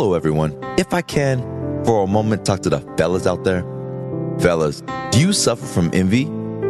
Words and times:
Hello, 0.00 0.14
everyone. 0.14 0.56
If 0.78 0.94
I 0.94 1.02
can, 1.02 1.42
for 1.84 2.04
a 2.04 2.06
moment, 2.06 2.46
talk 2.46 2.60
to 2.60 2.70
the 2.70 2.80
fellas 2.96 3.26
out 3.26 3.44
there. 3.44 3.60
Fellas, 4.40 4.82
do 5.10 5.20
you 5.20 5.34
suffer 5.34 5.66
from 5.66 5.90
envy 5.92 6.24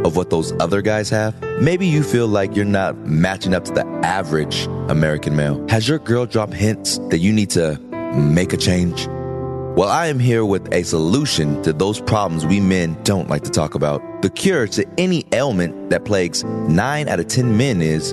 of 0.04 0.16
what 0.16 0.30
those 0.30 0.52
other 0.58 0.82
guys 0.82 1.08
have? 1.10 1.40
Maybe 1.60 1.86
you 1.86 2.02
feel 2.02 2.26
like 2.26 2.56
you're 2.56 2.64
not 2.64 2.96
matching 3.06 3.54
up 3.54 3.66
to 3.66 3.72
the 3.72 3.86
average 4.02 4.66
American 4.88 5.36
male. 5.36 5.64
Has 5.68 5.88
your 5.88 6.00
girl 6.00 6.26
dropped 6.26 6.54
hints 6.54 6.98
that 7.10 7.18
you 7.18 7.32
need 7.32 7.50
to 7.50 7.78
make 8.16 8.52
a 8.52 8.56
change? 8.56 9.06
Well, 9.06 9.88
I 9.88 10.08
am 10.08 10.18
here 10.18 10.44
with 10.44 10.68
a 10.74 10.82
solution 10.82 11.62
to 11.62 11.72
those 11.72 12.00
problems 12.00 12.44
we 12.44 12.58
men 12.58 13.00
don't 13.04 13.28
like 13.28 13.44
to 13.44 13.50
talk 13.50 13.76
about. 13.76 14.02
The 14.22 14.30
cure 14.30 14.66
to 14.66 14.84
any 14.98 15.24
ailment 15.32 15.90
that 15.90 16.04
plagues 16.04 16.42
9 16.42 17.06
out 17.06 17.20
of 17.20 17.28
10 17.28 17.56
men 17.56 17.80
is 17.80 18.08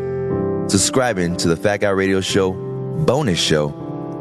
subscribing 0.72 1.38
to 1.38 1.48
the 1.48 1.58
Fat 1.58 1.78
Guy 1.78 1.90
Radio 1.90 2.22
Show 2.22 2.68
bonus 3.06 3.40
show, 3.40 3.70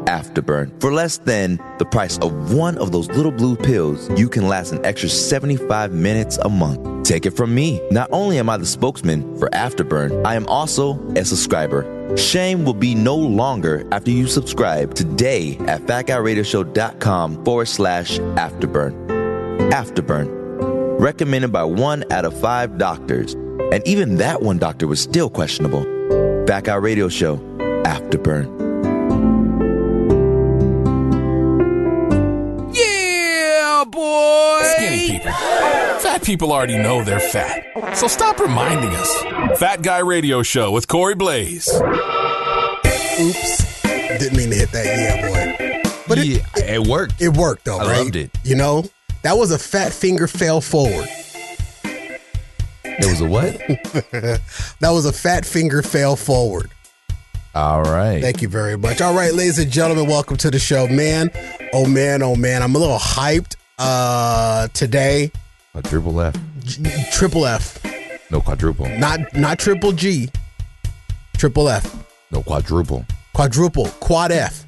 Afterburn. 0.07 0.81
For 0.81 0.91
less 0.91 1.17
than 1.17 1.59
the 1.77 1.85
price 1.85 2.17
of 2.19 2.53
one 2.53 2.77
of 2.77 2.91
those 2.91 3.07
little 3.09 3.31
blue 3.31 3.55
pills, 3.55 4.09
you 4.17 4.29
can 4.29 4.47
last 4.47 4.71
an 4.71 4.83
extra 4.85 5.09
75 5.09 5.91
minutes 5.93 6.37
a 6.37 6.49
month. 6.49 7.05
Take 7.07 7.25
it 7.25 7.31
from 7.31 7.53
me. 7.53 7.81
Not 7.91 8.09
only 8.11 8.39
am 8.39 8.49
I 8.49 8.57
the 8.57 8.65
spokesman 8.65 9.37
for 9.37 9.49
Afterburn, 9.49 10.25
I 10.25 10.35
am 10.35 10.47
also 10.47 10.97
a 11.15 11.23
subscriber. 11.23 12.15
Shame 12.17 12.63
will 12.63 12.73
be 12.73 12.95
no 12.95 13.15
longer 13.15 13.85
after 13.91 14.11
you 14.11 14.27
subscribe 14.27 14.93
today 14.93 15.57
at 15.67 15.81
fatguyradioshow.com 15.81 17.43
forward 17.43 17.67
slash 17.67 18.17
afterburn. 18.19 19.07
Afterburn. 19.71 20.99
Recommended 20.99 21.51
by 21.51 21.63
one 21.63 22.03
out 22.11 22.25
of 22.25 22.39
five 22.39 22.77
doctors. 22.77 23.33
And 23.33 23.85
even 23.85 24.15
that 24.17 24.41
one 24.41 24.57
doctor 24.57 24.87
was 24.87 25.01
still 25.01 25.29
questionable. 25.29 25.83
Fat 26.47 26.63
Guy 26.63 26.75
Radio 26.75 27.09
Show. 27.09 27.37
Afterburn. 27.83 28.66
Boy! 33.91 34.61
Skinny 34.75 35.11
people. 35.11 35.31
Fat 35.31 36.21
people 36.23 36.51
already 36.51 36.77
know 36.77 37.03
they're 37.03 37.19
fat. 37.19 37.95
So 37.95 38.07
stop 38.07 38.39
reminding 38.39 38.91
us. 38.91 39.59
Fat 39.59 39.81
Guy 39.81 39.99
Radio 39.99 40.43
Show 40.43 40.71
with 40.71 40.87
Corey 40.87 41.15
Blaze. 41.15 41.67
Oops. 43.19 43.81
Didn't 43.83 44.37
mean 44.37 44.49
to 44.49 44.55
hit 44.55 44.71
that 44.71 44.85
yeah, 44.85 45.27
boy. 45.27 45.81
But 46.07 46.17
yeah, 46.19 46.37
it, 46.55 46.81
it, 46.81 46.87
worked. 46.87 47.21
It 47.21 47.35
worked 47.35 47.65
though, 47.65 47.79
I 47.79 47.87
right? 47.87 47.97
loved 47.99 48.15
it. 48.15 48.31
You 48.43 48.55
know, 48.55 48.85
that 49.23 49.37
was 49.37 49.51
a 49.51 49.59
fat 49.59 49.93
finger 49.93 50.27
fell 50.27 50.61
forward. 50.61 51.07
It 52.83 53.05
was 53.05 53.21
a 53.21 53.27
what? 53.27 53.57
that 54.79 54.89
was 54.89 55.05
a 55.05 55.13
fat 55.13 55.45
finger 55.45 55.81
fail 55.81 56.15
forward. 56.15 56.71
All 57.53 57.83
right. 57.83 58.21
Thank 58.21 58.41
you 58.41 58.47
very 58.47 58.77
much. 58.77 59.01
All 59.01 59.15
right, 59.15 59.33
ladies 59.33 59.59
and 59.59 59.71
gentlemen, 59.71 60.07
welcome 60.07 60.37
to 60.37 60.51
the 60.51 60.59
show. 60.59 60.87
Man, 60.87 61.31
oh 61.73 61.87
man, 61.87 62.21
oh 62.23 62.35
man, 62.35 62.61
I'm 62.63 62.75
a 62.75 62.77
little 62.77 62.97
hyped 62.97 63.55
uh 63.77 64.67
today. 64.69 65.31
A 65.75 65.81
triple 65.81 66.19
F. 66.21 66.35
G- 66.63 66.83
triple 67.11 67.45
F. 67.45 67.79
No 68.31 68.41
quadruple. 68.41 68.87
Not 68.97 69.19
not 69.35 69.59
triple 69.59 69.91
G. 69.91 70.29
Triple 71.37 71.69
F. 71.69 71.95
No 72.31 72.41
quadruple. 72.41 73.05
Quadruple. 73.33 73.87
Quad 73.99 74.31
F. 74.31 74.65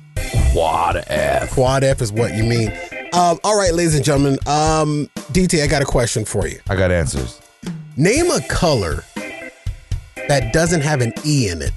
Quad 0.53 1.03
F. 1.07 1.51
Quad 1.51 1.83
F 1.83 2.01
is 2.01 2.11
what 2.11 2.35
you 2.35 2.43
mean. 2.43 2.71
Um, 3.13 3.39
all 3.43 3.57
right, 3.57 3.73
ladies 3.73 3.95
and 3.95 4.05
gentlemen. 4.05 4.33
Um, 4.45 5.09
DT, 5.33 5.63
I 5.63 5.67
got 5.67 5.81
a 5.81 5.85
question 5.85 6.25
for 6.25 6.47
you. 6.47 6.59
I 6.69 6.75
got 6.75 6.91
answers. 6.91 7.41
Name 7.97 8.29
a 8.29 8.39
color 8.47 9.03
that 10.27 10.53
doesn't 10.53 10.81
have 10.81 11.01
an 11.01 11.11
E 11.25 11.49
in 11.49 11.61
it. 11.63 11.71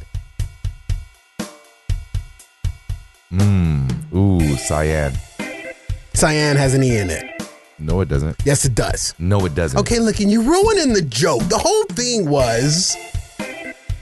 Mmm. 3.33 4.15
Ooh, 4.15 4.57
cyan. 4.59 5.15
Cyan 6.23 6.57
has 6.57 6.73
an 6.75 6.85
E 6.85 6.99
in 6.99 7.11
it. 7.11 7.43
No, 7.81 8.01
it 8.01 8.09
doesn't. 8.09 8.37
Yes, 8.45 8.65
it 8.65 8.77
does. 8.77 9.13
No, 9.19 9.45
it 9.45 9.57
doesn't. 9.57 9.77
Okay, 9.81 9.99
look, 9.99 10.21
and 10.21 10.31
you're 10.31 10.45
ruining 10.45 10.93
the 10.93 11.03
joke. 11.03 11.43
The 11.49 11.59
whole 11.59 11.83
thing 11.87 12.29
was 12.29 12.97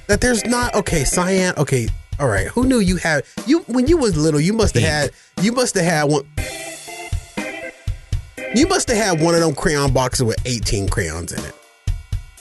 that 0.07 0.21
there's 0.21 0.45
not 0.45 0.75
okay, 0.75 1.05
cyan. 1.05 1.55
Okay, 1.57 1.89
all 2.19 2.29
right. 2.29 2.49
Who 2.49 2.67
knew 2.67 2.81
you 2.81 2.97
had 2.97 3.25
you 3.47 3.61
when 3.61 3.87
you 3.87 3.97
was 3.97 4.19
little? 4.19 4.39
You 4.39 4.53
must 4.53 4.75
have 4.75 4.85
had 4.85 5.11
you 5.41 5.53
must 5.53 5.75
have 5.77 5.85
had 5.87 6.05
one. 6.11 6.29
You 8.55 8.67
must 8.67 8.89
have 8.89 8.99
had 8.99 9.23
one 9.23 9.35
of 9.35 9.41
them 9.41 9.55
crayon 9.55 9.91
boxes 9.95 10.25
with 10.25 10.37
18 10.45 10.91
crayons 10.91 11.33
in 11.33 11.43
it. 11.43 11.55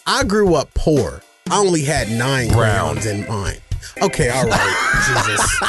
I 0.05 0.25
grew 0.25 0.55
up 0.55 0.73
poor. 0.73 1.21
I 1.49 1.57
only 1.57 1.83
had 1.83 2.11
nine 2.11 2.49
Brown. 2.49 2.97
crayons 2.97 3.05
in 3.05 3.25
mine. 3.29 3.59
Okay, 4.01 4.29
all 4.29 4.45
right. 4.45 4.75
Jesus. 5.07 5.61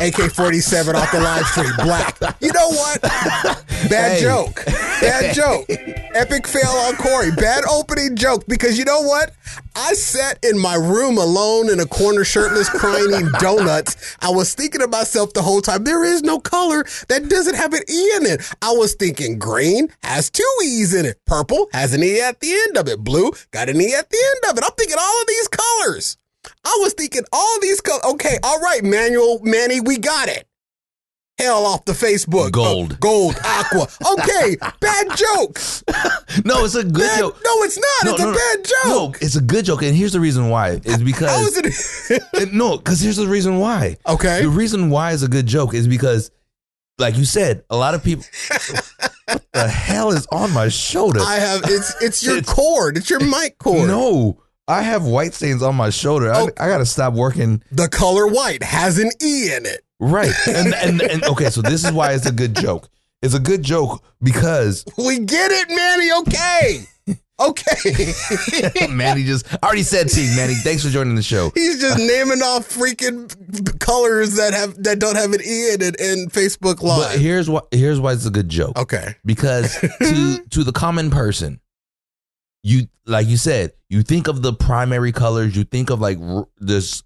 AK 0.00 0.32
47 0.32 0.96
off 0.96 1.10
the 1.12 1.20
live 1.20 1.46
stream. 1.46 1.70
Black. 1.78 2.16
You 2.40 2.52
know 2.52 2.68
what? 2.70 3.00
Bad 3.00 4.12
Hey. 4.16 4.20
joke. 4.22 4.64
Bad 4.66 5.34
joke. 5.36 5.66
Epic 6.14 6.46
fail 6.46 6.68
on 6.68 6.96
Corey. 6.96 7.30
Bad 7.32 7.64
opening 7.70 8.16
joke 8.16 8.44
because 8.48 8.78
you 8.78 8.84
know 8.84 9.00
what? 9.02 9.32
I 9.76 9.92
sat 9.94 10.38
in 10.44 10.58
my 10.58 10.74
room 10.74 11.18
alone 11.18 11.68
in 11.70 11.80
a 11.80 11.86
corner, 11.86 12.24
shirtless, 12.24 12.68
crying, 12.70 13.08
eating 13.12 13.28
donuts. 13.40 14.16
I 14.20 14.30
was 14.30 14.54
thinking 14.54 14.80
to 14.80 14.88
myself 14.88 15.32
the 15.32 15.42
whole 15.42 15.60
time, 15.60 15.84
there 15.84 16.04
is 16.04 16.22
no 16.22 16.38
color 16.40 16.84
that 17.08 17.28
doesn't 17.28 17.54
have 17.56 17.72
an 17.72 17.82
E 17.88 18.12
in 18.16 18.26
it. 18.26 18.40
I 18.62 18.70
was 18.72 18.94
thinking 18.94 19.38
green 19.38 19.88
has 20.02 20.30
two 20.30 20.44
E's 20.64 20.94
in 20.94 21.06
it. 21.06 21.18
Purple 21.26 21.68
has 21.72 21.92
an 21.94 22.02
E 22.02 22.20
at 22.20 22.40
the 22.40 22.52
end 22.52 22.76
of 22.76 22.88
it. 22.88 23.00
Blue 23.00 23.32
got 23.52 23.68
an 23.68 23.80
E 23.80 23.94
at 23.94 24.10
the 24.10 24.18
end 24.36 24.50
of 24.52 24.58
it. 24.58 24.64
I'm 24.64 24.72
thinking 24.76 24.96
all 24.98 25.20
of 25.20 25.26
these 25.28 25.48
colors. 25.48 26.16
I 26.64 26.78
was 26.80 26.92
thinking 26.94 27.22
all 27.32 27.60
these 27.60 27.80
colors. 27.80 28.04
Okay, 28.14 28.38
all 28.42 28.58
right, 28.60 28.82
Manuel, 28.82 29.38
Manny, 29.42 29.80
we 29.80 29.98
got 29.98 30.28
it. 30.28 30.46
Hell 31.38 31.66
off 31.66 31.84
the 31.84 31.92
Facebook. 31.92 32.52
Gold. 32.52 32.92
Uh, 32.92 32.96
gold, 33.00 33.36
aqua. 33.44 33.88
Okay, 34.12 34.56
bad 34.80 35.08
joke. 35.16 35.58
No, 36.44 36.64
it's 36.64 36.76
a 36.76 36.84
good 36.84 36.94
Bad, 36.94 37.18
joke. 37.18 37.40
no, 37.44 37.62
it's 37.64 37.76
not. 37.76 38.14
it's 38.14 38.22
a 38.22 38.32
bad 38.32 38.64
joke. 38.64 38.86
No, 38.86 39.14
it's 39.20 39.34
a 39.36 39.40
good 39.40 39.64
joke, 39.64 39.82
and 39.82 39.96
here's 39.96 40.12
the 40.12 40.20
reason 40.20 40.48
why. 40.48 40.70
Is 40.84 41.02
because 41.02 41.56
it? 42.10 42.52
No, 42.52 42.76
because 42.78 43.00
here's 43.00 43.16
the 43.16 43.26
reason 43.26 43.58
why. 43.58 43.96
Okay. 44.06 44.42
The 44.42 44.48
reason 44.48 44.90
why 44.90 45.10
is 45.12 45.24
a 45.24 45.28
good 45.28 45.46
joke 45.46 45.74
is 45.74 45.88
because, 45.88 46.30
like 46.98 47.16
you 47.16 47.24
said, 47.24 47.64
a 47.68 47.76
lot 47.76 47.94
of 47.94 48.04
people. 48.04 48.24
what 49.26 49.42
the 49.52 49.66
hell 49.68 50.12
is 50.12 50.26
on 50.30 50.52
my 50.52 50.68
shoulder? 50.68 51.18
I 51.20 51.36
have 51.36 51.62
it's 51.64 52.00
it's 52.00 52.22
your 52.22 52.36
It's- 52.36 52.54
cord. 52.54 52.96
It's 52.96 53.10
your 53.10 53.20
mic 53.20 53.58
cord. 53.58 53.88
no, 53.88 54.40
I 54.66 54.82
have 54.82 55.04
white 55.04 55.34
stains 55.34 55.62
on 55.62 55.74
my 55.74 55.90
shoulder. 55.90 56.32
Oh. 56.34 56.50
I, 56.58 56.64
I 56.64 56.68
got 56.68 56.78
to 56.78 56.86
stop 56.86 57.14
working. 57.14 57.62
The 57.70 57.88
color 57.88 58.26
white 58.26 58.62
has 58.62 58.98
an 58.98 59.10
E 59.22 59.52
in 59.54 59.66
it. 59.66 59.84
Right, 60.00 60.32
and, 60.48 60.74
and 60.82 61.02
and 61.02 61.24
okay, 61.24 61.50
so 61.50 61.62
this 61.62 61.84
is 61.84 61.92
why 61.92 62.12
it's 62.12 62.26
a 62.26 62.32
good 62.32 62.56
joke. 62.56 62.88
It's 63.22 63.34
a 63.34 63.40
good 63.40 63.62
joke 63.62 64.04
because 64.22 64.84
We 64.98 65.18
get 65.20 65.50
it, 65.50 65.68
Manny. 65.68 66.12
Okay. 66.20 66.86
Okay. 67.40 68.12
Manny 68.90 69.24
just 69.24 69.52
I 69.52 69.66
already 69.66 69.82
said 69.82 70.08
Teague. 70.08 70.36
Manny, 70.36 70.54
thanks 70.54 70.84
for 70.84 70.90
joining 70.90 71.16
the 71.16 71.22
show. 71.22 71.50
He's 71.54 71.80
just 71.80 71.98
naming 71.98 72.42
off 72.42 72.68
freaking 72.68 73.80
colors 73.80 74.36
that 74.36 74.54
have 74.54 74.80
that 74.84 75.00
don't 75.00 75.16
have 75.16 75.32
an 75.32 75.40
E 75.40 75.72
in 75.74 75.82
it 75.82 76.00
in 76.00 76.28
Facebook 76.28 76.80
Live. 76.80 77.12
But 77.12 77.18
here's 77.18 77.50
what 77.50 77.66
here's 77.72 77.98
why 77.98 78.12
it's 78.12 78.24
a 78.24 78.30
good 78.30 78.48
joke. 78.48 78.78
Okay. 78.78 79.16
because 79.24 79.76
to 79.80 80.44
to 80.50 80.62
the 80.62 80.72
common 80.72 81.10
person 81.10 81.60
you 82.66 82.88
like 83.06 83.26
you 83.28 83.36
said 83.36 83.70
you 83.90 84.02
think 84.02 84.26
of 84.26 84.42
the 84.42 84.52
primary 84.52 85.12
colors 85.12 85.54
you 85.56 85.62
think 85.64 85.90
of 85.90 86.00
like 86.00 86.18
r- 86.18 86.48
this 86.58 87.02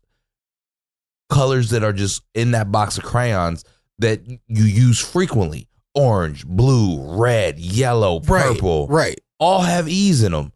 colors 1.29 1.71
that 1.71 1.85
are 1.85 1.93
just 1.93 2.23
in 2.35 2.53
that 2.53 2.73
box 2.73 2.97
of 2.97 3.05
crayons 3.05 3.65
that 3.99 4.21
you 4.27 4.65
use 4.65 4.99
frequently 4.99 5.69
orange 5.95 6.47
blue 6.47 7.19
red 7.21 7.59
yellow 7.59 8.21
Right. 8.21 8.43
purple 8.55 8.87
Right. 8.89 9.21
all 9.39 9.61
have 9.63 9.89
e's 9.89 10.23
in 10.23 10.33
them 10.33 10.53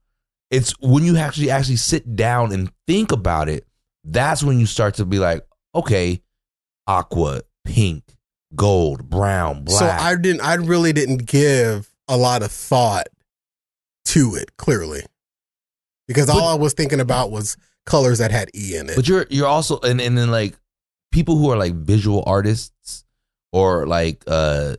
it's 0.51 0.73
when 0.81 1.05
you 1.05 1.17
actually 1.17 1.51
actually 1.51 1.77
sit 1.77 2.15
down 2.17 2.53
and 2.53 2.71
think 2.87 3.13
about 3.13 3.49
it 3.49 3.67
that's 4.05 4.43
when 4.43 4.59
you 4.61 4.67
start 4.67 4.95
to 4.95 5.05
be 5.05 5.19
like 5.19 5.45
okay 5.75 6.23
aqua 6.87 7.43
pink 7.65 8.05
gold 8.55 9.09
brown 9.11 9.65
black 9.65 9.79
So 9.79 9.87
I 10.05 10.15
didn't 10.17 10.43
I 10.43 10.55
really 10.55 10.93
didn't 10.93 11.27
give 11.27 11.91
a 12.09 12.17
lot 12.17 12.43
of 12.43 12.53
thought 12.53 13.09
to 14.07 14.35
it, 14.37 14.57
clearly. 14.57 15.03
Because 16.09 16.29
all 16.29 16.49
I 16.49 16.55
was 16.55 16.73
thinking 16.75 17.01
about 17.01 17.31
was 17.31 17.57
colors 17.87 18.19
that 18.19 18.31
had 18.31 18.51
E 18.55 18.77
in 18.77 18.91
it. 18.91 18.97
But 18.97 19.09
you're 19.09 19.27
you're 19.31 19.47
also 19.47 19.79
and 19.81 20.01
and 20.01 20.17
then 20.19 20.31
like 20.31 20.59
people 21.13 21.37
who 21.37 21.51
are 21.51 21.57
like 21.57 21.75
visual 21.75 22.23
artists 22.27 23.05
or 23.53 23.87
like 23.87 24.23
uh 24.27 24.75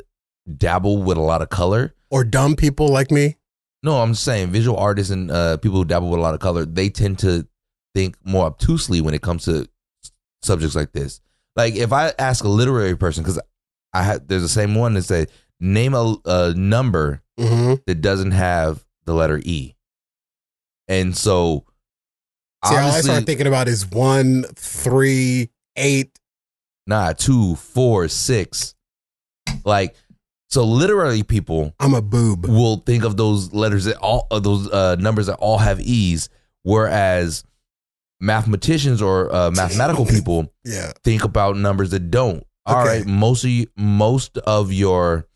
dabble 0.57 1.03
with 1.03 1.17
a 1.17 1.21
lot 1.21 1.41
of 1.41 1.49
color. 1.49 1.93
or 2.09 2.23
dumb 2.23 2.55
people 2.55 2.87
like 2.89 3.09
me. 3.11 3.37
No, 3.81 4.01
I'm 4.01 4.11
just 4.13 4.23
saying 4.23 4.49
visual 4.49 4.77
artists 4.77 5.11
and 5.11 5.31
uh 5.31 5.57
people 5.57 5.79
who 5.79 5.85
dabble 5.85 6.09
with 6.09 6.19
a 6.19 6.21
lot 6.23 6.33
of 6.33 6.39
color, 6.39 6.65
they 6.65 6.89
tend 6.89 7.19
to 7.19 7.47
think 7.95 8.15
more 8.23 8.45
obtusely 8.45 9.01
when 9.01 9.13
it 9.13 9.21
comes 9.21 9.45
to 9.45 9.67
subjects 10.41 10.75
like 10.75 10.91
this. 10.91 11.21
Like 11.55 11.75
if 11.75 11.93
I 11.93 12.13
ask 12.19 12.43
a 12.43 12.49
literary 12.49 12.95
person 12.95 13.23
cuz 13.23 13.39
I 13.93 14.03
had 14.03 14.27
there's 14.27 14.41
the 14.41 14.49
same 14.49 14.75
one 14.75 14.93
that 14.95 15.03
say 15.03 15.27
name 15.59 15.93
a, 15.95 16.15
a 16.25 16.53
number 16.53 17.21
Mm-hmm. 17.39 17.75
that 17.87 17.95
doesn't 18.01 18.29
have 18.31 18.85
the 19.05 19.13
letter 19.13 19.41
E. 19.44 19.75
And 20.88 21.15
so 21.15 21.65
See, 22.65 22.75
all 22.75 22.91
I 22.91 23.01
started 23.01 23.25
thinking 23.25 23.47
about 23.47 23.67
is 23.67 23.85
one, 23.89 24.44
three, 24.55 25.50
eight. 25.75 26.17
Nah, 26.88 27.11
two, 27.13 27.55
four, 27.55 28.07
six. 28.07 28.75
Like, 29.65 29.95
so 30.50 30.63
literally, 30.63 31.23
people 31.23 31.73
I'm 31.79 31.94
a 31.94 32.01
boob. 32.01 32.45
will 32.47 32.77
think 32.77 33.03
of 33.03 33.17
those 33.17 33.53
letters 33.53 33.85
that 33.85 33.97
all 33.97 34.27
of 34.31 34.44
those 34.44 34.69
uh, 34.69 34.95
numbers 35.00 35.25
that 35.27 35.35
all 35.39 35.57
have 35.57 35.79
e's, 35.81 36.29
whereas 36.63 37.44
mathematicians 38.21 39.01
or 39.01 39.33
uh, 39.33 39.51
mathematical 39.55 40.05
people 40.05 40.53
Yeah. 40.63 40.91
think 41.03 41.23
about 41.23 41.57
numbers 41.57 41.91
that 41.91 42.11
don't. 42.11 42.45
All 42.65 42.77
Okay. 42.81 43.00
right, 43.00 43.05
most 43.05 43.44
of 43.44 43.50
you, 43.50 43.67
most 43.75 44.38
of 44.38 44.71
your 44.71 45.27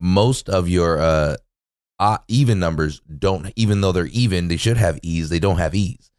most 0.00 0.48
of 0.48 0.68
your 0.68 0.98
uh, 0.98 1.36
uh 2.02 2.18
even 2.28 2.58
numbers 2.58 3.00
don't 3.18 3.52
even 3.56 3.80
though 3.80 3.92
they're 3.92 4.06
even, 4.06 4.48
they 4.48 4.56
should 4.56 4.76
have 4.76 4.98
e's, 5.02 5.28
they 5.30 5.38
don't 5.38 5.58
have 5.58 5.74
e's. 5.74 6.10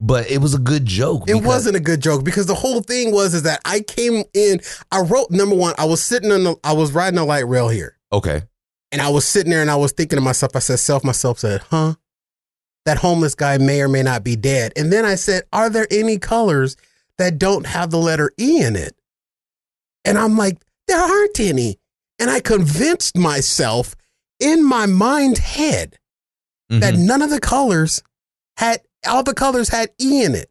But 0.00 0.30
it 0.30 0.38
was 0.38 0.54
a 0.54 0.58
good 0.58 0.84
joke. 0.86 1.28
It 1.28 1.42
wasn't 1.42 1.76
a 1.76 1.80
good 1.80 2.00
joke 2.02 2.24
because 2.24 2.46
the 2.46 2.54
whole 2.54 2.80
thing 2.82 3.12
was 3.12 3.32
is 3.34 3.42
that 3.44 3.60
I 3.64 3.80
came 3.80 4.24
in. 4.34 4.60
I 4.92 5.00
wrote 5.00 5.30
number 5.30 5.54
one. 5.56 5.74
I 5.78 5.84
was 5.86 6.02
sitting 6.02 6.30
on 6.32 6.44
the. 6.44 6.56
I 6.64 6.72
was 6.74 6.92
riding 6.92 7.18
a 7.18 7.24
light 7.24 7.48
rail 7.48 7.68
here, 7.70 7.96
Okay. 8.12 8.42
and 8.92 9.00
I 9.00 9.08
was 9.08 9.26
sitting 9.26 9.50
there, 9.50 9.62
and 9.62 9.70
I 9.70 9.76
was 9.76 9.92
thinking 9.92 10.18
to 10.18 10.20
myself. 10.22 10.54
I 10.54 10.58
said, 10.58 10.80
"Self." 10.80 11.02
Myself 11.02 11.38
said, 11.38 11.62
"Huh." 11.70 11.94
That 12.84 12.98
homeless 12.98 13.34
guy 13.34 13.58
may 13.58 13.80
or 13.80 13.88
may 13.88 14.02
not 14.02 14.22
be 14.22 14.36
dead. 14.36 14.72
And 14.76 14.92
then 14.92 15.04
I 15.04 15.16
said, 15.16 15.42
Are 15.52 15.68
there 15.68 15.88
any 15.90 16.18
colors 16.18 16.76
that 17.18 17.36
don't 17.36 17.66
have 17.66 17.90
the 17.90 17.98
letter 17.98 18.30
E 18.38 18.62
in 18.62 18.76
it? 18.76 18.94
And 20.04 20.16
I'm 20.16 20.36
like, 20.38 20.58
There 20.86 21.00
aren't 21.00 21.40
any. 21.40 21.78
And 22.20 22.30
I 22.30 22.38
convinced 22.38 23.16
myself 23.18 23.96
in 24.40 24.64
my 24.64 24.86
mind 24.86 25.38
head 25.38 25.98
that 26.70 26.94
Mhm. 26.94 26.98
none 27.06 27.22
of 27.22 27.30
the 27.30 27.40
colors 27.40 28.02
had 28.56 28.80
all 29.06 29.22
the 29.22 29.34
colors 29.34 29.68
had 29.68 29.90
E 30.00 30.22
in 30.24 30.34
it. 30.34 30.50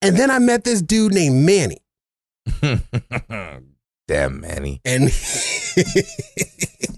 And 0.00 0.16
then 0.16 0.30
I 0.30 0.38
met 0.40 0.64
this 0.64 0.82
dude 0.82 1.12
named 1.14 1.44
Manny. 1.46 1.78
Damn, 4.08 4.40
Manny. 4.40 4.80
And 4.84 5.04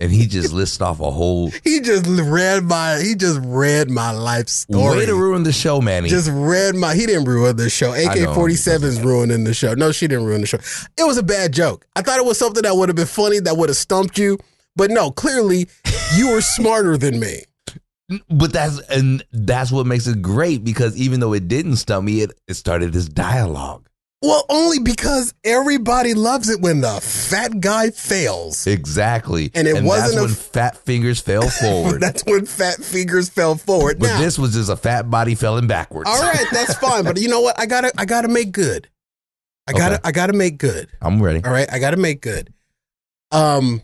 And 0.01 0.11
he 0.11 0.27
just 0.27 0.53
listed 0.53 0.83
off 0.83 0.99
a 1.01 1.11
whole 1.11 1.51
he 1.65 1.81
just 1.81 2.07
read 2.07 2.65
my 2.65 2.99
he 3.01 3.15
just 3.15 3.39
read 3.43 3.91
my 3.91 4.11
life 4.11 4.49
story. 4.49 4.99
way 4.99 5.07
to 5.07 5.15
ruin 5.15 5.43
the 5.45 5.53
show, 5.53 5.81
Manny. 5.81 6.09
just 6.09 6.31
read 6.33 6.75
my 6.75 6.95
he 6.95 7.07
didn't 7.07 7.25
ruin 7.27 7.57
the 7.57 7.71
show. 7.71 7.93
AK 7.93 8.17
47's 8.35 9.01
ruining 9.01 9.45
the 9.45 9.55
show. 9.55 9.75
No, 9.75 9.93
she 9.93 10.09
didn't 10.09 10.25
ruin 10.25 10.41
the 10.41 10.47
show. 10.47 10.59
It 10.99 11.05
was 11.07 11.17
a 11.19 11.23
bad 11.23 11.53
joke. 11.53 11.87
I 11.95 12.03
thought 12.03 12.19
it 12.19 12.25
was 12.25 12.39
something 12.39 12.63
that 12.65 12.75
would 12.77 12.89
have 12.89 12.97
been 12.97 13.07
funny 13.07 13.39
that 13.41 13.57
would 13.57 13.69
have 13.69 13.77
stumped 13.77 14.19
you. 14.19 14.39
But 14.77 14.91
no, 14.91 15.11
clearly 15.11 15.69
you 16.17 16.33
were 16.33 16.41
smarter 16.41 16.97
than 16.97 17.21
me. 17.21 17.43
but 18.29 18.53
that's 18.53 18.79
and 18.89 19.25
that's 19.33 19.71
what 19.73 19.87
makes 19.87 20.07
it 20.07 20.21
great 20.21 20.63
because 20.65 20.97
even 20.97 21.21
though 21.21 21.33
it 21.33 21.49
didn't 21.49 21.77
stump 21.77 22.05
me, 22.05 22.21
it, 22.23 22.33
it 22.49 22.55
started 22.55 22.93
this 22.93 23.09
dialogue. 23.09 23.89
Well, 24.23 24.47
only 24.49 24.79
because 24.79 25.35
everybody 25.45 26.15
loves 26.15 26.49
it 26.49 26.61
when 26.63 26.81
the 26.81 26.99
fat 27.03 27.61
guy 27.61 27.91
fails. 27.91 28.67
Exactly. 28.67 29.51
And 29.55 29.69
it 29.69 29.75
that's 29.75 29.85
wasn't 29.87 30.19
a- 30.19 30.23
when 30.23 30.31
fat 30.35 30.77
fingers 30.79 31.21
fell 31.21 31.47
forward. 31.61 32.01
That's 32.01 32.25
when 32.25 32.47
fat 32.47 32.77
fingers 32.77 33.29
fell 33.29 33.55
forward. 33.57 33.99
but 33.99 34.07
now, 34.07 34.19
this 34.21 34.39
was 34.39 34.55
just 34.55 34.71
a 34.71 34.77
fat 34.77 35.11
body 35.11 35.35
falling 35.35 35.67
backwards. 35.67 36.09
all 36.09 36.23
right, 36.23 36.47
that's 36.53 36.75
fine. 36.79 37.05
But 37.05 37.21
you 37.21 37.29
know 37.29 37.43
what? 37.43 37.61
I 37.61 37.67
gotta 37.67 37.93
I 37.99 38.07
gotta 38.07 38.29
make 38.29 38.51
good. 38.53 38.89
I 39.69 39.73
gotta 39.73 39.95
Okay. 39.97 40.03
I 40.05 40.13
gotta 40.13 40.33
make 40.33 40.57
good. 40.59 40.89
I'm 41.03 41.23
ready. 41.23 41.45
All 41.45 41.53
right, 41.53 41.71
I 41.71 41.79
got 41.79 41.91
to 41.91 41.97
make 41.99 42.21
good. 42.23 42.53
Um, 43.31 43.83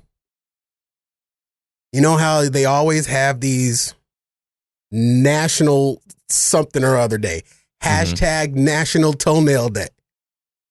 you 1.92 2.00
know 2.00 2.16
how 2.16 2.48
they 2.48 2.64
always 2.64 3.06
have 3.06 3.40
these 3.40 3.94
national 4.90 6.02
something 6.28 6.84
or 6.84 6.96
other 6.96 7.18
day. 7.18 7.42
Mm-hmm. 7.82 7.88
Hashtag 8.14 8.54
National 8.54 9.12
Toenail 9.12 9.70
Day. 9.70 9.88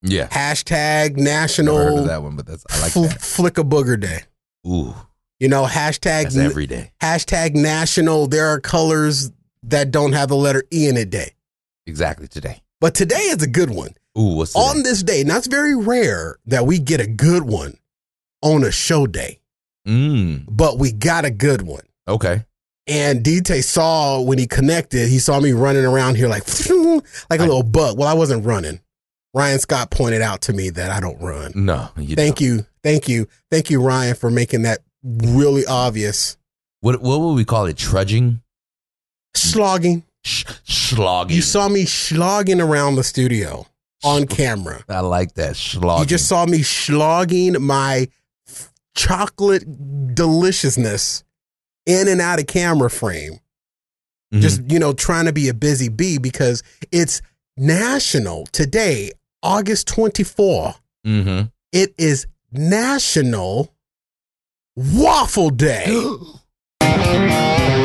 Yeah. 0.01 0.27
Hashtag 0.27 1.17
Never 1.17 1.17
heard 1.17 1.23
National 1.23 1.97
of 1.99 2.05
that 2.07 2.21
one, 2.23 2.35
but 2.35 2.45
that's 2.45 2.65
I 2.69 2.81
like 2.81 2.91
fl- 2.91 3.01
that. 3.03 3.21
Flick 3.21 3.57
a 3.57 3.63
Booger 3.63 3.99
Day. 3.99 4.21
Ooh, 4.67 4.93
You 5.39 5.47
know, 5.49 5.65
hashtag 5.65 6.23
that's 6.23 6.37
every 6.37 6.67
day. 6.67 6.91
hashtag 7.01 7.55
National. 7.55 8.27
There 8.27 8.47
are 8.47 8.59
colors 8.59 9.31
that 9.63 9.91
don't 9.91 10.13
have 10.13 10.29
the 10.29 10.35
letter 10.35 10.63
E 10.71 10.87
in 10.87 10.95
it 10.97 11.09
day. 11.09 11.33
Exactly 11.87 12.27
today. 12.27 12.61
But 12.79 12.93
today 12.95 13.15
is 13.17 13.41
a 13.43 13.47
good 13.47 13.71
one. 13.71 13.89
Ooh, 14.17 14.35
what's 14.35 14.55
On 14.55 14.83
this 14.83 15.03
day, 15.03 15.23
now 15.23 15.37
it's 15.37 15.47
very 15.47 15.75
rare 15.75 16.37
that 16.45 16.65
we 16.65 16.79
get 16.79 17.01
a 17.01 17.07
good 17.07 17.43
one 17.43 17.77
on 18.41 18.63
a 18.63 18.71
show 18.71 19.05
day, 19.07 19.39
Mm, 19.87 20.45
but 20.49 20.77
we 20.77 20.91
got 20.91 21.25
a 21.25 21.31
good 21.31 21.61
one. 21.63 21.83
okay. 22.07 22.45
And 22.87 23.23
DT 23.23 23.63
saw 23.63 24.19
when 24.19 24.39
he 24.39 24.47
connected, 24.47 25.09
he 25.09 25.19
saw 25.19 25.39
me 25.39 25.51
running 25.51 25.85
around 25.85 26.15
here 26.15 26.27
like 26.27 26.43
like 27.29 27.39
a 27.39 27.43
I- 27.43 27.45
little 27.45 27.61
bug. 27.63 27.97
Well, 27.99 28.07
I 28.07 28.13
wasn't 28.13 28.45
running. 28.45 28.79
Ryan 29.35 29.59
Scott 29.59 29.91
pointed 29.91 30.23
out 30.23 30.41
to 30.41 30.53
me 30.53 30.71
that 30.71 30.89
I 30.89 30.99
don't 30.99 31.21
run. 31.21 31.51
No, 31.53 31.89
you 31.97 32.15
Thank 32.15 32.41
you. 32.41 32.65
Thank 32.83 33.07
you. 33.07 33.27
Thank 33.51 33.69
you, 33.69 33.79
Ryan, 33.79 34.15
for 34.15 34.31
making 34.31 34.63
that 34.63 34.79
really 35.03 35.67
obvious. 35.67 36.35
What 36.81 36.99
what 37.03 37.19
would 37.21 37.33
we 37.33 37.45
call 37.45 37.67
it? 37.67 37.77
Trudging, 37.77 38.41
Slogging. 39.35 40.03
Sh- 40.23 40.45
slogging. 40.65 41.35
You 41.35 41.41
saw 41.41 41.69
me 41.69 41.85
slogging 41.85 42.59
around 42.59 42.95
the 42.95 43.03
studio 43.03 43.67
on 44.03 44.25
camera. 44.25 44.83
I 44.89 45.01
like 45.01 45.35
that 45.35 45.55
slogging. 45.55 46.01
You 46.01 46.07
just 46.07 46.27
saw 46.27 46.45
me 46.47 46.63
slogging 46.63 47.61
my 47.61 48.07
chocolate 48.99 49.63
deliciousness 50.13 51.23
in 51.85 52.07
and 52.07 52.19
out 52.21 52.39
of 52.39 52.47
camera 52.47 52.89
frame. 52.89 53.39
Mhm. 54.33 54.41
just 54.41 54.61
you 54.69 54.77
know 54.77 54.93
trying 54.93 55.25
to 55.25 55.33
be 55.33 55.47
a 55.49 55.53
busy 55.55 55.89
bee 55.89 56.19
because 56.19 56.61
it's 56.91 57.19
national 57.57 58.45
today 58.51 59.11
august 59.41 59.87
24 59.87 60.75
Mhm. 61.07 61.51
it 61.71 61.95
is 61.97 62.27
national 62.51 63.73
waffle 64.75 65.49
day 65.49 65.85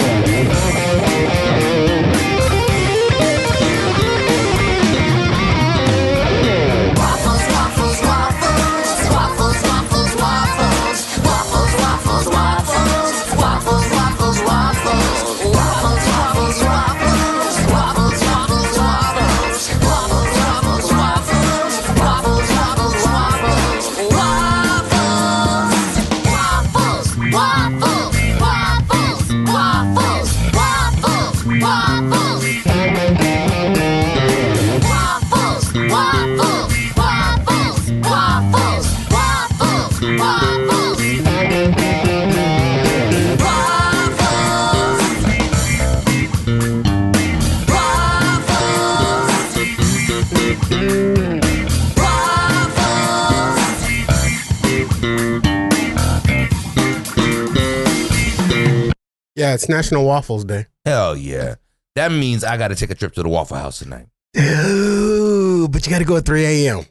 yeah 59.37 59.55
it's 59.55 59.69
national 59.69 60.05
waffles 60.05 60.45
day 60.45 60.67
Hell 60.85 61.17
yeah. 61.17 61.55
That 61.95 62.11
means 62.13 62.45
I 62.45 62.57
got 62.59 62.69
to 62.69 62.75
take 62.75 62.91
a 62.91 62.95
trip 62.95 63.15
to 63.15 63.23
the 63.23 63.29
Waffle 63.29 63.57
House 63.57 63.79
tonight. 63.79 64.07
Ooh, 64.37 65.69
but 65.69 65.87
you 65.87 65.91
got 65.91 66.01
to 66.01 66.05
go 66.05 66.17
at 66.17 66.27
3 66.27 66.45
a.m 66.45 66.85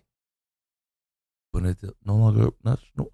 But 1.52 1.66
it's 1.66 1.84
no 2.06 2.16
longer 2.16 2.50
national. 2.64 3.12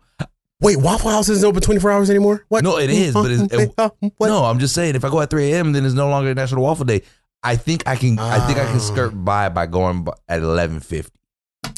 wait 0.62 0.78
waffle 0.78 1.10
house 1.12 1.28
isn't 1.30 1.46
open 1.48 1.62
24 1.62 1.92
hours 1.92 2.10
anymore 2.10 2.46
what 2.48 2.64
No, 2.64 2.78
it 2.78 2.90
is, 2.90 3.14
but 3.14 3.32
it's- 3.32 3.50
it-. 3.52 4.12
No, 4.22 4.46
I'm 4.46 4.60
just 4.60 4.74
saying 4.76 4.96
if 4.96 5.04
I 5.04 5.10
go 5.10 5.20
at 5.22 5.30
3 5.30 5.52
a.m., 5.52 5.72
then 5.74 5.84
it's 5.86 5.96
no 5.96 6.10
longer 6.10 6.34
National 6.34 6.64
Waffle 6.64 6.86
Day. 6.86 7.02
I 7.42 7.56
think 7.56 7.84
I 7.88 7.96
can. 7.96 8.20
I 8.20 8.40
think 8.48 8.58
I 8.60 8.64
Ah. 8.66 8.72
can 8.72 8.80
skirt 8.80 9.12
by 9.12 9.50
by 9.50 9.66
going 9.66 10.06
at 10.28 10.42
11:50. 10.42 11.10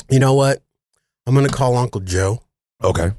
you 0.10 0.20
know 0.20 0.34
what 0.34 0.62
i'm 1.28 1.36
gonna 1.36 1.50
call 1.50 1.78
uncle 1.78 2.02
joe 2.02 2.42
Okay. 2.84 3.12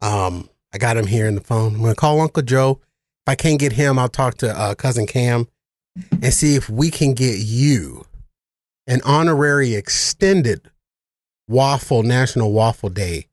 Um, 0.00 0.48
I 0.72 0.78
got 0.78 0.96
him 0.96 1.06
here 1.08 1.26
in 1.26 1.34
the 1.34 1.40
phone. 1.40 1.74
I'm 1.74 1.80
gonna 1.80 1.96
call 1.96 2.20
Uncle 2.20 2.42
Joe. 2.44 2.80
If 3.28 3.32
I 3.32 3.34
can't 3.34 3.60
get 3.60 3.72
him, 3.72 3.98
I'll 3.98 4.08
talk 4.08 4.38
to 4.38 4.58
uh, 4.58 4.74
cousin 4.74 5.06
Cam 5.06 5.48
and 6.22 6.32
see 6.32 6.54
if 6.54 6.70
we 6.70 6.90
can 6.90 7.12
get 7.12 7.36
you 7.40 8.06
an 8.86 9.02
honorary 9.04 9.74
extended 9.74 10.70
waffle 11.46 12.02
National 12.02 12.52
Waffle 12.54 12.88
Day 12.88 13.26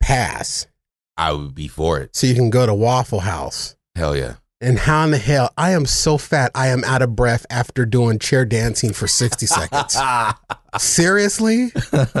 pass, 0.00 0.68
I 1.16 1.32
would 1.32 1.56
be 1.56 1.66
for 1.66 1.98
it. 1.98 2.14
so 2.14 2.28
you 2.28 2.36
can 2.36 2.50
go 2.50 2.66
to 2.66 2.72
Waffle 2.74 3.18
House. 3.18 3.74
Hell 3.96 4.16
yeah. 4.16 4.34
And 4.60 4.78
how 4.78 5.02
in 5.02 5.10
the 5.10 5.18
hell? 5.18 5.52
I 5.58 5.72
am 5.72 5.86
so 5.86 6.18
fat. 6.18 6.52
I 6.54 6.68
am 6.68 6.84
out 6.84 7.02
of 7.02 7.16
breath 7.16 7.46
after 7.50 7.84
doing 7.84 8.20
chair 8.20 8.44
dancing 8.44 8.92
for 8.92 9.08
60 9.08 9.44
seconds. 9.46 9.96
Seriously? 10.78 11.72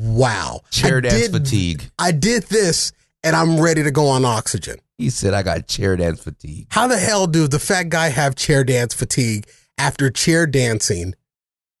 Wow. 0.00 0.60
Chair 0.70 0.98
I 0.98 1.00
dance 1.00 1.14
did- 1.22 1.32
fatigue. 1.32 1.90
I 1.98 2.12
did 2.12 2.44
this 2.44 2.92
and 3.24 3.34
I'm 3.34 3.60
ready 3.60 3.82
to 3.82 3.90
go 3.90 4.06
on 4.06 4.24
oxygen. 4.24 4.76
He 4.98 5.10
said, 5.10 5.32
I 5.32 5.44
got 5.44 5.68
chair 5.68 5.96
dance 5.96 6.22
fatigue. 6.22 6.66
How 6.70 6.88
the 6.88 6.98
hell 6.98 7.28
does 7.28 7.50
the 7.50 7.60
fat 7.60 7.88
guy 7.88 8.08
have 8.08 8.34
chair 8.34 8.64
dance 8.64 8.92
fatigue 8.92 9.46
after 9.78 10.10
chair 10.10 10.44
dancing 10.44 11.14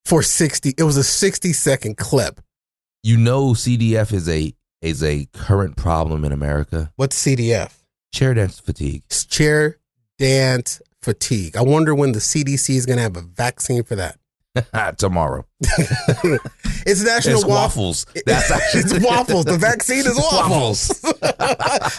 for 0.04 0.22
60? 0.22 0.74
It 0.78 0.84
was 0.84 0.96
a 0.96 1.02
60 1.04 1.52
second 1.52 1.96
clip. 1.96 2.40
You 3.02 3.16
know, 3.16 3.54
CDF 3.54 4.12
is 4.12 4.28
a 4.28 4.54
is 4.80 5.02
a 5.02 5.26
current 5.32 5.76
problem 5.76 6.24
in 6.24 6.30
America. 6.30 6.92
What's 6.94 7.20
CDF? 7.20 7.72
Chair 8.12 8.34
dance 8.34 8.60
fatigue. 8.60 9.02
It's 9.06 9.24
chair 9.24 9.78
dance 10.18 10.80
fatigue. 11.02 11.56
I 11.56 11.62
wonder 11.62 11.94
when 11.94 12.12
the 12.12 12.20
CDC 12.20 12.76
is 12.76 12.86
going 12.86 12.98
to 12.98 13.02
have 13.02 13.16
a 13.16 13.22
vaccine 13.22 13.82
for 13.82 13.96
that. 13.96 14.18
Tomorrow. 14.98 15.44
It's 16.86 17.02
National 17.02 17.34
It's 17.40 17.44
Waffle. 17.44 17.82
waffles. 17.84 18.06
That's 18.24 18.50
actually 18.52 18.80
it's 18.80 19.04
waffles. 19.04 19.44
The 19.44 19.58
vaccine 19.58 20.06
is 20.06 20.16
waffles. 20.16 21.04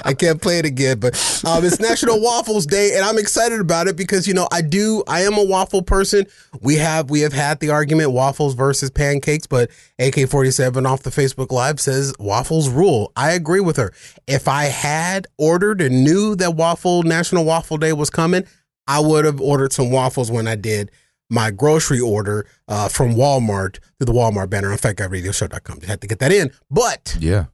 I 0.03 0.13
can't 0.17 0.41
play 0.41 0.57
it 0.57 0.65
again, 0.65 0.99
but 0.99 1.13
um, 1.45 1.63
it's 1.63 1.79
National 1.79 2.19
Waffles 2.19 2.65
Day, 2.65 2.95
and 2.95 3.05
I'm 3.05 3.19
excited 3.19 3.59
about 3.59 3.87
it 3.87 3.95
because 3.95 4.27
you 4.27 4.33
know 4.33 4.47
I 4.51 4.61
do. 4.61 5.03
I 5.07 5.21
am 5.21 5.37
a 5.37 5.43
waffle 5.43 5.83
person. 5.83 6.25
We 6.61 6.75
have 6.77 7.09
we 7.11 7.19
have 7.19 7.33
had 7.33 7.59
the 7.59 7.69
argument 7.69 8.11
waffles 8.13 8.55
versus 8.55 8.89
pancakes, 8.89 9.45
but 9.45 9.69
AK47 9.99 10.87
off 10.87 11.03
the 11.03 11.11
Facebook 11.11 11.51
Live 11.51 11.79
says 11.79 12.13
waffles 12.17 12.69
rule. 12.69 13.11
I 13.15 13.31
agree 13.33 13.61
with 13.61 13.77
her. 13.77 13.91
If 14.25 14.47
I 14.47 14.65
had 14.65 15.27
ordered 15.37 15.81
and 15.81 16.03
knew 16.03 16.35
that 16.37 16.55
waffle 16.55 17.03
National 17.03 17.45
Waffle 17.45 17.77
Day 17.77 17.93
was 17.93 18.09
coming, 18.09 18.45
I 18.87 19.01
would 19.01 19.25
have 19.25 19.39
ordered 19.39 19.71
some 19.73 19.91
waffles 19.91 20.31
when 20.31 20.47
I 20.47 20.55
did 20.55 20.89
my 21.29 21.51
grocery 21.51 21.99
order 21.99 22.45
uh, 22.67 22.87
from 22.89 23.13
Walmart 23.15 23.79
through 23.97 24.05
the 24.05 24.13
Walmart 24.13 24.49
banner 24.49 24.71
on 24.71 24.77
FatGuyRadioShow.com. 24.77 25.77
Just 25.79 25.87
had 25.89 26.01
to 26.01 26.07
get 26.07 26.19
that 26.19 26.31
in, 26.31 26.51
but 26.71 27.15
Yeah. 27.19 27.45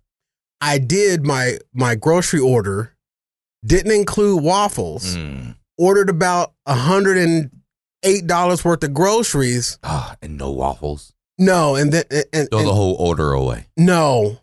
I 0.62 0.78
did 0.78 1.26
my 1.26 1.58
my 1.74 1.96
grocery 1.96 2.40
order. 2.40 2.94
Didn't 3.66 3.92
include 3.92 4.44
waffles. 4.44 5.18
Mm. 5.18 5.56
Ordered 5.78 6.10
about 6.10 6.54
hundred 6.68 7.18
and 7.18 7.52
eight 8.04 8.26
dollars 8.28 8.64
worth 8.64 8.84
of 8.84 8.94
groceries. 8.94 9.78
Ah, 9.84 10.16
and 10.22 10.38
no 10.38 10.52
waffles. 10.52 11.14
No, 11.38 11.76
and 11.76 11.92
then 11.92 12.04
and, 12.32 12.50
Throw 12.50 12.60
and- 12.60 12.68
the 12.70 12.74
whole 12.74 12.96
order 12.96 13.34
away. 13.34 13.68
no. 13.78 14.40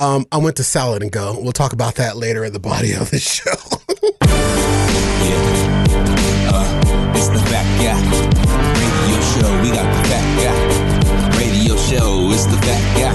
Um, 0.00 0.24
I 0.32 0.38
went 0.38 0.56
to 0.56 0.64
Salad 0.64 1.02
and 1.02 1.12
Go. 1.12 1.38
We'll 1.38 1.52
talk 1.52 1.74
about 1.74 1.96
that 1.96 2.16
later 2.16 2.42
in 2.42 2.54
the 2.54 2.58
body 2.58 2.94
of 2.94 3.10
the 3.10 3.18
show. 3.20 3.52
Yeah. 5.22 6.50
Uh, 6.52 7.12
it's 7.14 7.28
the 7.28 7.38
fat 7.50 7.66
guy. 7.82 8.19
Show, 11.90 12.30
it's 12.30 12.46
the 12.46 12.56
fat 12.62 12.82
guy. 13.02 13.14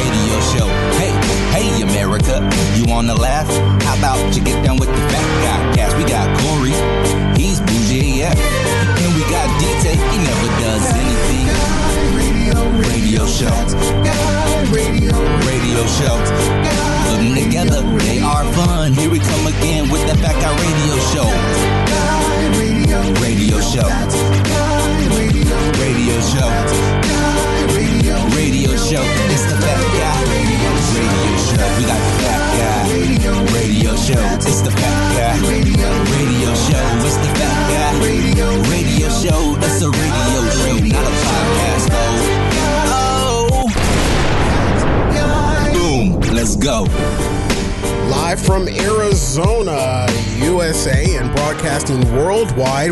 Radio 0.00 0.36
show. 0.52 0.68
Hey, 0.96 1.12
hey, 1.52 1.82
America, 1.82 2.40
you 2.74 2.86
wanna 2.86 3.14
laugh? 3.14 3.48
How 3.82 3.98
about 3.98 4.34
you 4.34 4.42
get 4.42 4.64
down 4.64 4.78
with 4.78 4.88
the 4.88 5.11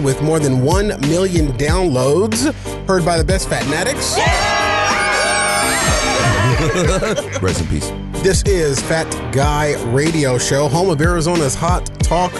with 0.00 0.20
more 0.22 0.38
than 0.40 0.62
1 0.62 0.88
million 1.02 1.48
downloads. 1.52 2.52
Heard 2.86 3.04
by 3.04 3.18
the 3.18 3.24
best 3.24 3.48
fat 3.48 3.62
fanatics. 3.64 4.16
Rest 7.42 7.60
in 7.62 7.66
peace. 7.68 7.90
This 8.22 8.42
is 8.42 8.80
Fat 8.82 9.08
Guy 9.32 9.74
Radio 9.92 10.36
Show, 10.38 10.68
home 10.68 10.90
of 10.90 11.00
Arizona's 11.00 11.54
hot 11.54 11.86
talk 12.02 12.32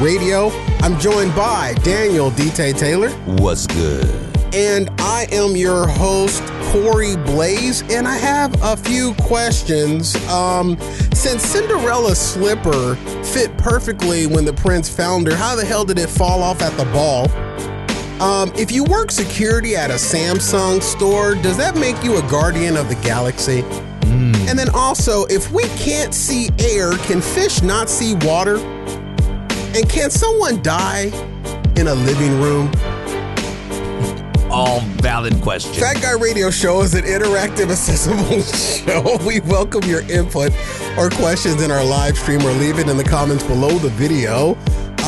radio. 0.00 0.50
I'm 0.80 0.98
joined 0.98 1.34
by 1.36 1.74
Daniel 1.84 2.30
DT 2.32 2.76
Taylor, 2.78 3.10
What's 3.40 3.66
good? 3.68 4.04
and 4.54 4.88
I 4.98 5.26
am 5.30 5.54
your 5.56 5.86
host, 5.86 6.42
Corey 6.72 7.16
Blaze, 7.16 7.82
and 7.90 8.08
I 8.08 8.16
have 8.16 8.54
a 8.62 8.76
few 8.76 9.12
questions. 9.14 10.16
Um, 10.28 10.78
since 11.12 11.42
Cinderella's 11.42 12.18
slipper 12.18 12.96
fit 13.32 13.56
perfectly 13.58 14.26
when 14.26 14.44
the 14.44 14.52
prince 14.52 14.88
found 14.88 15.26
her, 15.26 15.36
how 15.36 15.54
the 15.54 15.64
hell 15.64 15.84
did 15.84 15.98
it 15.98 16.08
fall 16.08 16.42
off 16.42 16.62
at 16.62 16.72
the 16.76 16.84
ball? 16.86 17.30
Um, 18.20 18.50
if 18.56 18.72
you 18.72 18.84
work 18.84 19.10
security 19.10 19.76
at 19.76 19.90
a 19.90 19.94
Samsung 19.94 20.82
store, 20.82 21.34
does 21.34 21.56
that 21.58 21.76
make 21.76 22.02
you 22.02 22.16
a 22.16 22.22
guardian 22.30 22.76
of 22.76 22.88
the 22.88 22.96
galaxy? 22.96 23.62
And 24.48 24.58
then 24.58 24.70
also, 24.70 25.26
if 25.26 25.50
we 25.52 25.64
can't 25.76 26.14
see 26.14 26.48
air, 26.58 26.92
can 26.98 27.20
fish 27.20 27.60
not 27.60 27.90
see 27.90 28.14
water? 28.22 28.56
And 28.56 29.88
can 29.88 30.10
someone 30.10 30.62
die 30.62 31.12
in 31.76 31.86
a 31.86 31.94
living 31.94 32.40
room? 32.40 32.72
All 34.50 34.80
valid 35.00 35.40
question. 35.42 35.72
Fat 35.74 36.00
Guy 36.02 36.12
Radio 36.12 36.50
Show 36.50 36.82
is 36.82 36.94
an 36.94 37.04
interactive, 37.04 37.70
accessible 37.70 38.42
show. 38.42 39.18
We 39.26 39.40
welcome 39.40 39.82
your 39.84 40.02
input 40.10 40.52
or 40.96 41.10
questions 41.10 41.62
in 41.62 41.70
our 41.70 41.84
live 41.84 42.18
stream 42.18 42.42
or 42.42 42.52
leave 42.52 42.78
it 42.78 42.88
in 42.88 42.96
the 42.96 43.04
comments 43.04 43.44
below 43.44 43.78
the 43.78 43.90
video. 43.90 44.56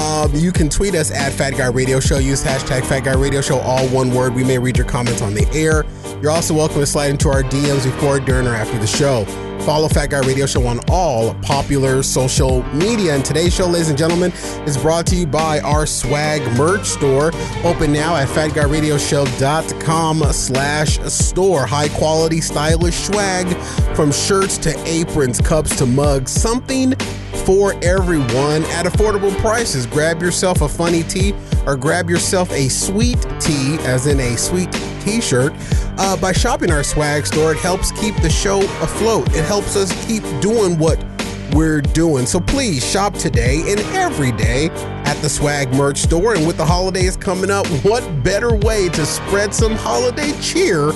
Um, 0.00 0.34
you 0.34 0.50
can 0.50 0.70
tweet 0.70 0.94
us 0.94 1.10
at 1.10 1.30
Fat 1.30 1.50
Guy 1.50 1.66
Radio 1.66 2.00
Show. 2.00 2.16
Use 2.16 2.42
hashtag 2.42 2.86
Fat 2.86 3.00
Guy 3.00 3.12
Radio 3.12 3.42
Show, 3.42 3.58
all 3.58 3.86
one 3.88 4.14
word. 4.14 4.34
We 4.34 4.42
may 4.42 4.58
read 4.58 4.78
your 4.78 4.86
comments 4.86 5.20
on 5.20 5.34
the 5.34 5.46
air. 5.52 5.84
You're 6.22 6.30
also 6.30 6.54
welcome 6.54 6.80
to 6.80 6.86
slide 6.86 7.10
into 7.10 7.28
our 7.28 7.42
DMs 7.42 7.84
before, 7.84 8.18
during, 8.18 8.46
or 8.46 8.54
after 8.54 8.78
the 8.78 8.86
show. 8.86 9.26
Follow 9.60 9.88
Fat 9.88 10.06
Guy 10.06 10.20
Radio 10.20 10.46
Show 10.46 10.66
on 10.66 10.80
all 10.88 11.34
popular 11.42 12.02
social 12.02 12.62
media. 12.72 13.14
And 13.14 13.22
today's 13.22 13.54
show, 13.54 13.66
ladies 13.66 13.90
and 13.90 13.98
gentlemen, 13.98 14.32
is 14.66 14.78
brought 14.78 15.06
to 15.08 15.16
you 15.16 15.26
by 15.26 15.60
our 15.60 15.84
swag 15.84 16.40
merch 16.56 16.86
store. 16.86 17.30
Open 17.62 17.92
now 17.92 18.16
at 18.16 18.28
fatguyradioshow.com 18.28 20.22
slash 20.32 20.98
store. 21.00 21.66
High 21.66 21.88
quality, 21.90 22.40
stylish 22.40 22.96
swag 22.96 23.54
from 23.94 24.12
shirts 24.12 24.56
to 24.58 24.74
aprons, 24.88 25.42
cups 25.42 25.76
to 25.76 25.84
mugs. 25.84 26.32
Something 26.32 26.94
for 27.44 27.74
everyone 27.82 28.62
at 28.64 28.86
affordable 28.86 29.36
prices. 29.38 29.86
Grab 29.86 30.22
yourself 30.22 30.60
a 30.60 30.68
funny 30.68 31.02
tee 31.02 31.34
or 31.66 31.76
grab 31.76 32.08
yourself 32.08 32.50
a 32.52 32.68
sweet 32.68 33.20
tee, 33.40 33.76
as 33.80 34.06
in 34.06 34.20
a 34.20 34.36
sweet 34.36 34.70
t 35.00 35.20
shirt. 35.20 35.52
Uh, 35.98 36.16
by 36.16 36.32
shopping 36.32 36.70
our 36.70 36.82
swag 36.82 37.26
store, 37.26 37.52
it 37.52 37.58
helps 37.58 37.92
keep 37.92 38.14
the 38.16 38.30
show 38.30 38.60
afloat. 38.82 39.28
It 39.34 39.44
helps 39.44 39.76
us 39.76 39.92
keep 40.06 40.22
doing 40.40 40.78
what 40.78 41.04
we're 41.52 41.80
doing. 41.80 42.26
So 42.26 42.40
please 42.40 42.88
shop 42.88 43.14
today 43.14 43.62
and 43.66 43.80
every 43.96 44.32
day 44.32 44.68
at 45.04 45.14
the 45.22 45.28
swag 45.28 45.72
merch 45.74 45.98
store. 45.98 46.34
And 46.34 46.46
with 46.46 46.56
the 46.56 46.66
holidays 46.66 47.16
coming 47.16 47.50
up, 47.50 47.66
what 47.84 48.02
better 48.22 48.54
way 48.54 48.88
to 48.90 49.04
spread 49.04 49.54
some 49.54 49.74
holiday 49.74 50.32
cheer? 50.40 50.90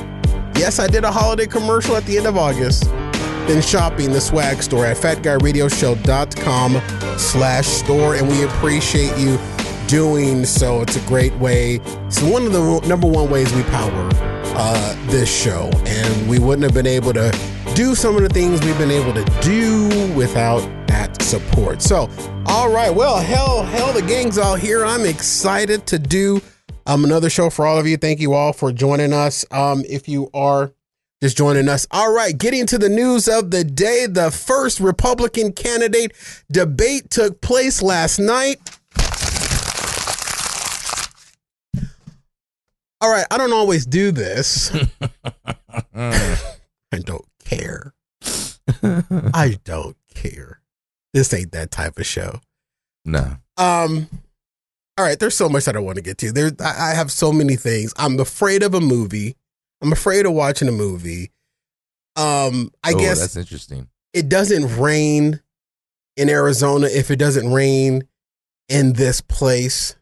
Yes, 0.56 0.78
I 0.78 0.86
did 0.86 1.04
a 1.04 1.10
holiday 1.10 1.46
commercial 1.46 1.96
at 1.96 2.04
the 2.04 2.16
end 2.16 2.26
of 2.26 2.36
August 2.36 2.84
than 3.46 3.62
shopping 3.62 4.12
the 4.12 4.20
swag 4.20 4.62
store 4.62 4.86
at 4.86 4.96
fatguyradioshow.com 4.96 7.18
slash 7.18 7.66
store 7.66 8.16
and 8.16 8.28
we 8.28 8.42
appreciate 8.44 9.16
you 9.18 9.38
doing 9.86 10.44
so. 10.44 10.80
It's 10.80 10.96
a 10.96 11.06
great 11.06 11.34
way 11.34 11.76
it's 12.06 12.22
one 12.22 12.46
of 12.46 12.52
the 12.52 12.80
number 12.86 13.06
one 13.06 13.30
ways 13.30 13.52
we 13.54 13.62
power 13.64 14.10
uh, 14.56 15.06
this 15.06 15.34
show 15.34 15.70
and 15.86 16.28
we 16.28 16.38
wouldn't 16.38 16.62
have 16.62 16.74
been 16.74 16.86
able 16.86 17.12
to 17.12 17.30
do 17.74 17.94
some 17.94 18.16
of 18.16 18.22
the 18.22 18.28
things 18.28 18.64
we've 18.64 18.78
been 18.78 18.90
able 18.90 19.12
to 19.12 19.24
do 19.42 19.88
without 20.14 20.60
that 20.86 21.20
support. 21.22 21.82
So 21.82 22.08
all 22.46 22.70
right 22.70 22.94
well 22.94 23.18
hell 23.18 23.62
hell 23.62 23.92
the 23.92 24.02
gang's 24.02 24.38
all 24.38 24.56
here. 24.56 24.84
I'm 24.84 25.04
excited 25.04 25.86
to 25.88 25.98
do 25.98 26.40
um, 26.86 27.04
another 27.04 27.30
show 27.30 27.50
for 27.50 27.66
all 27.66 27.78
of 27.78 27.86
you. 27.86 27.96
Thank 27.96 28.20
you 28.20 28.34
all 28.34 28.52
for 28.52 28.72
joining 28.72 29.12
us. 29.12 29.44
Um, 29.50 29.84
if 29.88 30.08
you 30.08 30.30
are 30.34 30.73
just 31.24 31.38
joining 31.38 31.70
us. 31.70 31.86
All 31.90 32.12
right, 32.12 32.36
getting 32.36 32.66
to 32.66 32.76
the 32.76 32.90
news 32.90 33.28
of 33.28 33.50
the 33.50 33.64
day. 33.64 34.06
The 34.06 34.30
first 34.30 34.78
Republican 34.78 35.54
candidate 35.54 36.12
debate 36.52 37.08
took 37.08 37.40
place 37.40 37.80
last 37.80 38.18
night. 38.18 38.58
All 43.00 43.10
right, 43.10 43.24
I 43.30 43.38
don't 43.38 43.54
always 43.54 43.86
do 43.86 44.12
this. 44.12 44.70
I 45.94 46.38
don't 46.92 47.24
care. 47.42 47.94
I 48.82 49.58
don't 49.64 49.96
care. 50.14 50.60
This 51.14 51.32
ain't 51.32 51.52
that 51.52 51.70
type 51.70 51.98
of 51.98 52.04
show. 52.04 52.40
No. 53.06 53.38
Um, 53.56 54.10
all 54.98 55.06
right, 55.06 55.18
there's 55.18 55.36
so 55.36 55.48
much 55.48 55.64
that 55.64 55.74
I 55.74 55.80
want 55.80 55.96
to 55.96 56.02
get 56.02 56.18
to. 56.18 56.32
There, 56.32 56.50
I, 56.60 56.90
I 56.90 56.94
have 56.94 57.10
so 57.10 57.32
many 57.32 57.56
things. 57.56 57.94
I'm 57.96 58.20
afraid 58.20 58.62
of 58.62 58.74
a 58.74 58.80
movie. 58.80 59.36
I'm 59.84 59.92
afraid 59.92 60.24
of 60.24 60.32
watching 60.32 60.66
a 60.66 60.72
movie. 60.72 61.30
Um, 62.16 62.70
I 62.82 62.92
oh, 62.94 62.98
guess 62.98 63.20
that's 63.20 63.36
interesting. 63.36 63.88
it 64.14 64.30
doesn't 64.30 64.78
rain 64.78 65.42
in 66.16 66.30
Arizona 66.30 66.86
if 66.86 67.10
it 67.10 67.16
doesn't 67.16 67.52
rain 67.52 68.08
in 68.70 68.94
this 68.94 69.20
place. 69.20 69.96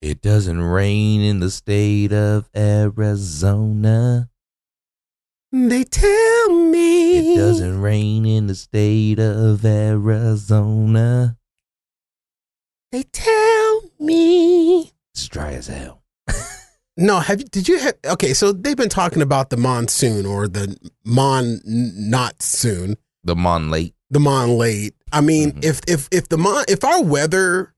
It 0.00 0.22
doesn't 0.22 0.62
rain 0.62 1.20
in 1.20 1.40
the 1.40 1.50
state 1.50 2.12
of 2.12 2.48
Arizona. 2.56 4.30
They 5.50 5.82
tell 5.82 6.50
me 6.50 7.34
It 7.34 7.38
doesn't 7.38 7.80
rain 7.80 8.24
in 8.24 8.46
the 8.46 8.54
state 8.54 9.18
of 9.18 9.64
Arizona. 9.64 11.36
They 12.92 13.02
tell 13.02 13.82
me. 13.98 14.92
It's 15.12 15.26
dry 15.26 15.54
as 15.54 15.66
hell. 15.66 16.04
No, 17.00 17.20
have 17.20 17.40
you? 17.40 17.46
Did 17.46 17.68
you 17.68 17.78
have? 17.78 17.94
Okay, 18.04 18.34
so 18.34 18.52
they've 18.52 18.76
been 18.76 18.88
talking 18.88 19.22
about 19.22 19.50
the 19.50 19.56
monsoon 19.56 20.26
or 20.26 20.48
the 20.48 20.76
mon 21.04 21.60
not 21.64 22.42
soon, 22.42 22.96
The 23.22 23.36
Mon 23.36 23.70
late. 23.70 23.94
the 24.10 24.18
mon 24.18 24.58
late. 24.58 24.94
I 25.12 25.20
mean, 25.20 25.52
Mhm. 25.52 25.64
if 25.64 25.80
if 25.86 26.08
if 26.10 26.28
the 26.28 26.36
mon 26.38 26.64
if 26.68 26.82
our 26.82 27.00
weather 27.02 27.72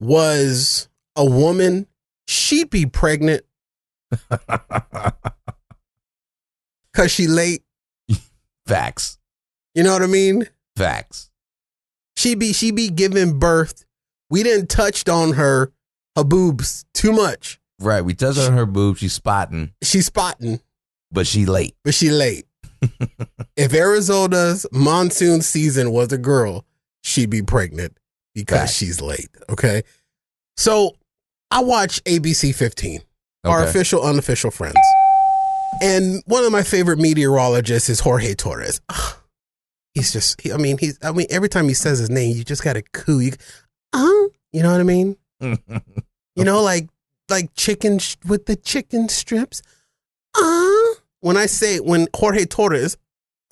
was 0.00 0.88
a 1.14 1.24
woman, 1.24 1.86
she'd 2.26 2.68
be 2.68 2.84
pregnant 2.84 3.44
because 6.92 7.10
she 7.10 7.26
late. 7.28 7.62
Facts. 8.66 9.18
You 9.76 9.84
know 9.84 9.92
what 9.92 10.02
I 10.02 10.06
mean? 10.06 10.48
Facts. 10.74 11.30
She 12.16 12.34
be 12.34 12.52
she 12.52 12.72
be 12.72 12.88
giving 12.88 13.38
birth. 13.38 13.84
We 14.30 14.42
didn't 14.42 14.68
touched 14.68 15.08
on 15.08 15.34
her 15.34 15.72
her 16.16 16.24
boobs 16.24 16.84
too 16.92 17.12
much. 17.12 17.60
Right. 17.80 18.00
We 18.02 18.14
touched 18.14 18.38
on 18.38 18.52
her 18.54 18.66
boob. 18.66 18.96
She's 18.98 19.12
spotting, 19.12 19.72
She's 19.82 20.06
spotting, 20.06 20.60
but 21.10 21.26
she 21.26 21.46
late. 21.46 21.74
but 21.84 21.94
she 21.94 22.10
late. 22.10 22.46
if 23.56 23.72
Arizona's 23.74 24.66
monsoon 24.72 25.42
season 25.42 25.90
was 25.90 26.12
a 26.12 26.18
girl, 26.18 26.64
she'd 27.02 27.30
be 27.30 27.42
pregnant 27.42 27.98
because 28.34 28.74
she's 28.74 29.00
late. 29.00 29.28
Okay. 29.50 29.82
So 30.56 30.96
I 31.50 31.62
watch 31.62 32.02
ABC 32.04 32.54
15, 32.54 33.00
our 33.44 33.60
Okay. 33.60 33.70
official, 33.70 34.02
unofficial 34.02 34.50
friends. 34.50 34.76
And 35.82 36.22
one 36.26 36.44
of 36.44 36.52
my 36.52 36.62
favorite 36.62 36.98
meteorologists 36.98 37.88
is 37.90 38.00
Jorge 38.00 38.34
Torres. 38.34 38.80
Ugh. 38.88 39.14
He's 39.94 40.12
just, 40.12 40.40
he, 40.40 40.52
I 40.52 40.56
mean, 40.58 40.76
he's, 40.78 40.98
I 41.02 41.12
mean, 41.12 41.26
every 41.30 41.48
time 41.48 41.68
he 41.68 41.74
says 41.74 41.98
his 41.98 42.10
name, 42.10 42.36
you 42.36 42.44
just 42.44 42.62
got 42.62 42.74
to 42.74 42.82
coo. 42.82 43.20
You, 43.20 43.32
uh, 43.94 44.02
you 44.52 44.62
know 44.62 44.70
what 44.72 44.80
I 44.80 44.84
mean? 44.84 45.16
You 46.38 46.44
know, 46.44 46.62
like 46.62 46.90
like 47.28 47.54
chicken 47.54 47.98
sh- 47.98 48.16
with 48.26 48.46
the 48.46 48.56
chicken 48.56 49.08
strips. 49.08 49.62
Uh, 50.38 50.94
when 51.20 51.36
I 51.36 51.46
say 51.46 51.78
when 51.80 52.08
Jorge 52.14 52.44
Torres 52.44 52.96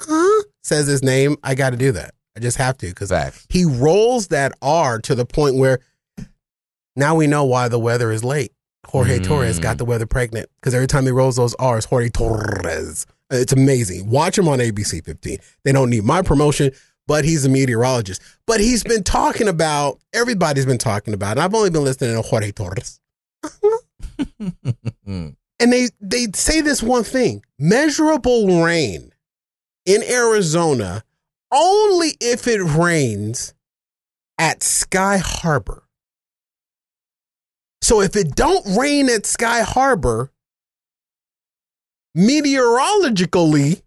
uh, 0.09 0.28
says 0.62 0.87
his 0.87 1.02
name, 1.02 1.37
I 1.43 1.54
got 1.54 1.71
to 1.71 1.76
do 1.76 1.93
that. 1.93 2.14
I 2.37 2.40
just 2.40 2.57
have 2.59 2.76
to 2.78 2.88
because 2.88 3.12
he 3.49 3.64
rolls 3.64 4.28
that 4.28 4.52
R 4.61 4.99
to 5.00 5.14
the 5.14 5.25
point 5.25 5.57
where 5.57 5.78
now 6.97 7.14
we 7.14 7.26
know 7.26 7.45
why 7.45 7.69
the 7.69 7.78
weather 7.78 8.11
is 8.12 8.25
late. 8.25 8.52
Jorge 8.87 9.19
Mm. 9.19 9.25
Torres 9.25 9.59
got 9.59 9.78
the 9.78 9.85
weather 9.85 10.07
pregnant 10.07 10.49
because 10.61 10.75
every 10.75 10.87
time 10.87 11.04
he 11.04 11.11
rolls 11.11 11.37
those 11.37 11.54
R's, 11.54 11.85
Jorge 11.87 12.11
Torres. 12.11 13.07
It's 13.31 13.52
amazing. 13.52 14.11
Watch 14.11 14.37
him 14.38 14.47
on 14.49 14.59
ABC 14.59 15.04
15. 15.04 15.38
They 15.64 15.73
don't 15.73 15.90
need 15.90 16.04
my 16.04 16.23
promotion, 16.23 16.71
but 17.07 17.25
he's 17.25 17.45
a 17.45 17.49
meteorologist. 17.49 18.21
But 18.47 18.61
he's 18.61 18.85
been 18.85 19.02
talking 19.02 19.49
about, 19.49 19.99
everybody's 20.12 20.66
been 20.66 20.79
talking 20.79 21.14
about, 21.14 21.33
and 21.33 21.40
I've 21.40 21.55
only 21.55 21.70
been 21.70 21.83
listening 21.85 22.14
to 22.14 22.22
Jorge 22.22 22.53
Torres. 22.53 23.01
And 25.61 25.72
they, 25.72 25.88
they 26.00 26.26
say 26.35 26.61
this 26.61 26.83
one 26.83 27.04
thing 27.04 27.42
measurable 27.59 28.62
rain 28.62 29.12
in 29.87 30.02
Arizona 30.02 31.04
only 31.52 32.16
if 32.20 32.48
it 32.48 32.62
rains 32.62 33.54
at 34.37 34.62
Sky 34.62 35.18
Harbor. 35.18 35.85
So 37.80 38.00
if 38.00 38.16
it 38.16 38.35
don't 38.35 38.76
rain 38.76 39.09
at 39.09 39.26
Sky 39.26 39.62
Harbor, 39.62 40.33
meteorologically, 42.14 43.83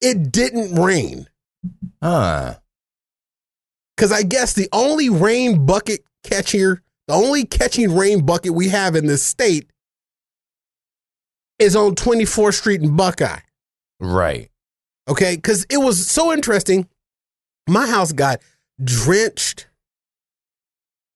it 0.00 0.32
didn't 0.32 0.74
rain. 0.74 1.26
Huh. 2.02 2.54
Because 3.96 4.12
I 4.12 4.22
guess 4.22 4.54
the 4.54 4.68
only 4.72 5.08
rain 5.08 5.66
bucket 5.66 6.04
catcher, 6.22 6.82
the 7.08 7.14
only 7.14 7.44
catching 7.44 7.96
rain 7.96 8.24
bucket 8.24 8.52
we 8.52 8.68
have 8.68 8.94
in 8.94 9.06
this 9.06 9.24
state 9.24 9.70
is 11.58 11.74
on 11.74 11.94
24th 11.94 12.54
Street 12.54 12.82
in 12.82 12.94
Buckeye. 12.96 13.40
Right. 13.98 14.50
Okay. 15.08 15.34
Because 15.34 15.66
it 15.70 15.78
was 15.78 16.06
so 16.06 16.32
interesting. 16.32 16.86
My 17.66 17.86
house 17.86 18.12
got 18.12 18.40
drenched 18.84 19.66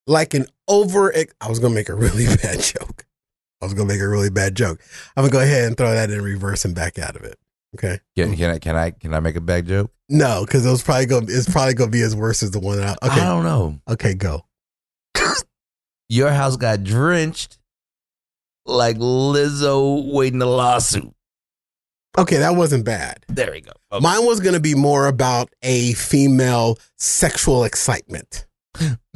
like 0.06 0.32
an 0.34 0.46
over. 0.66 1.14
I 1.40 1.48
was 1.48 1.58
going 1.58 1.72
to 1.72 1.78
make 1.78 1.90
a 1.90 1.94
really 1.94 2.24
bad 2.42 2.60
joke. 2.60 3.04
I 3.60 3.66
was 3.66 3.74
going 3.74 3.86
to 3.86 3.94
make 3.94 4.02
a 4.02 4.08
really 4.08 4.30
bad 4.30 4.56
joke. 4.56 4.80
I'm 5.14 5.22
going 5.22 5.30
to 5.30 5.36
go 5.36 5.42
ahead 5.42 5.64
and 5.68 5.76
throw 5.76 5.92
that 5.92 6.10
in 6.10 6.22
reverse 6.22 6.64
and 6.64 6.74
back 6.74 6.98
out 6.98 7.16
of 7.16 7.22
it. 7.22 7.38
Okay. 7.76 8.00
Can, 8.16 8.34
can 8.36 8.50
I 8.50 8.58
can 8.58 8.76
I 8.76 8.90
can 8.90 9.14
I 9.14 9.20
make 9.20 9.36
a 9.36 9.40
bad 9.40 9.66
joke? 9.66 9.90
No, 10.08 10.44
because 10.44 10.66
it 10.66 10.70
was 10.70 10.82
probably 10.82 11.06
gonna 11.06 11.24
It's 11.28 11.48
probably 11.48 11.72
going 11.72 11.88
to 11.88 11.92
be 11.92 12.02
as 12.02 12.14
worse 12.14 12.42
as 12.42 12.50
the 12.50 12.60
one 12.60 12.76
that 12.78 12.98
I. 13.00 13.08
I 13.08 13.16
don't 13.16 13.44
know. 13.44 13.80
Okay. 13.88 14.12
Go. 14.12 14.44
Your 16.12 16.30
house 16.30 16.58
got 16.58 16.84
drenched 16.84 17.56
like 18.66 18.98
Lizzo 18.98 20.12
waiting 20.12 20.42
a 20.42 20.46
lawsuit. 20.46 21.10
Okay, 22.18 22.36
that 22.36 22.54
wasn't 22.54 22.84
bad. 22.84 23.24
There 23.28 23.50
we 23.50 23.62
go. 23.62 23.72
Okay. 23.90 24.02
Mine 24.02 24.26
was 24.26 24.40
going 24.40 24.52
to 24.52 24.60
be 24.60 24.74
more 24.74 25.06
about 25.06 25.48
a 25.62 25.94
female 25.94 26.78
sexual 26.98 27.64
excitement. 27.64 28.44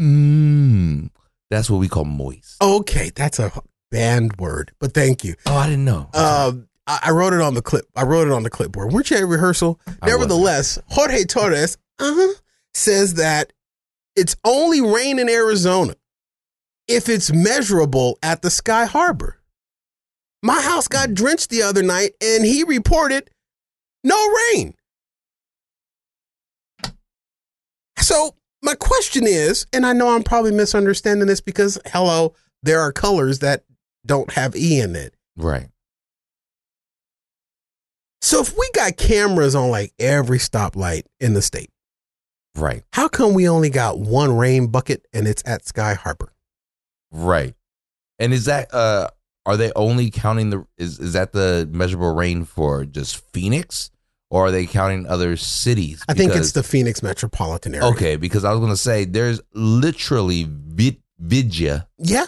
Mm, 0.00 1.10
that's 1.50 1.68
what 1.68 1.80
we 1.80 1.88
call 1.88 2.06
moist. 2.06 2.62
Okay, 2.62 3.10
that's 3.14 3.38
a 3.38 3.52
banned 3.90 4.38
word, 4.38 4.72
but 4.78 4.94
thank 4.94 5.22
you. 5.22 5.34
Oh, 5.44 5.54
I 5.54 5.66
didn't 5.66 5.84
know. 5.84 6.08
Um, 6.14 6.66
I, 6.86 7.00
I 7.04 7.10
wrote 7.10 7.34
it 7.34 7.42
on 7.42 7.52
the 7.52 7.62
clip. 7.62 7.84
I 7.94 8.04
wrote 8.04 8.26
it 8.26 8.32
on 8.32 8.42
the 8.42 8.50
clipboard. 8.50 8.94
Weren't 8.94 9.10
you 9.10 9.18
at 9.18 9.26
rehearsal? 9.26 9.78
I 10.00 10.06
Nevertheless, 10.06 10.78
Jorge 10.88 11.24
Torres 11.24 11.76
uh-huh, 11.98 12.40
says 12.72 13.14
that 13.14 13.52
it's 14.16 14.34
only 14.44 14.80
rain 14.80 15.18
in 15.18 15.28
Arizona 15.28 15.94
if 16.88 17.08
it's 17.08 17.32
measurable 17.32 18.18
at 18.22 18.42
the 18.42 18.50
Sky 18.50 18.84
Harbor. 18.86 19.40
My 20.42 20.60
house 20.60 20.86
got 20.88 21.14
drenched 21.14 21.50
the 21.50 21.62
other 21.62 21.82
night, 21.82 22.12
and 22.22 22.44
he 22.44 22.62
reported 22.62 23.30
no 24.04 24.16
rain. 24.52 24.74
So 27.98 28.34
my 28.62 28.74
question 28.74 29.26
is, 29.26 29.66
and 29.72 29.84
I 29.86 29.92
know 29.92 30.08
I'm 30.14 30.22
probably 30.22 30.52
misunderstanding 30.52 31.26
this 31.26 31.40
because 31.40 31.78
hello, 31.86 32.34
there 32.62 32.80
are 32.80 32.92
colors 32.92 33.40
that 33.40 33.64
don't 34.04 34.32
have 34.32 34.54
E 34.54 34.80
in 34.80 34.94
it. 34.96 35.14
right. 35.36 35.68
So 38.22 38.40
if 38.40 38.56
we 38.58 38.68
got 38.74 38.96
cameras 38.96 39.54
on 39.54 39.70
like 39.70 39.92
every 40.00 40.38
stoplight 40.38 41.02
in 41.20 41.34
the 41.34 41.42
state, 41.42 41.70
Right. 42.56 42.82
how 42.92 43.06
come 43.06 43.34
we 43.34 43.48
only 43.48 43.70
got 43.70 44.00
one 44.00 44.36
rain 44.36 44.66
bucket 44.66 45.06
and 45.12 45.28
it's 45.28 45.44
at 45.46 45.64
Sky 45.66 45.94
Harbor? 45.94 46.32
Right. 47.10 47.54
And 48.18 48.32
is 48.32 48.46
that 48.46 48.72
uh 48.74 49.08
are 49.44 49.56
they 49.56 49.70
only 49.76 50.10
counting 50.10 50.50
the 50.50 50.66
is 50.78 50.98
is 50.98 51.12
that 51.12 51.32
the 51.32 51.68
measurable 51.70 52.14
rain 52.14 52.44
for 52.44 52.84
just 52.84 53.16
Phoenix 53.32 53.90
or 54.30 54.46
are 54.46 54.50
they 54.50 54.66
counting 54.66 55.06
other 55.06 55.36
cities? 55.36 56.02
I 56.08 56.14
think 56.14 56.32
Because- 56.32 56.46
it's 56.48 56.52
the 56.54 56.62
Phoenix 56.62 57.02
metropolitan 57.02 57.74
area. 57.74 57.86
Okay, 57.88 58.16
because 58.16 58.44
I 58.44 58.50
was 58.50 58.58
going 58.58 58.72
to 58.72 58.76
say 58.76 59.04
there's 59.04 59.40
literally 59.54 60.48
vid- 60.50 61.00
vidya 61.18 61.86
Yeah. 61.98 62.26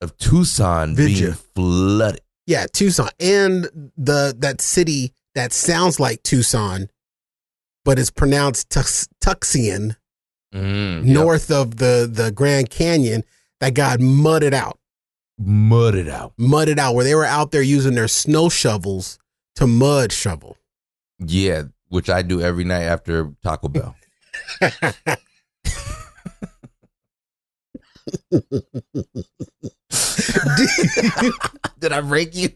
of 0.00 0.16
Tucson 0.16 0.96
Vidya. 0.96 1.20
being 1.26 1.32
flooded. 1.54 2.20
Yeah, 2.46 2.66
Tucson 2.72 3.10
and 3.20 3.92
the 3.96 4.34
that 4.38 4.60
city 4.60 5.12
that 5.34 5.52
sounds 5.52 6.00
like 6.00 6.22
Tucson, 6.22 6.88
but 7.84 7.98
it's 7.98 8.10
pronounced 8.10 8.68
Tux, 8.70 9.06
Tuxian, 9.20 9.96
Mm, 10.54 11.04
north 11.04 11.50
of 11.50 11.76
the 11.76 12.08
the 12.12 12.30
Grand 12.32 12.68
Canyon, 12.70 13.22
that 13.62 13.74
got 13.74 14.00
mudded 14.00 14.52
out, 14.52 14.78
Mudded 15.38 16.08
out. 16.08 16.32
mudded 16.36 16.80
out, 16.80 16.96
where 16.96 17.04
they 17.04 17.14
were 17.14 17.24
out 17.24 17.52
there 17.52 17.62
using 17.62 17.94
their 17.94 18.08
snow 18.08 18.48
shovels 18.48 19.20
to 19.54 19.68
mud 19.68 20.10
shovel. 20.12 20.56
Yeah, 21.20 21.62
which 21.88 22.10
I 22.10 22.22
do 22.22 22.40
every 22.40 22.64
night 22.64 22.82
after 22.82 23.32
Taco 23.44 23.68
Bell. 23.68 23.94
Did 31.78 31.92
I 31.92 32.00
break 32.00 32.34
you? 32.34 32.50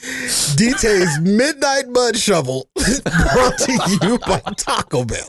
DT's 0.00 1.20
Midnight 1.20 1.88
Mud 1.88 2.16
Shovel 2.16 2.68
brought 2.74 3.58
to 3.58 3.98
you 4.02 4.18
by 4.18 4.38
Taco 4.56 5.04
Bell. 5.04 5.28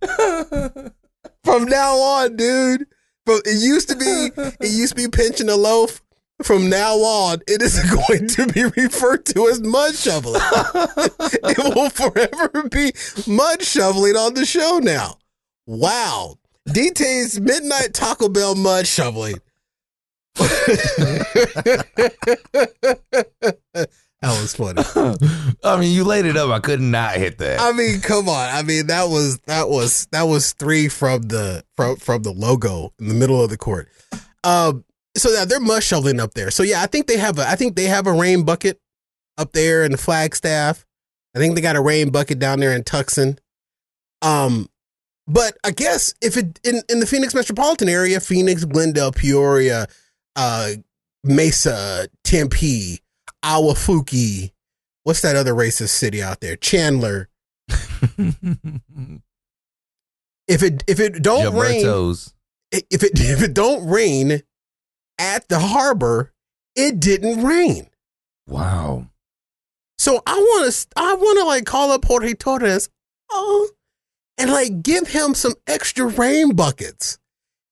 From 1.44 1.64
now 1.64 1.96
on, 1.96 2.36
dude. 2.36 2.86
From 3.24 3.40
it 3.44 3.62
used 3.62 3.88
to 3.88 3.96
be 3.96 4.30
it 4.36 4.56
used 4.70 4.96
to 4.96 5.02
be 5.02 5.08
pinching 5.08 5.48
a 5.48 5.56
loaf. 5.56 6.02
From 6.42 6.68
now 6.68 6.94
on, 6.96 7.40
it 7.46 7.62
is 7.62 7.78
going 8.08 8.26
to 8.28 8.46
be 8.48 8.64
referred 8.64 9.24
to 9.26 9.48
as 9.48 9.60
mud 9.60 9.94
shoveling. 9.94 10.42
it 10.44 11.74
will 11.74 11.90
forever 11.90 12.68
be 12.68 12.92
mud 13.28 13.62
shoveling 13.62 14.16
on 14.16 14.34
the 14.34 14.44
show 14.44 14.80
now. 14.82 15.18
Wow. 15.66 16.38
DT's 16.68 17.40
Midnight 17.40 17.94
Taco 17.94 18.28
Bell 18.28 18.54
mud 18.56 18.86
shoveling. 18.86 19.36
That 24.22 24.40
was 24.40 24.54
funny. 24.54 24.82
I 25.64 25.80
mean, 25.80 25.92
you 25.92 26.04
laid 26.04 26.26
it 26.26 26.36
up. 26.36 26.48
I 26.50 26.60
could 26.60 26.80
not 26.80 27.16
hit 27.16 27.38
that. 27.38 27.60
I 27.60 27.72
mean, 27.72 28.00
come 28.00 28.28
on. 28.28 28.48
I 28.50 28.62
mean, 28.62 28.86
that 28.86 29.08
was 29.08 29.38
that 29.46 29.68
was 29.68 30.06
that 30.12 30.22
was 30.22 30.52
three 30.52 30.88
from 30.88 31.22
the 31.22 31.64
from 31.76 31.96
from 31.96 32.22
the 32.22 32.32
logo 32.32 32.92
in 33.00 33.08
the 33.08 33.14
middle 33.14 33.42
of 33.42 33.50
the 33.50 33.58
court. 33.58 33.88
Um, 34.44 34.84
so 35.16 35.28
yeah, 35.30 35.44
they're 35.44 35.58
mud 35.58 35.82
shoveling 35.82 36.20
up 36.20 36.34
there. 36.34 36.52
So 36.52 36.62
yeah, 36.62 36.82
I 36.82 36.86
think 36.86 37.08
they 37.08 37.18
have 37.18 37.40
a 37.40 37.48
I 37.48 37.56
think 37.56 37.74
they 37.74 37.86
have 37.86 38.06
a 38.06 38.12
rain 38.12 38.44
bucket 38.44 38.80
up 39.38 39.52
there 39.52 39.84
in 39.84 39.90
the 39.90 39.98
Flagstaff. 39.98 40.86
I 41.34 41.40
think 41.40 41.56
they 41.56 41.60
got 41.60 41.76
a 41.76 41.82
rain 41.82 42.10
bucket 42.10 42.38
down 42.38 42.60
there 42.60 42.72
in 42.72 42.84
Tucson. 42.84 43.40
Um, 44.22 44.68
but 45.26 45.56
I 45.64 45.72
guess 45.72 46.14
if 46.22 46.36
it 46.36 46.60
in 46.62 46.82
in 46.88 47.00
the 47.00 47.06
Phoenix 47.06 47.34
metropolitan 47.34 47.88
area, 47.88 48.20
Phoenix, 48.20 48.64
Glendale, 48.64 49.10
Peoria, 49.10 49.88
uh, 50.36 50.70
Mesa, 51.24 52.06
Tempe, 52.22 53.01
Ahwatukee, 53.44 54.52
what's 55.04 55.20
that 55.22 55.36
other 55.36 55.54
racist 55.54 55.90
city 55.90 56.22
out 56.22 56.40
there? 56.40 56.56
Chandler. 56.56 57.28
If 60.48 60.62
it 60.62 60.84
if 60.86 61.00
it 61.00 61.22
don't 61.22 61.54
rain, 61.56 61.80
if 62.72 63.02
it 63.02 63.12
if 63.20 63.42
it 63.42 63.54
don't 63.54 63.88
rain 63.88 64.42
at 65.18 65.48
the 65.48 65.58
harbor, 65.58 66.32
it 66.74 67.00
didn't 67.00 67.42
rain. 67.42 67.88
Wow. 68.46 69.06
So 69.98 70.20
I 70.26 70.34
want 70.34 70.72
to 70.72 70.86
I 70.96 71.14
want 71.14 71.38
to 71.38 71.44
like 71.44 71.64
call 71.64 71.92
up 71.92 72.04
Jorge 72.04 72.34
Torres, 72.34 72.90
oh, 73.30 73.70
and 74.36 74.50
like 74.50 74.82
give 74.82 75.08
him 75.08 75.34
some 75.34 75.54
extra 75.66 76.06
rain 76.06 76.54
buckets, 76.54 77.18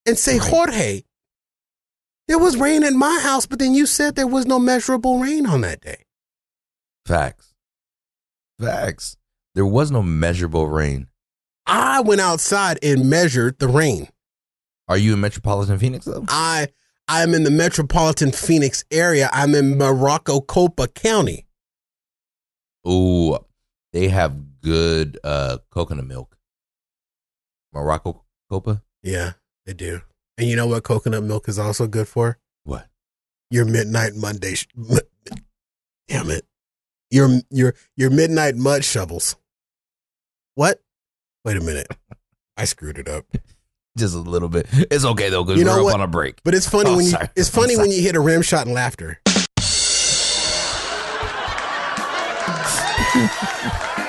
and 0.07 0.17
say 0.17 0.39
Right. 0.39 0.49
Jorge, 0.49 1.03
there 2.31 2.39
was 2.39 2.57
rain 2.57 2.85
at 2.85 2.93
my 2.93 3.19
house, 3.25 3.45
but 3.45 3.59
then 3.59 3.75
you 3.75 3.87
said 3.87 4.15
there 4.15 4.25
was 4.25 4.47
no 4.47 4.61
measurable 4.61 5.19
rain 5.19 5.47
on 5.47 5.63
that 5.63 5.81
day. 5.81 6.05
Facts. 7.05 7.55
Facts. 8.61 9.17
There 9.57 9.67
was 9.67 9.91
no 9.91 10.01
measurable 10.01 10.69
rain. 10.69 11.09
I 11.67 12.01
went 12.03 12.21
outside 12.21 12.79
and 12.85 13.11
measured 13.11 13.59
the 13.59 13.67
rain. 13.67 14.11
Are 14.87 14.97
you 14.97 15.15
in 15.15 15.21
metropolitan 15.21 15.77
Phoenix 15.81 16.05
though? 16.05 16.25
I 16.29 16.69
I'm 17.09 17.35
in 17.35 17.43
the 17.43 17.51
metropolitan 17.51 18.31
Phoenix 18.31 18.85
area. 18.93 19.29
I'm 19.33 19.53
in 19.57 19.77
Morocco 19.77 20.41
Copa 20.41 20.87
County. 20.87 21.47
Ooh, 22.87 23.39
they 23.93 24.07
have 24.07 24.61
good 24.61 25.19
uh 25.25 25.59
coconut 25.71 26.07
milk. 26.07 26.37
Morocco 27.73 28.23
Copa? 28.49 28.85
Yeah, 29.03 29.33
they 29.67 29.75
do. 29.75 30.03
And 30.41 30.49
you 30.49 30.57
know 30.57 30.67
what 30.67 30.85
coconut 30.85 31.23
milk 31.23 31.51
is 31.51 31.59
also 31.59 31.87
good 31.87 32.09
for? 32.09 32.39
What? 32.65 32.87
Your 33.51 33.67
midnight 33.67 34.15
Monday. 34.17 34.55
Sh- 34.55 34.67
damn 36.09 36.31
it. 36.31 36.47
Your 37.11 37.29
your 37.51 37.75
your 37.95 38.09
midnight 38.09 38.57
mud 38.57 38.83
shovels. 38.83 39.37
What? 40.55 40.81
Wait 41.45 41.59
a 41.59 41.61
minute. 41.61 41.89
I 42.57 42.65
screwed 42.65 42.97
it 42.97 43.07
up. 43.07 43.27
Just 43.99 44.15
a 44.15 44.19
little 44.19 44.49
bit. 44.49 44.67
It's 44.91 45.05
okay 45.05 45.29
though, 45.29 45.45
because 45.45 45.59
You 45.59 45.67
know 45.67 45.85
we're 45.85 45.91
up 45.91 45.97
on 45.97 46.01
a 46.01 46.07
break. 46.07 46.43
But 46.43 46.55
it's 46.55 46.67
funny 46.67 46.89
Oh, 46.89 46.97
when 46.97 47.05
you 47.05 47.11
sorry. 47.11 47.29
it's 47.37 47.51
funny 47.51 47.77
when 47.77 47.91
you 47.91 48.01
hit 48.01 48.17
a 48.17 48.21
rim 48.21 48.41
shot 48.41 48.67
in 48.67 48.73
laughter. 48.73 49.21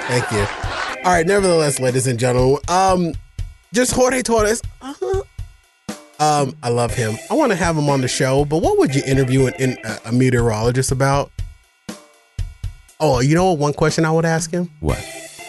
Thank 0.07 0.31
you. 0.31 0.45
All 1.03 1.11
right, 1.11 1.25
nevertheless, 1.27 1.79
ladies 1.81 2.07
and 2.07 2.17
gentlemen, 2.19 2.59
um, 2.69 3.13
just 3.73 3.91
Jorge 3.93 4.21
Torres. 4.21 4.61
Uh-huh. 4.81 5.23
Um, 6.21 6.55
I 6.61 6.69
love 6.69 6.93
him. 6.93 7.17
I 7.31 7.33
want 7.33 7.51
to 7.51 7.55
have 7.55 7.75
him 7.75 7.89
on 7.89 8.01
the 8.01 8.07
show, 8.07 8.45
but 8.45 8.59
what 8.59 8.77
would 8.77 8.93
you 8.93 9.01
interview 9.07 9.47
an, 9.47 9.53
in, 9.57 9.77
a, 9.83 9.99
a 10.05 10.11
meteorologist 10.11 10.91
about? 10.91 11.31
Oh, 12.99 13.19
you 13.21 13.33
know 13.33 13.49
what? 13.49 13.57
One 13.59 13.73
question 13.73 14.05
I 14.05 14.11
would 14.11 14.25
ask 14.25 14.51
him: 14.51 14.69
What? 14.81 14.99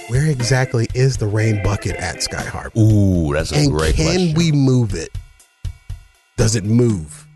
Where 0.09 0.27
exactly 0.27 0.89
is 0.95 1.19
the 1.19 1.27
rain 1.27 1.63
bucket 1.63 1.97
at 1.97 2.23
Sky 2.23 2.43
Harbor? 2.43 2.79
Ooh, 2.79 3.35
that's 3.35 3.53
a 3.53 3.57
and 3.57 3.71
great 3.71 3.95
can 3.95 4.07
question. 4.07 4.29
Can 4.29 4.39
we 4.39 4.51
move 4.51 4.95
it? 4.95 5.11
Does 6.37 6.57
it 6.57 6.65
move? 6.65 7.27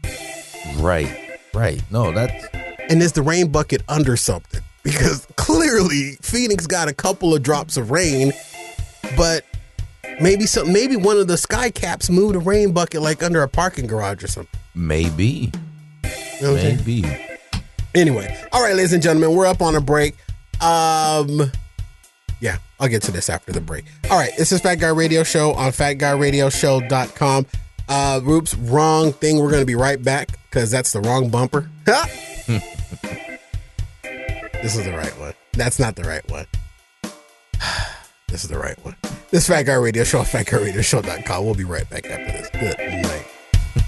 Right. 0.79 1.39
Right. 1.53 1.83
No, 1.91 2.13
that's 2.13 2.47
and 2.89 3.03
is 3.03 3.13
the 3.13 3.23
rain 3.23 3.53
bucket 3.53 3.83
under 3.89 4.17
something? 4.17 4.63
Because 4.87 5.27
clearly 5.35 6.17
Phoenix 6.23 6.69
got 6.69 6.87
a 6.87 6.95
couple 6.95 7.35
of 7.35 7.43
drops 7.43 7.77
of 7.77 7.91
rain, 7.91 8.33
but 9.17 9.45
maybe 10.21 10.47
some 10.47 10.73
maybe 10.73 10.97
one 10.97 11.17
of 11.17 11.27
the 11.29 11.37
sky 11.37 11.71
caps 11.71 12.09
moved 12.11 12.37
a 12.37 12.39
rain 12.39 12.73
bucket 12.73 13.03
like 13.03 13.23
under 13.23 13.43
a 13.43 13.49
parking 13.49 13.87
garage 13.87 14.23
or 14.25 14.29
something. 14.29 14.59
maybe. 14.75 15.53
You 16.05 16.43
know 16.43 16.53
what 16.53 16.61
I'm 16.65 16.77
saying? 16.77 16.77
Maybe. 16.79 17.27
Anyway, 17.95 18.47
all 18.53 18.63
right, 18.63 18.75
ladies 18.75 18.93
and 18.93 19.03
gentlemen, 19.03 19.35
we're 19.35 19.47
up 19.47 19.63
on 19.63 19.75
a 19.75 19.81
break. 19.81 20.15
Um, 20.61 21.51
yeah, 22.41 22.59
I'll 22.79 22.89
get 22.89 23.03
to 23.05 23.11
this 23.13 23.31
after 23.31 23.53
the 23.53 23.61
break. 23.61 23.87
All 24.11 24.19
right, 24.19 24.33
this 24.37 24.53
is 24.53 24.61
Fat 24.61 24.75
Guy 24.77 24.89
Radio 24.89 25.23
Show 25.25 25.55
on 25.55 25.73
fatguyradioshow.com. 25.73 27.47
Uh, 27.89 28.21
Roops, 28.23 28.55
wrong 28.71 29.13
thing. 29.13 29.39
We're 29.39 29.51
going 29.51 29.63
to 29.63 29.67
be 29.67 29.77
right 29.77 30.03
back 30.03 30.39
because 30.51 30.71
that's 30.71 30.93
the 30.93 31.01
wrong 31.01 31.31
bumper. 31.31 31.71
This 34.63 34.75
is 34.75 34.85
the 34.85 34.93
right 34.93 35.17
one. 35.21 35.35
That's 35.53 35.79
not 35.79 35.95
the 35.97 36.03
right 36.03 36.29
one. 36.31 36.47
This 38.37 38.45
is 38.45 38.51
the 38.51 38.59
right 38.59 38.79
one. 38.85 38.95
This 39.31 39.45
is 39.45 39.47
Fat 39.47 39.63
Guy 39.63 39.73
Radio 39.73 40.05
Show 40.05 40.19
on 40.19 40.27
fatguyradioshow.com. 40.27 41.43
We'll 41.43 41.55
be 41.55 41.65
right 41.65 41.89
back 41.89 42.05
after 42.05 42.33
this. 42.33 42.51
Good 42.51 42.77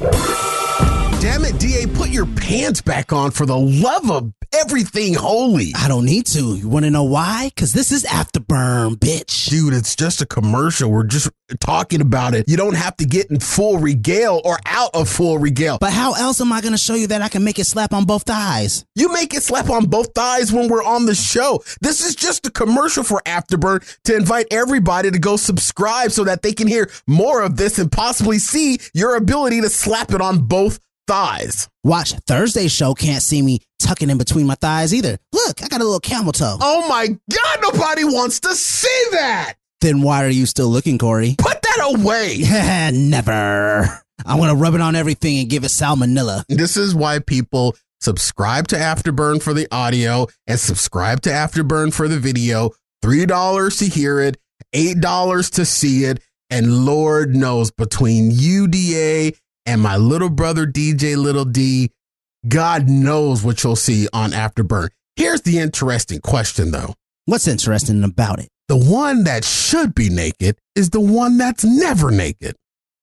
night. 0.01 0.65
Damn 1.21 1.45
it, 1.45 1.59
DA, 1.59 1.85
put 1.87 2.11
your 2.11 2.27
pants 2.27 2.81
back 2.81 3.13
on 3.13 3.33
for 3.33 3.45
the 3.45 3.59
love 3.59 4.09
of 4.09 4.33
everything 4.55 5.15
holy. 5.15 5.73
I 5.77 5.89
don't 5.89 6.05
need 6.05 6.27
to. 6.27 6.55
You 6.55 6.69
want 6.69 6.85
to 6.85 6.93
know 6.93 7.03
why? 7.03 7.51
Because 7.53 7.73
this 7.73 7.91
is 7.91 8.05
Afterburn, 8.05 8.97
bitch. 8.97 9.51
Dude, 9.51 9.75
it's 9.75 9.97
just 9.97 10.23
a 10.23 10.27
commercial. 10.27 10.91
We're 10.93 11.03
just 11.03 11.29
talking 11.61 12.01
about 12.01 12.35
it. 12.35 12.49
You 12.49 12.57
don't 12.57 12.77
have 12.77 12.97
to 12.99 13.05
get 13.05 13.33
in 13.33 13.41
full 13.41 13.79
regale 13.79 14.41
or 14.45 14.59
out 14.65 14.91
of 14.95 15.09
full 15.09 15.39
regale. 15.39 15.79
But 15.81 15.93
how 15.93 16.13
else 16.13 16.41
am 16.41 16.53
I 16.53 16.61
going 16.61 16.73
to 16.73 16.79
show 16.79 16.95
you 16.95 17.09
that 17.09 17.21
I 17.21 17.29
can 17.29 17.43
make 17.43 17.59
it 17.59 17.65
slap 17.65 17.93
on 17.93 18.05
both 18.05 18.23
thighs? 18.23 18.85
You 18.95 19.13
make 19.13 19.35
it 19.35 19.43
slap 19.43 19.69
on 19.71 19.87
both 19.87 20.13
thighs 20.15 20.53
when 20.53 20.69
we're 20.69 20.85
on 20.85 21.07
the 21.07 21.17
show. 21.17 21.63
This 21.81 22.05
is 22.07 22.15
just 22.15 22.47
a 22.47 22.51
commercial 22.51 23.03
for 23.03 23.21
Afterburn 23.27 23.99
to 24.05 24.15
invite 24.15 24.47
everybody 24.53 25.11
to 25.11 25.19
go 25.19 25.37
subscribe 25.37 26.13
so 26.13 26.23
that 26.25 26.43
they 26.43 26.53
can 26.53 26.69
hear 26.69 26.89
more 27.09 27.43
of 27.43 27.57
this 27.57 27.79
and 27.81 27.91
possibly 27.91 28.39
see 28.39 28.79
your 28.95 29.17
ability 29.17 29.61
to 29.63 29.69
slap 29.69 30.13
it 30.13 30.21
on 30.21 30.39
both 30.47 30.79
thighs. 31.09 31.69
Watch 31.83 32.13
Thursday's 32.27 32.71
show. 32.71 32.95
Can't 32.95 33.23
see 33.23 33.43
me 33.43 33.61
tucking 33.81 34.11
in 34.11 34.19
between 34.19 34.47
my 34.47 34.55
thighs 34.55 34.95
either. 34.95 35.19
Look, 35.33 35.63
I 35.63 35.69
got 35.69 35.81
a 35.81 35.85
little 35.85 35.99
camel 35.99 36.33
toe. 36.33 36.59
Oh 36.61 36.87
my 36.89 37.09
God, 37.09 37.59
nobody 37.63 38.05
wants 38.05 38.41
to 38.41 38.55
see 38.55 39.05
that. 39.13 39.55
Then 39.81 40.03
why 40.03 40.25
are 40.25 40.31
you 40.31 40.45
still 40.47 40.69
looking, 40.69 40.99
Corey? 40.99 41.35
Put 41.39 41.63
that 41.63 41.95
away. 41.95 42.39
Never. 42.93 44.03
I'm 44.27 44.37
going 44.39 44.51
to 44.51 44.57
rub 44.57 44.75
it 44.75 44.81
on 44.81 44.95
everything 44.97 45.39
and 45.39 45.49
give 45.49 45.65
it 45.65 45.69
salmonella. 45.69 46.45
This 46.49 46.77
is 46.77 46.95
why 46.95 47.21
people 47.21 47.77
subscribe 48.01 48.69
to 48.69 48.77
Afterburn 48.77 49.43
for 49.43 49.55
the 49.55 49.67
audio 49.73 50.27
and 50.47 50.59
subscribe 50.61 51.23
to 51.23 51.31
Afterburn 51.31 51.95
for 51.95 52.09
the 52.09 52.19
video. 52.19 52.71
$3 53.05 53.79
to 53.79 53.87
hear 53.87 54.21
it, 54.21 54.37
$8 54.75 55.51
to 55.53 55.65
see 55.65 56.05
it. 56.05 56.21
And 56.51 56.85
Lord 56.85 57.37
knows 57.37 57.71
between 57.71 58.33
UDA 58.33 59.37
and 59.69 59.83
my 59.83 59.99
little 59.99 60.31
brother 60.31 60.67
DJ 60.67 61.15
Little 61.15 61.45
D, 61.45 61.91
God 62.49 62.89
knows 62.89 63.45
what 63.45 63.63
you'll 63.63 63.77
see 63.77 64.09
on 64.15 64.31
Afterburn. 64.31 64.89
Here's 65.15 65.43
the 65.43 65.59
interesting 65.59 66.21
question 66.21 66.71
though. 66.71 66.95
What's 67.27 67.47
interesting 67.47 68.03
about 68.03 68.41
it? 68.41 68.49
The 68.69 68.79
one 68.79 69.25
that 69.25 69.45
should 69.45 69.95
be 69.95 70.09
naked 70.09 70.57
is 70.75 70.89
the 70.91 71.01
one 71.01 71.37
that's 71.37 71.65
never 71.65 72.11
naked. 72.11 72.57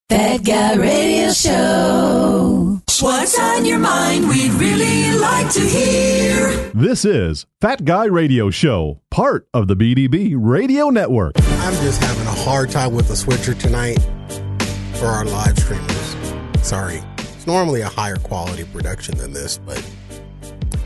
That 0.10 0.44
Guy 0.44 0.76
Radio 0.76 1.32
Show. 1.32 2.82
What's 3.00 3.38
on 3.38 3.66
your 3.66 3.80
mind? 3.80 4.28
We'd 4.28 4.52
really 4.54 5.18
like 5.20 5.52
to 5.52 5.60
hear. 5.60 6.72
This 6.74 7.06
is 7.06 7.46
Fat 7.62 7.86
Guy 7.86 8.06
Radio 8.06 8.50
Show, 8.50 9.02
part 9.12 9.48
of 9.54 9.68
the 9.68 9.76
BDB 9.76 10.34
Radio 10.36 10.90
Network. 10.90 11.34
I'm 11.38 11.74
just 11.84 12.02
having 12.02 12.26
a 12.26 12.32
hard 12.32 12.72
time 12.72 12.96
with 12.96 13.08
the 13.08 13.16
switcher 13.16 13.54
tonight 13.54 14.00
for 14.96 15.08
our 15.08 15.26
live 15.26 15.58
streamers. 15.60 15.95
Sorry. 16.66 17.00
It's 17.20 17.46
normally 17.46 17.82
a 17.82 17.88
higher 17.90 18.16
quality 18.16 18.64
production 18.64 19.20
than 19.20 19.34
this, 19.34 19.60
but 19.60 19.80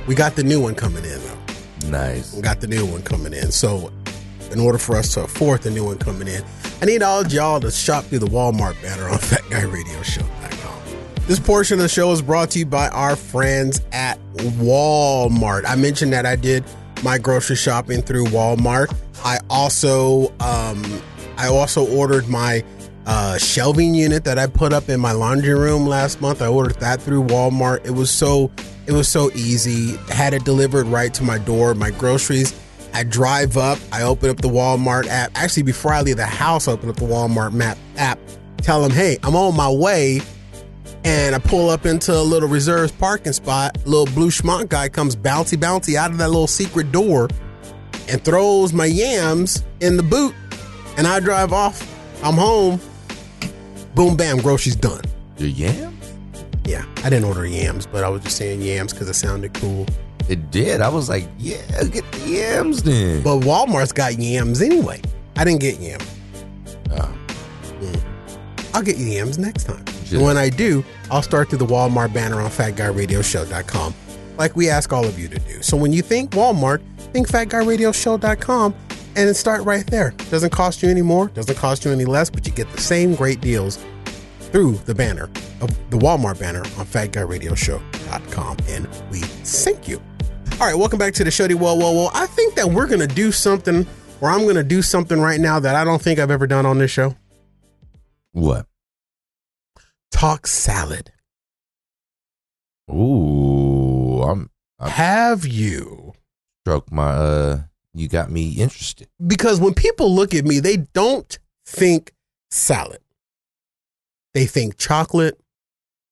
We 0.08 0.14
got 0.16 0.36
the 0.36 0.44
new 0.44 0.60
one 0.60 0.76
coming 0.76 1.06
in 1.06 1.20
though. 1.22 1.90
Nice. 1.90 2.34
We 2.34 2.42
got 2.42 2.60
the 2.60 2.68
new 2.68 2.86
one 2.86 3.02
coming 3.02 3.32
in. 3.32 3.50
So, 3.54 3.90
in 4.52 4.60
order 4.60 4.78
for 4.78 4.98
us 4.98 5.14
to 5.14 5.24
afford 5.24 5.62
the 5.62 5.72
new 5.72 5.86
one 5.86 5.98
coming 5.98 6.28
in, 6.28 6.44
I 6.82 6.86
need 6.86 7.02
all 7.02 7.22
of 7.22 7.32
y'all 7.32 7.62
to 7.62 7.72
shop 7.72 8.04
through 8.04 8.20
the 8.20 8.28
Walmart 8.28 8.82
banner 8.82 9.08
on 9.08 9.18
FatGuyRadioShow.com. 9.20 10.82
This 11.28 11.40
portion 11.40 11.76
of 11.76 11.84
the 11.84 11.88
show 11.88 12.12
is 12.12 12.22
brought 12.22 12.52
to 12.52 12.60
you 12.60 12.66
by 12.66 12.90
our 12.90 13.16
friends 13.16 13.80
at 13.94 14.20
Walmart. 14.34 15.64
I 15.66 15.76
mentioned 15.76 16.12
that 16.12 16.26
I 16.26 16.36
did 16.36 16.66
my 17.06 17.18
grocery 17.18 17.56
shopping 17.56 18.02
through 18.02 18.26
Walmart. 18.26 18.94
I 19.24 19.40
also, 19.50 20.34
um, 20.42 20.84
I 21.38 21.48
also 21.48 21.88
ordered 21.88 22.28
my 22.28 22.66
uh, 23.10 23.40
shelving 23.40 23.96
unit 23.96 24.24
that 24.24 24.38
I 24.38 24.46
put 24.46 24.72
up 24.72 24.88
in 24.88 25.00
my 25.00 25.14
laundry 25.14 25.56
room 25.56 25.88
last 25.88 26.22
month. 26.22 26.44
I 26.44 26.48
ordered 26.48 26.80
that 26.80 27.02
through 27.02 27.24
Walmart. 27.24 27.84
It 27.84 27.92
was 27.92 28.12
so 28.12 28.52
it 28.86 28.92
was 28.92 29.08
so 29.08 29.32
easy. 29.32 29.98
Had 30.14 30.36
it 30.36 30.46
delivered 30.46 30.86
right 30.86 31.12
to 31.16 31.24
my 31.24 31.40
door. 31.40 31.74
My 31.74 31.90
groceries. 31.90 32.58
I 32.94 33.04
drive 33.04 33.58
up. 33.58 33.80
I 33.92 34.04
open 34.04 34.30
up 34.30 34.38
the 34.38 34.48
Walmart 34.48 35.08
app. 35.08 35.32
Actually, 35.34 35.64
before 35.64 35.92
I 35.92 36.02
leave 36.02 36.18
the 36.18 36.26
house, 36.26 36.68
I 36.68 36.74
open 36.74 36.88
up 36.88 36.98
the 36.98 37.06
Walmart 37.06 37.52
map 37.52 37.80
app. 37.98 38.20
Tell 38.58 38.82
them, 38.82 38.92
hey, 38.92 39.18
I'm 39.24 39.36
on 39.36 39.56
my 39.56 39.70
way. 39.70 40.22
And 41.04 41.34
I 41.34 41.40
pull 41.40 41.72
up 41.72 41.88
into 41.88 42.14
a 42.14 42.22
little 42.22 42.50
reserved 42.50 42.98
parking 43.00 43.34
spot. 43.34 43.76
Little 43.86 44.14
blue 44.14 44.30
schmuck 44.30 44.70
guy 44.70 44.88
comes 44.88 45.16
bouncy 45.16 45.58
bouncy 45.58 45.96
out 45.96 46.12
of 46.12 46.20
that 46.20 46.28
little 46.28 46.48
secret 46.48 46.92
door 46.92 47.28
and 48.08 48.24
throws 48.24 48.72
my 48.72 48.86
yams 48.86 49.64
in 49.80 49.98
the 49.98 50.04
boot. 50.04 50.36
And 50.96 51.08
I 51.08 51.20
drive 51.20 51.54
off. 51.54 51.82
I'm 52.24 52.36
home. 52.36 52.80
Boom, 54.00 54.16
bam, 54.16 54.38
groceries 54.38 54.78
done. 54.78 55.02
Your 55.38 55.50
yam? 55.50 56.00
Yeah, 56.64 56.86
I 57.04 57.10
didn't 57.10 57.26
order 57.26 57.46
yams, 57.46 57.86
but 57.86 58.06
I 58.06 58.08
was 58.08 58.24
just 58.24 58.38
saying 58.38 58.62
yams 58.62 58.94
because 58.94 59.10
it 59.10 59.16
sounded 59.16 59.54
cool. 59.56 59.86
It 60.30 60.52
did. 60.52 60.80
I 60.80 60.88
was 60.88 61.10
like, 61.10 61.28
yeah, 61.38 61.58
get 61.84 62.10
the 62.14 62.30
yams 62.30 62.82
then. 62.84 63.22
But 63.22 63.42
Walmart's 63.42 63.92
got 63.92 64.18
yams 64.18 64.62
anyway. 64.62 65.02
I 65.36 65.44
didn't 65.44 65.60
get 65.60 65.82
yams. 65.82 66.16
Oh, 66.92 67.08
hmm. 67.08 68.74
I'll 68.74 68.84
get 68.84 68.96
yams 68.96 69.38
next 69.38 69.66
time. 69.66 69.84
Sure. 70.06 70.24
When 70.24 70.38
I 70.38 70.48
do, 70.48 70.82
I'll 71.12 71.22
start 71.22 71.50
through 71.50 71.58
the 71.58 71.66
Walmart 71.66 72.14
banner 72.14 72.40
on 72.40 72.50
fatguyradioshow.com, 72.52 73.94
like 74.38 74.56
we 74.56 74.70
ask 74.70 74.94
all 74.94 75.04
of 75.04 75.20
you 75.20 75.28
to 75.28 75.40
do. 75.40 75.62
So 75.62 75.76
when 75.76 75.92
you 75.92 76.04
think 76.04 76.32
Walmart, 76.32 76.82
think 77.12 77.28
fatguyradioshow.com 77.28 78.76
and 79.18 79.36
start 79.36 79.66
right 79.66 79.86
there. 79.88 80.12
Doesn't 80.30 80.52
cost 80.52 80.82
you 80.82 80.90
any 80.90 81.02
more, 81.02 81.28
doesn't 81.28 81.58
cost 81.58 81.84
you 81.84 81.92
any 81.92 82.06
less, 82.06 82.30
but 82.30 82.48
you 82.48 82.54
get 82.54 82.72
the 82.72 82.80
same 82.80 83.14
great 83.16 83.42
deals 83.42 83.78
through 84.52 84.74
the 84.86 84.96
banner 84.96 85.26
of 85.62 85.70
the 85.90 85.98
Walmart 85.98 86.40
banner 86.40 86.60
on 86.60 86.86
fatguyradioshow.com. 86.86 88.58
And 88.68 88.88
we 89.12 89.20
thank 89.20 89.88
you. 89.88 90.02
All 90.54 90.68
right, 90.68 90.76
welcome 90.76 91.00
back 91.00 91.14
to 91.16 91.24
the 91.24 91.32
show. 91.32 91.48
Whoa, 91.48 91.76
whoa, 91.76 91.92
whoa. 91.92 92.10
I 92.14 92.26
think 92.28 92.56
that 92.56 92.68
we're 92.70 92.88
going 92.88 93.00
to 93.00 93.08
do 93.08 93.32
something, 93.32 93.86
or 94.22 94.30
I'm 94.30 94.44
going 94.44 94.56
to 94.56 94.64
do 94.64 94.82
something 94.82 95.20
right 95.20 95.40
now 95.40 95.60
that 95.60 95.76
I 95.76 95.84
don't 95.84 96.02
think 96.02 96.20
I've 96.20 96.32
ever 96.32 96.48
done 96.48 96.66
on 96.66 96.78
this 96.80 96.92
show. 96.92 97.16
what? 98.34 98.66
Talk 100.12 100.48
salad. 100.48 101.12
Ooh, 102.92 104.22
I'm 104.24 104.50
I- 104.80 104.90
Have 104.90 105.46
you? 105.46 106.14
stroke 106.64 106.92
my 106.92 107.12
uh 107.12 107.60
you 107.94 108.08
got 108.08 108.30
me 108.30 108.52
interested. 108.52 109.08
Because 109.26 109.60
when 109.60 109.74
people 109.74 110.14
look 110.14 110.34
at 110.36 110.46
me, 110.46 110.60
they 110.60 110.78
don't 110.78 111.38
think 111.66 112.14
salad. 112.52 113.00
They 114.34 114.46
think 114.46 114.78
chocolate. 114.78 115.40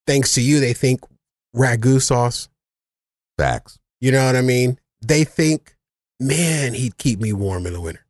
Thanks 0.06 0.34
to 0.36 0.42
you, 0.42 0.60
they 0.60 0.74
think 0.74 1.02
ragu 1.56 2.02
sauce. 2.02 2.50
Facts. 3.38 3.78
You 4.00 4.12
know 4.12 4.26
what 4.26 4.36
I 4.36 4.42
mean? 4.42 4.80
They 5.02 5.24
think, 5.24 5.76
man, 6.20 6.74
he'd 6.74 6.98
keep 6.98 7.20
me 7.20 7.34
warm 7.34 7.68
in 7.68 7.74
the 7.74 7.82
winter. 7.82 8.06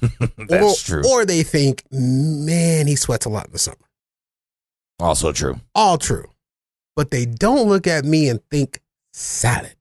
That's 0.38 0.90
or, 0.90 1.02
true. 1.02 1.10
Or 1.10 1.24
they 1.24 1.42
think, 1.42 1.84
man, 1.90 2.86
he 2.86 2.96
sweats 2.96 3.26
a 3.26 3.28
lot 3.28 3.46
in 3.46 3.52
the 3.52 3.58
summer. 3.58 3.76
also 4.98 5.32
true. 5.32 5.60
All 5.74 5.98
true. 5.98 6.30
But 6.94 7.10
they 7.10 7.26
don't 7.26 7.68
look 7.68 7.86
at 7.86 8.04
me 8.04 8.28
and 8.28 8.40
think 8.50 8.80
salad. 9.12 9.74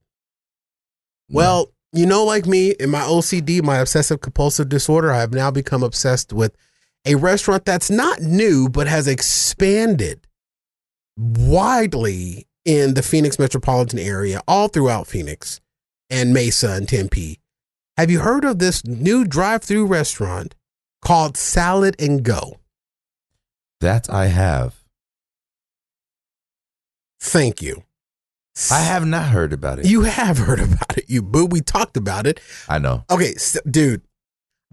Well, 1.29 1.71
you 1.91 2.05
know, 2.05 2.25
like 2.25 2.45
me, 2.45 2.71
in 2.71 2.89
my 2.89 3.01
OCD, 3.01 3.63
my 3.63 3.77
obsessive 3.77 4.21
compulsive 4.21 4.69
disorder, 4.69 5.12
I 5.12 5.21
have 5.21 5.34
now 5.34 5.49
become 5.49 5.81
obsessed 5.81 6.34
with 6.34 6.55
a 7.05 7.15
restaurant 7.15 7.65
that's 7.65 7.89
not 7.89 8.21
new, 8.21 8.69
but 8.69 8.87
has 8.87 9.07
expanded 9.07 10.27
widely 11.17 12.47
in 12.65 12.95
the 12.95 13.03
Phoenix 13.03 13.37
metropolitan 13.37 13.99
area, 13.99 14.41
all 14.47 14.67
throughout 14.67 15.07
Phoenix 15.07 15.61
and 16.09 16.33
Mesa 16.33 16.71
and 16.71 16.89
Tempe. 16.89 17.39
Have 17.97 18.11
you 18.11 18.19
heard 18.19 18.43
of 18.43 18.59
this 18.59 18.85
new 18.85 19.25
drive 19.25 19.63
through 19.63 19.85
restaurant 19.85 20.55
called 21.01 21.37
Salad 21.37 21.95
and 21.99 22.23
Go? 22.23 22.59
that 23.81 24.09
I 24.09 24.27
have. 24.27 24.83
Thank 27.19 27.61
you. 27.61 27.83
I 28.71 28.79
have 28.79 29.05
not 29.05 29.29
heard 29.29 29.53
about 29.53 29.79
it. 29.79 29.85
You 29.85 30.03
have 30.03 30.37
heard 30.37 30.59
about 30.59 30.97
it, 30.97 31.05
you 31.07 31.21
boo. 31.21 31.45
We 31.45 31.61
talked 31.61 31.97
about 31.97 32.25
it. 32.25 32.39
I 32.69 32.79
know. 32.79 33.03
Okay, 33.11 33.33
s 33.35 33.57
dude, 33.69 34.01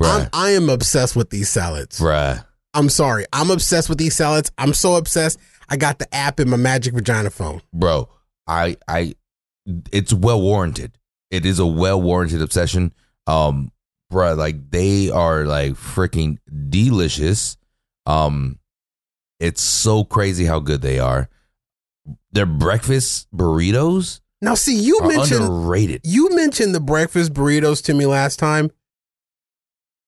I'm, 0.00 0.28
I 0.32 0.50
am 0.50 0.68
obsessed 0.68 1.14
with 1.16 1.30
these 1.30 1.48
salads. 1.48 2.00
Bruh. 2.00 2.44
I'm 2.74 2.88
sorry. 2.88 3.26
I'm 3.32 3.50
obsessed 3.50 3.88
with 3.88 3.98
these 3.98 4.14
salads. 4.16 4.50
I'm 4.58 4.72
so 4.72 4.96
obsessed. 4.96 5.38
I 5.68 5.76
got 5.76 5.98
the 5.98 6.12
app 6.14 6.40
in 6.40 6.48
my 6.48 6.56
Magic 6.56 6.94
Vagina 6.94 7.30
phone. 7.30 7.62
Bro, 7.72 8.08
I 8.46 8.76
I 8.88 9.14
it's 9.92 10.12
well 10.12 10.40
warranted. 10.40 10.98
It 11.30 11.46
is 11.46 11.58
a 11.58 11.66
well 11.66 12.00
warranted 12.00 12.42
obsession. 12.42 12.92
Um, 13.26 13.70
bruh, 14.12 14.36
like 14.36 14.70
they 14.70 15.10
are 15.10 15.44
like 15.44 15.72
freaking 15.72 16.38
delicious. 16.68 17.56
Um, 18.06 18.58
it's 19.38 19.62
so 19.62 20.04
crazy 20.04 20.44
how 20.44 20.60
good 20.60 20.82
they 20.82 20.98
are. 20.98 21.28
Their 22.32 22.46
breakfast 22.46 23.28
burritos 23.34 24.20
Now, 24.40 24.54
see, 24.54 24.76
you 24.76 25.00
mentioned 25.02 25.44
underrated. 25.44 26.00
you 26.04 26.34
mentioned 26.34 26.74
the 26.74 26.80
breakfast 26.80 27.32
burritos 27.32 27.82
to 27.84 27.94
me 27.94 28.06
last 28.06 28.38
time. 28.38 28.70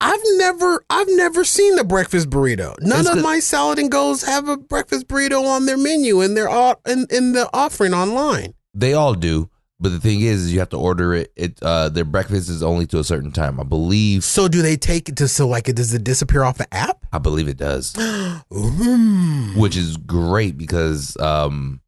I've 0.04 0.20
never 0.36 0.84
I've 0.90 1.08
never 1.10 1.44
seen 1.44 1.76
the 1.76 1.84
breakfast 1.84 2.28
burrito. 2.28 2.74
None 2.80 3.06
of 3.06 3.22
my 3.22 3.40
salad 3.40 3.78
and 3.78 3.90
goes 3.90 4.22
have 4.22 4.48
a 4.48 4.56
breakfast 4.58 5.08
burrito 5.08 5.44
on 5.46 5.64
their 5.64 5.78
menu 5.78 6.20
in 6.20 6.34
their 6.34 6.50
au- 6.50 6.76
in, 6.86 7.06
in 7.10 7.32
the 7.32 7.48
offering 7.54 7.94
online. 7.94 8.52
They 8.74 8.92
all 8.92 9.14
do, 9.14 9.48
but 9.80 9.90
the 9.92 10.00
thing 10.00 10.20
is, 10.20 10.42
is 10.44 10.52
you 10.52 10.58
have 10.58 10.68
to 10.70 10.78
order 10.78 11.14
it. 11.14 11.32
It 11.36 11.58
uh, 11.62 11.88
their 11.88 12.04
breakfast 12.04 12.50
is 12.50 12.62
only 12.62 12.86
to 12.88 12.98
a 12.98 13.04
certain 13.04 13.32
time. 13.32 13.58
I 13.58 13.62
believe. 13.62 14.24
So 14.24 14.46
do 14.46 14.60
they 14.60 14.76
take 14.76 15.08
it 15.08 15.16
to 15.16 15.26
so 15.28 15.48
like 15.48 15.70
it 15.70 15.76
does 15.76 15.94
it 15.94 16.04
disappear 16.04 16.42
off 16.44 16.58
the 16.58 16.72
app? 16.74 17.06
I 17.10 17.18
believe 17.18 17.48
it 17.48 17.56
does, 17.56 17.94
which 19.56 19.76
is 19.76 19.96
great 19.96 20.58
because 20.58 21.16
um 21.18 21.80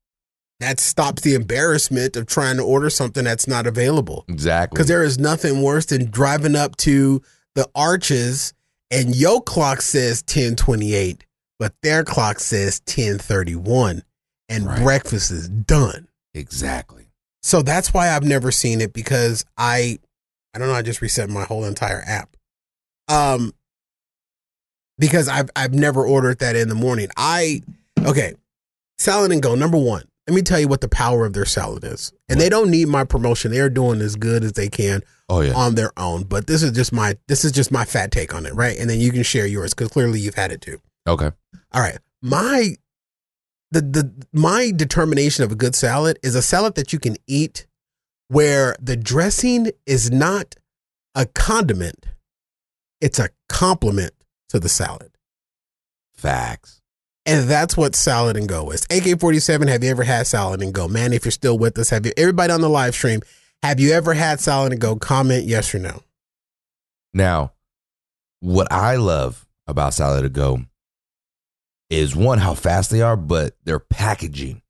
that 0.58 0.80
stops 0.80 1.20
the 1.20 1.34
embarrassment 1.34 2.16
of 2.16 2.24
trying 2.26 2.56
to 2.56 2.62
order 2.62 2.88
something 2.88 3.24
that's 3.24 3.46
not 3.46 3.66
available. 3.66 4.24
exactly 4.26 4.74
Because 4.74 4.88
there 4.88 5.02
is 5.02 5.18
nothing 5.18 5.60
worse 5.60 5.84
than 5.84 6.10
driving 6.10 6.56
up 6.56 6.76
to 6.78 7.20
the 7.56 7.68
arches 7.74 8.54
and 8.92 9.16
your 9.16 9.42
clock 9.42 9.80
says 9.80 10.22
1028, 10.22 11.24
but 11.58 11.74
their 11.82 12.04
clock 12.04 12.38
says 12.38 12.80
1031 12.86 14.04
and 14.48 14.66
Right. 14.66 14.80
breakfast 14.82 15.32
is 15.32 15.48
done. 15.48 16.06
exactly. 16.34 17.08
So 17.42 17.62
that's 17.62 17.92
why 17.94 18.10
I've 18.10 18.22
never 18.24 18.50
seen 18.52 18.80
it 18.80 18.92
because 18.92 19.44
I 19.56 19.98
I 20.54 20.58
don't 20.58 20.68
know, 20.68 20.74
I 20.74 20.82
just 20.82 21.00
reset 21.02 21.28
my 21.30 21.44
whole 21.44 21.64
entire 21.64 22.02
app. 22.06 22.36
Um 23.08 23.52
because 24.98 25.28
I've 25.28 25.50
I've 25.56 25.74
never 25.74 26.06
ordered 26.06 26.38
that 26.40 26.56
in 26.56 26.68
the 26.68 26.74
morning. 26.74 27.08
I 27.16 27.62
okay, 28.04 28.34
salad 28.98 29.32
and 29.32 29.42
go 29.42 29.54
number 29.54 29.78
1. 29.78 30.04
Let 30.26 30.34
me 30.34 30.42
tell 30.42 30.58
you 30.58 30.66
what 30.68 30.80
the 30.80 30.88
power 30.88 31.24
of 31.24 31.34
their 31.34 31.44
salad 31.44 31.84
is. 31.84 32.12
And 32.28 32.40
they 32.40 32.48
don't 32.48 32.70
need 32.70 32.88
my 32.88 33.04
promotion. 33.04 33.52
They're 33.52 33.70
doing 33.70 34.00
as 34.00 34.16
good 34.16 34.42
as 34.42 34.52
they 34.54 34.68
can 34.68 35.02
Oh 35.28 35.40
yeah. 35.40 35.54
on 35.54 35.76
their 35.76 35.92
own. 35.96 36.24
But 36.24 36.46
this 36.48 36.62
is 36.64 36.72
just 36.72 36.92
my 36.92 37.16
this 37.28 37.44
is 37.44 37.52
just 37.52 37.70
my 37.70 37.84
fat 37.84 38.10
take 38.10 38.34
on 38.34 38.44
it, 38.46 38.54
right? 38.54 38.76
And 38.76 38.90
then 38.90 38.98
you 38.98 39.12
can 39.12 39.22
share 39.22 39.46
yours 39.46 39.72
because 39.72 39.88
clearly 39.88 40.18
you've 40.18 40.34
had 40.34 40.50
it 40.50 40.60
too. 40.60 40.80
Okay. 41.06 41.30
All 41.72 41.80
right. 41.80 41.98
My 42.22 42.74
the 43.70 43.80
the 43.82 44.26
my 44.32 44.72
determination 44.74 45.44
of 45.44 45.52
a 45.52 45.56
good 45.56 45.74
salad 45.76 46.18
is 46.24 46.34
a 46.34 46.42
salad 46.42 46.74
that 46.74 46.92
you 46.92 46.98
can 46.98 47.16
eat 47.28 47.66
where 48.28 48.74
the 48.80 48.96
dressing 48.96 49.70
is 49.86 50.10
not 50.10 50.56
a 51.14 51.26
condiment. 51.26 52.06
It's 53.00 53.20
a 53.20 53.28
complement 53.48 54.12
to 54.48 54.58
the 54.58 54.68
salad. 54.68 55.12
Facts. 56.16 56.75
And 57.26 57.48
that's 57.48 57.76
what 57.76 57.96
salad 57.96 58.36
and 58.36 58.48
go 58.48 58.70
is. 58.70 58.86
AK47, 58.86 59.68
have 59.68 59.82
you 59.82 59.90
ever 59.90 60.04
had 60.04 60.26
salad 60.28 60.62
and 60.62 60.72
go? 60.72 60.86
Man, 60.86 61.12
if 61.12 61.24
you're 61.24 61.32
still 61.32 61.58
with 61.58 61.76
us, 61.78 61.90
have 61.90 62.06
you 62.06 62.12
everybody 62.16 62.52
on 62.52 62.60
the 62.60 62.68
live 62.68 62.94
stream, 62.94 63.20
have 63.62 63.80
you 63.80 63.92
ever 63.92 64.14
had 64.14 64.38
salad 64.40 64.70
and 64.72 64.80
go? 64.80 64.94
Comment 64.96 65.44
yes 65.44 65.74
or 65.74 65.80
no. 65.80 66.02
Now, 67.12 67.52
what 68.40 68.70
I 68.70 68.96
love 68.96 69.46
about 69.66 69.94
Salad 69.94 70.24
and 70.24 70.34
Go 70.34 70.60
is 71.90 72.14
one 72.14 72.38
how 72.38 72.54
fast 72.54 72.90
they 72.90 73.00
are, 73.00 73.16
but 73.16 73.56
their 73.64 73.78
packaging. 73.80 74.62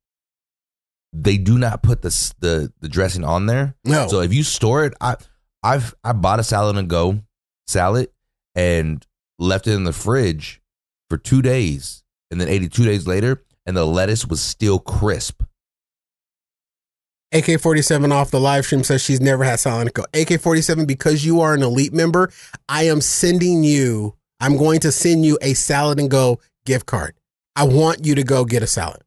they 1.13 1.37
do 1.37 1.57
not 1.57 1.83
put 1.83 2.01
the 2.01 2.33
the 2.39 2.71
the 2.79 2.89
dressing 2.89 3.23
on 3.23 3.45
there. 3.45 3.75
No. 3.83 4.07
So 4.07 4.21
if 4.21 4.33
you 4.33 4.43
store 4.43 4.85
it, 4.85 4.93
I 5.01 5.15
I've 5.61 5.93
I 6.03 6.13
bought 6.13 6.39
a 6.39 6.43
salad 6.43 6.77
and 6.77 6.89
go 6.89 7.19
salad 7.67 8.09
and 8.55 9.05
left 9.37 9.67
it 9.67 9.73
in 9.73 9.83
the 9.83 9.93
fridge 9.93 10.61
for 11.09 11.17
two 11.17 11.41
days, 11.41 12.03
and 12.31 12.39
then 12.39 12.47
82 12.47 12.85
days 12.85 13.07
later, 13.07 13.43
and 13.65 13.75
the 13.75 13.85
lettuce 13.85 14.25
was 14.25 14.41
still 14.41 14.79
crisp. 14.79 15.43
AK 17.33 17.59
47 17.59 18.11
off 18.11 18.31
the 18.31 18.39
live 18.39 18.65
stream 18.65 18.83
says 18.83 19.01
she's 19.01 19.19
never 19.19 19.43
had 19.43 19.59
salad 19.59 19.87
and 19.87 19.93
go. 19.93 20.05
AK 20.13 20.39
47, 20.39 20.85
because 20.85 21.25
you 21.25 21.41
are 21.41 21.53
an 21.53 21.61
elite 21.61 21.93
member, 21.93 22.31
I 22.69 22.83
am 22.83 23.01
sending 23.01 23.63
you, 23.63 24.15
I'm 24.39 24.55
going 24.55 24.79
to 24.81 24.91
send 24.91 25.25
you 25.25 25.37
a 25.41 25.53
salad 25.53 25.99
and 25.99 26.09
go 26.09 26.39
gift 26.65 26.85
card. 26.85 27.15
I 27.55 27.65
want 27.65 28.05
you 28.05 28.15
to 28.15 28.23
go 28.23 28.45
get 28.45 28.63
a 28.63 28.67
salad. 28.67 29.01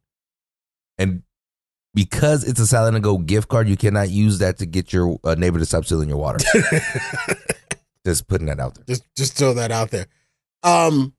And 0.98 1.22
because 1.94 2.44
it's 2.44 2.60
a 2.60 2.66
salad 2.66 2.94
and 2.94 3.02
go 3.02 3.16
gift 3.16 3.48
card, 3.48 3.68
you 3.68 3.76
cannot 3.76 4.10
use 4.10 4.38
that 4.40 4.58
to 4.58 4.66
get 4.66 4.92
your 4.92 5.18
uh, 5.24 5.34
neighbor 5.34 5.58
to 5.58 5.64
stop 5.64 5.86
stealing 5.86 6.08
your 6.08 6.18
water. 6.18 6.44
Just 8.04 8.28
putting 8.28 8.46
that 8.46 8.60
out 8.60 8.74
there. 8.74 8.84
Just 8.86 9.04
just 9.14 9.36
throw 9.36 9.52
that 9.54 9.70
out 9.70 9.90
there. 9.90 10.06
Um, 10.62 11.12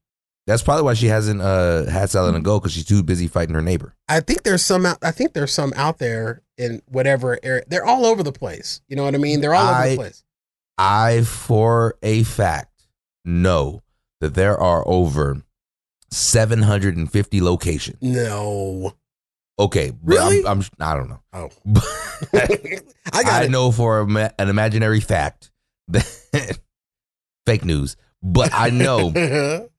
That's 0.47 0.63
probably 0.63 0.83
why 0.83 0.95
she 0.95 1.07
hasn't 1.07 1.39
uh, 1.41 1.85
had 1.85 2.09
salad 2.09 2.33
and 2.35 2.43
go 2.43 2.59
because 2.59 2.73
she's 2.73 2.85
too 2.85 3.03
busy 3.03 3.27
fighting 3.27 3.53
her 3.55 3.61
neighbor. 3.61 3.95
I 4.09 4.21
think 4.21 4.43
there's 4.43 4.63
some 4.63 4.85
out, 4.85 4.97
I 5.03 5.11
think 5.11 5.33
there's 5.33 5.53
some 5.53 5.71
out 5.75 5.99
there 5.99 6.41
in 6.57 6.81
whatever 6.87 7.37
area. 7.43 7.63
They're 7.67 7.85
all 7.85 8.05
over 8.05 8.23
the 8.23 8.31
place. 8.31 8.81
You 8.87 8.95
know 8.95 9.03
what 9.03 9.13
I 9.15 9.19
mean? 9.19 9.41
They're 9.41 9.53
all 9.53 9.73
over 9.73 9.89
the 9.89 9.95
place. 9.95 10.23
I, 10.77 11.21
for 11.21 11.95
a 12.01 12.23
fact, 12.23 12.87
know 13.23 13.83
that 14.19 14.33
there 14.33 14.57
are 14.57 14.83
over 14.87 15.43
750 16.09 17.41
locations. 17.41 17.97
No. 18.01 18.93
Okay, 19.59 19.91
Really? 20.03 20.39
I'm, 20.39 20.59
I'm 20.59 20.63
I 20.79 20.95
don't 20.95 21.09
know. 21.09 21.21
Oh. 21.33 21.49
I 22.33 22.79
I 23.13 23.23
got 23.23 23.43
it. 23.45 23.51
know 23.51 23.71
for 23.71 24.01
a, 24.01 24.33
an 24.39 24.49
imaginary 24.49 25.01
fact 25.01 25.51
that 25.89 26.59
fake 27.45 27.63
news, 27.63 27.95
but 28.23 28.49
I 28.53 28.71
know 28.71 29.69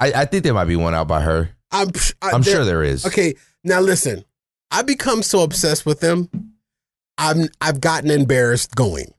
I, 0.00 0.12
I 0.12 0.24
think 0.24 0.44
there 0.44 0.54
might 0.54 0.64
be 0.64 0.76
one 0.76 0.94
out 0.94 1.06
by 1.08 1.20
her. 1.20 1.50
I'm 1.70 1.88
I, 2.22 2.30
I'm 2.32 2.42
there- 2.42 2.54
sure 2.56 2.64
there 2.64 2.82
is. 2.82 3.06
Okay, 3.06 3.34
now 3.64 3.80
listen. 3.80 4.24
I 4.72 4.82
become 4.82 5.22
so 5.22 5.42
obsessed 5.42 5.84
with 5.84 6.00
them. 6.00 6.28
I'm 7.18 7.48
I've 7.60 7.80
gotten 7.80 8.10
embarrassed 8.10 8.74
going. 8.74 9.12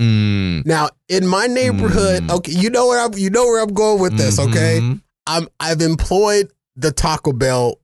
Mm, 0.00 0.64
Now 0.66 0.88
in 1.08 1.26
my 1.26 1.46
neighborhood, 1.46 2.24
Mm. 2.24 2.30
okay, 2.38 2.52
you 2.52 2.70
know 2.70 2.88
where 2.88 3.04
I'm 3.04 3.14
you 3.14 3.30
know 3.30 3.44
where 3.46 3.62
I'm 3.62 3.72
going 3.72 4.00
with 4.00 4.16
this, 4.16 4.38
okay? 4.38 4.78
mhm. 4.82 5.02
I'm 5.26 5.48
I've 5.60 5.80
employed 5.80 6.50
the 6.76 6.90
Taco 6.90 7.32
Bell 7.32 7.78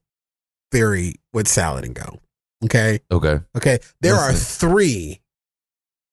theory 0.71 1.15
with 1.33 1.47
salad 1.47 1.85
and 1.85 1.95
go. 1.95 2.19
Okay? 2.65 2.99
Okay. 3.11 3.39
Okay. 3.55 3.79
There 4.01 4.15
are 4.15 4.33
three 4.33 5.21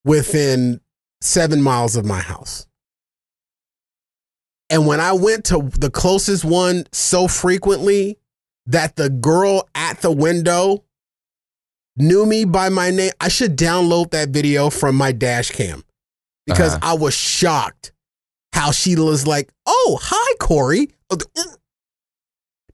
within 0.05 0.81
seven 1.21 1.61
miles 1.63 1.97
of 1.97 2.05
my 2.05 2.21
house. 2.21 2.67
And 4.71 4.87
when 4.87 5.01
I 5.01 5.13
went 5.13 5.45
to 5.47 5.71
the 5.79 5.91
closest 5.91 6.45
one 6.45 6.85
so 6.93 7.29
frequently 7.29 8.19
that 8.67 8.97
the 8.97 9.09
girl 9.09 9.69
at 9.75 10.01
the 10.03 10.11
window 10.11 10.83
knew 11.97 12.27
me 12.27 12.45
by 12.45 12.69
my 12.69 12.91
name, 12.91 13.13
I 13.21 13.29
should 13.29 13.57
download 13.57 14.11
that 14.11 14.31
video 14.31 14.69
from 14.71 14.97
my 14.97 15.13
dash 15.13 15.51
cam 15.51 15.85
because 16.47 16.75
Uh-huh. 16.75 16.91
I 16.91 16.95
was 16.95 17.15
shocked 17.15 17.93
how 18.53 18.71
she 18.73 18.97
was 18.97 19.27
like, 19.27 19.51
Oh, 19.67 19.99
hi, 20.03 20.35
Corey. 20.41 20.89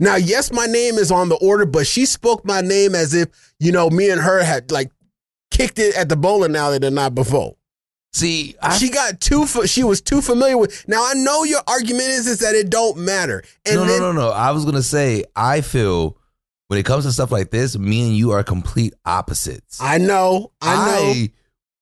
Now, 0.00 0.16
yes, 0.16 0.50
my 0.52 0.66
name 0.66 0.94
is 0.94 1.12
on 1.12 1.28
the 1.28 1.36
order, 1.36 1.66
but 1.66 1.86
she 1.86 2.06
spoke 2.06 2.44
my 2.44 2.60
name 2.60 2.94
as 2.94 3.14
if, 3.14 3.28
you 3.60 3.70
know, 3.70 3.88
me 3.90 4.10
and 4.10 4.20
her 4.20 4.42
had 4.42 4.72
like 4.72 4.90
kicked 5.50 5.78
it 5.78 5.94
at 5.96 6.08
the 6.08 6.16
bowling 6.16 6.56
alley 6.56 6.78
the 6.78 6.90
night 6.90 7.14
before. 7.14 7.54
See, 8.14 8.54
I, 8.60 8.76
she 8.76 8.90
got 8.90 9.20
too, 9.20 9.46
she 9.66 9.84
was 9.84 10.02
too 10.02 10.20
familiar 10.20 10.58
with. 10.58 10.86
Now, 10.86 11.02
I 11.02 11.14
know 11.14 11.44
your 11.44 11.62
argument 11.66 12.08
is, 12.08 12.26
is 12.26 12.40
that 12.40 12.54
it 12.54 12.68
don't 12.68 12.98
matter. 12.98 13.42
And 13.64 13.76
no, 13.76 13.84
then, 13.86 14.00
no, 14.00 14.12
no, 14.12 14.20
no. 14.28 14.30
I 14.30 14.50
was 14.50 14.64
gonna 14.64 14.82
say 14.82 15.24
I 15.34 15.62
feel 15.62 16.18
when 16.68 16.78
it 16.78 16.84
comes 16.84 17.04
to 17.04 17.12
stuff 17.12 17.30
like 17.30 17.50
this, 17.50 17.76
me 17.76 18.06
and 18.06 18.16
you 18.16 18.32
are 18.32 18.44
complete 18.44 18.92
opposites. 19.06 19.78
I 19.80 19.98
know, 19.98 20.52
I 20.60 20.74
know. 20.74 21.12
I, 21.12 21.32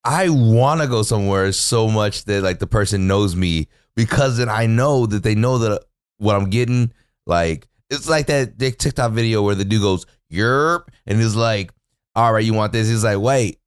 I 0.05 0.29
want 0.31 0.81
to 0.81 0.87
go 0.87 1.03
somewhere 1.03 1.51
so 1.53 1.89
much 1.89 2.25
that 2.25 2.43
like 2.43 2.59
the 2.59 2.67
person 2.67 3.07
knows 3.07 3.35
me 3.35 3.69
because 3.97 4.39
then 4.39 4.49
I 4.49 4.67
know 4.67 5.07
that 5.07 5.23
they 5.23 5.35
know 5.35 5.59
that 5.59 5.83
what 6.19 6.37
I'm 6.37 6.49
getting. 6.49 6.93
Like 7.27 7.69
it's 7.91 8.09
like 8.09 8.27
that 8.27 8.59
TikTok 8.59 9.13
video 9.13 9.43
where 9.43 9.57
the 9.57 9.65
dude 9.65 9.83
goes 9.83 10.07
yerp 10.33 10.85
and 11.07 11.21
he's 11.21 11.35
like, 11.35 11.73
"All 12.15 12.33
right, 12.33 12.45
you 12.45 12.55
want 12.55 12.73
this?" 12.73 12.89
He's 12.89 13.05
like, 13.05 13.19
"Wait." 13.19 13.59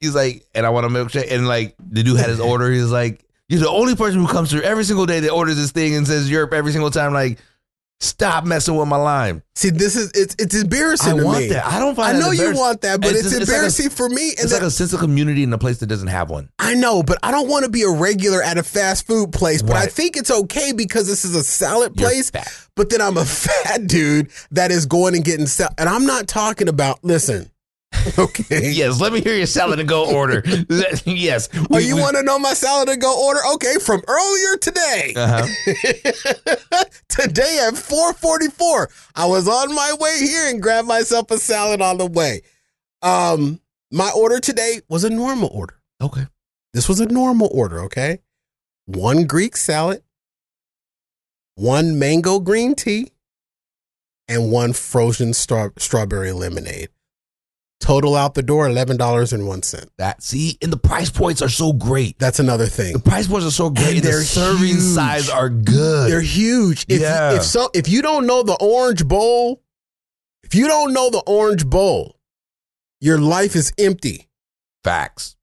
He's 0.00 0.14
like, 0.14 0.44
"And 0.54 0.66
I 0.66 0.70
want 0.70 0.86
a 0.86 0.88
milkshake." 0.88 1.30
And 1.32 1.46
like 1.48 1.74
the 1.78 2.02
dude 2.02 2.18
had 2.18 2.28
his 2.30 2.40
order. 2.52 2.70
He's 2.70 2.90
like, 2.90 3.24
"You're 3.48 3.60
the 3.60 3.70
only 3.70 3.96
person 3.96 4.20
who 4.20 4.28
comes 4.28 4.50
through 4.50 4.62
every 4.62 4.84
single 4.84 5.06
day 5.06 5.20
that 5.20 5.30
orders 5.30 5.56
this 5.56 5.72
thing 5.72 5.94
and 5.94 6.06
says 6.06 6.30
yerp 6.30 6.52
every 6.52 6.72
single 6.72 6.90
time." 6.90 7.12
Like, 7.14 7.38
stop 8.00 8.44
messing 8.44 8.76
with 8.76 8.88
my 8.88 8.96
line. 8.96 9.42
See, 9.54 9.70
this 9.70 9.96
is 9.96 10.10
it's 10.14 10.36
it's 10.38 10.54
embarrassing 10.54 11.14
I 11.14 11.16
to 11.16 11.24
want 11.24 11.38
me. 11.40 11.48
that. 11.48 11.64
I 11.66 11.78
don't 11.78 11.94
find. 11.94 12.16
I 12.16 12.20
know 12.20 12.30
you 12.30 12.54
want 12.54 12.82
that, 12.82 13.00
but 13.00 13.10
It's 13.12 13.20
it's, 13.20 13.30
just- 13.30 13.40
it's 13.42 13.48
like 13.50 13.54
a- 13.54 13.58
embarrassing 13.58 13.88
for 13.90 14.08
me. 14.10 14.30
And 14.30 14.40
It's 14.40 14.50
that- 14.50 14.56
like 14.60 14.62
a 14.68 14.70
sense 14.70 14.92
of 14.92 15.00
community 15.00 15.42
in 15.42 15.52
a 15.52 15.58
place 15.58 15.78
that 15.78 15.86
doesn't 15.86 16.08
have 16.08 16.28
one. 16.28 16.50
I 16.58 16.74
know, 16.74 17.02
but 17.02 17.18
I 17.22 17.30
don't 17.30 17.48
want 17.48 17.64
to 17.64 17.70
be 17.70 17.82
a 17.82 17.90
regular 17.90 18.42
at 18.42 18.58
a 18.58 18.62
fast 18.62 19.06
food 19.06 19.32
place. 19.32 19.62
But 19.62 19.76
I 19.76 19.86
think 19.86 20.16
it's 20.18 20.30
okay 20.30 20.72
because 20.72 21.06
this 21.06 21.24
is 21.24 21.34
a 21.34 21.42
salad 21.42 21.98
You're 21.98 22.10
place. 22.10 22.28
fat. 22.30 22.52
But 22.74 22.90
then 22.90 23.00
I'm 23.00 23.16
a 23.16 23.24
fat 23.24 23.86
dude 23.86 24.28
that 24.50 24.70
is 24.70 24.84
going 24.84 25.14
and 25.14 25.24
getting 25.24 25.46
salad. 25.46 25.72
And 25.78 25.88
I'm 25.88 26.04
not 26.04 26.28
talking 26.28 26.68
about, 26.68 27.02
listen, 27.02 27.50
okay. 28.18 28.70
Yes, 28.72 29.00
let 29.00 29.12
me 29.12 29.20
hear 29.20 29.34
your 29.36 29.46
salad 29.46 29.80
and 29.80 29.88
go 29.88 30.14
order. 30.14 30.42
yes. 31.04 31.48
Oh, 31.70 31.78
you 31.78 31.96
we- 31.96 32.00
want 32.02 32.16
to 32.16 32.22
know 32.22 32.38
my 32.38 32.52
salad 32.54 32.88
and 32.88 33.00
go 33.00 33.26
order? 33.26 33.40
Okay, 33.54 33.74
from 33.80 34.02
earlier 34.06 34.56
today. 34.58 35.14
Uh-huh. 35.16 36.84
today 37.08 37.66
at 37.66 37.76
444, 37.76 38.90
I 39.14 39.26
was 39.26 39.48
on 39.48 39.74
my 39.74 39.94
way 39.98 40.16
here 40.20 40.48
and 40.50 40.60
grabbed 40.62 40.88
myself 40.88 41.30
a 41.30 41.38
salad 41.38 41.80
on 41.80 41.98
the 41.98 42.06
way. 42.06 42.42
Um, 43.02 43.60
my 43.90 44.10
order 44.16 44.40
today 44.40 44.80
was 44.88 45.04
a 45.04 45.10
normal 45.10 45.48
order. 45.52 45.80
Okay. 46.00 46.26
This 46.74 46.88
was 46.88 47.00
a 47.00 47.06
normal 47.06 47.48
order, 47.52 47.80
okay? 47.84 48.18
One 48.84 49.24
Greek 49.26 49.56
salad, 49.56 50.02
one 51.54 51.98
mango 51.98 52.38
green 52.38 52.74
tea, 52.74 53.12
and 54.28 54.50
one 54.50 54.72
frozen 54.72 55.32
straw- 55.32 55.70
strawberry 55.78 56.32
lemonade. 56.32 56.88
Total 57.80 58.16
out 58.16 58.34
the 58.34 58.42
door 58.42 58.66
$11.01. 58.68 59.86
That 59.98 60.22
see, 60.22 60.56
and 60.62 60.72
the 60.72 60.76
price 60.78 61.10
points 61.10 61.42
are 61.42 61.48
so 61.48 61.72
great. 61.72 62.18
That's 62.18 62.38
another 62.40 62.66
thing. 62.66 62.94
The 62.94 62.98
price 63.00 63.26
points 63.28 63.46
are 63.46 63.50
so 63.50 63.70
great. 63.70 63.96
And 63.98 64.04
And, 64.06 64.14
the 64.14 64.22
serving 64.22 64.66
huge. 64.68 64.80
size 64.80 65.28
are 65.28 65.48
good. 65.50 66.10
They're 66.10 66.20
huge. 66.20 66.86
If, 66.88 67.00
Yeah. 67.00 67.36
if 67.36 67.42
so 67.44 67.68
if 67.74 67.88
you 67.88 68.02
don't 68.02 68.26
know 68.26 68.42
the 68.42 68.56
orange 68.60 69.06
bowl, 69.06 69.62
if 70.42 70.54
you 70.54 70.66
don't 70.66 70.92
know 70.94 71.10
the 71.10 71.22
orange 71.26 71.66
bowl, 71.66 72.18
your 73.00 73.18
life 73.18 73.54
is 73.54 73.72
empty. 73.78 74.28
Facts. 74.82 75.36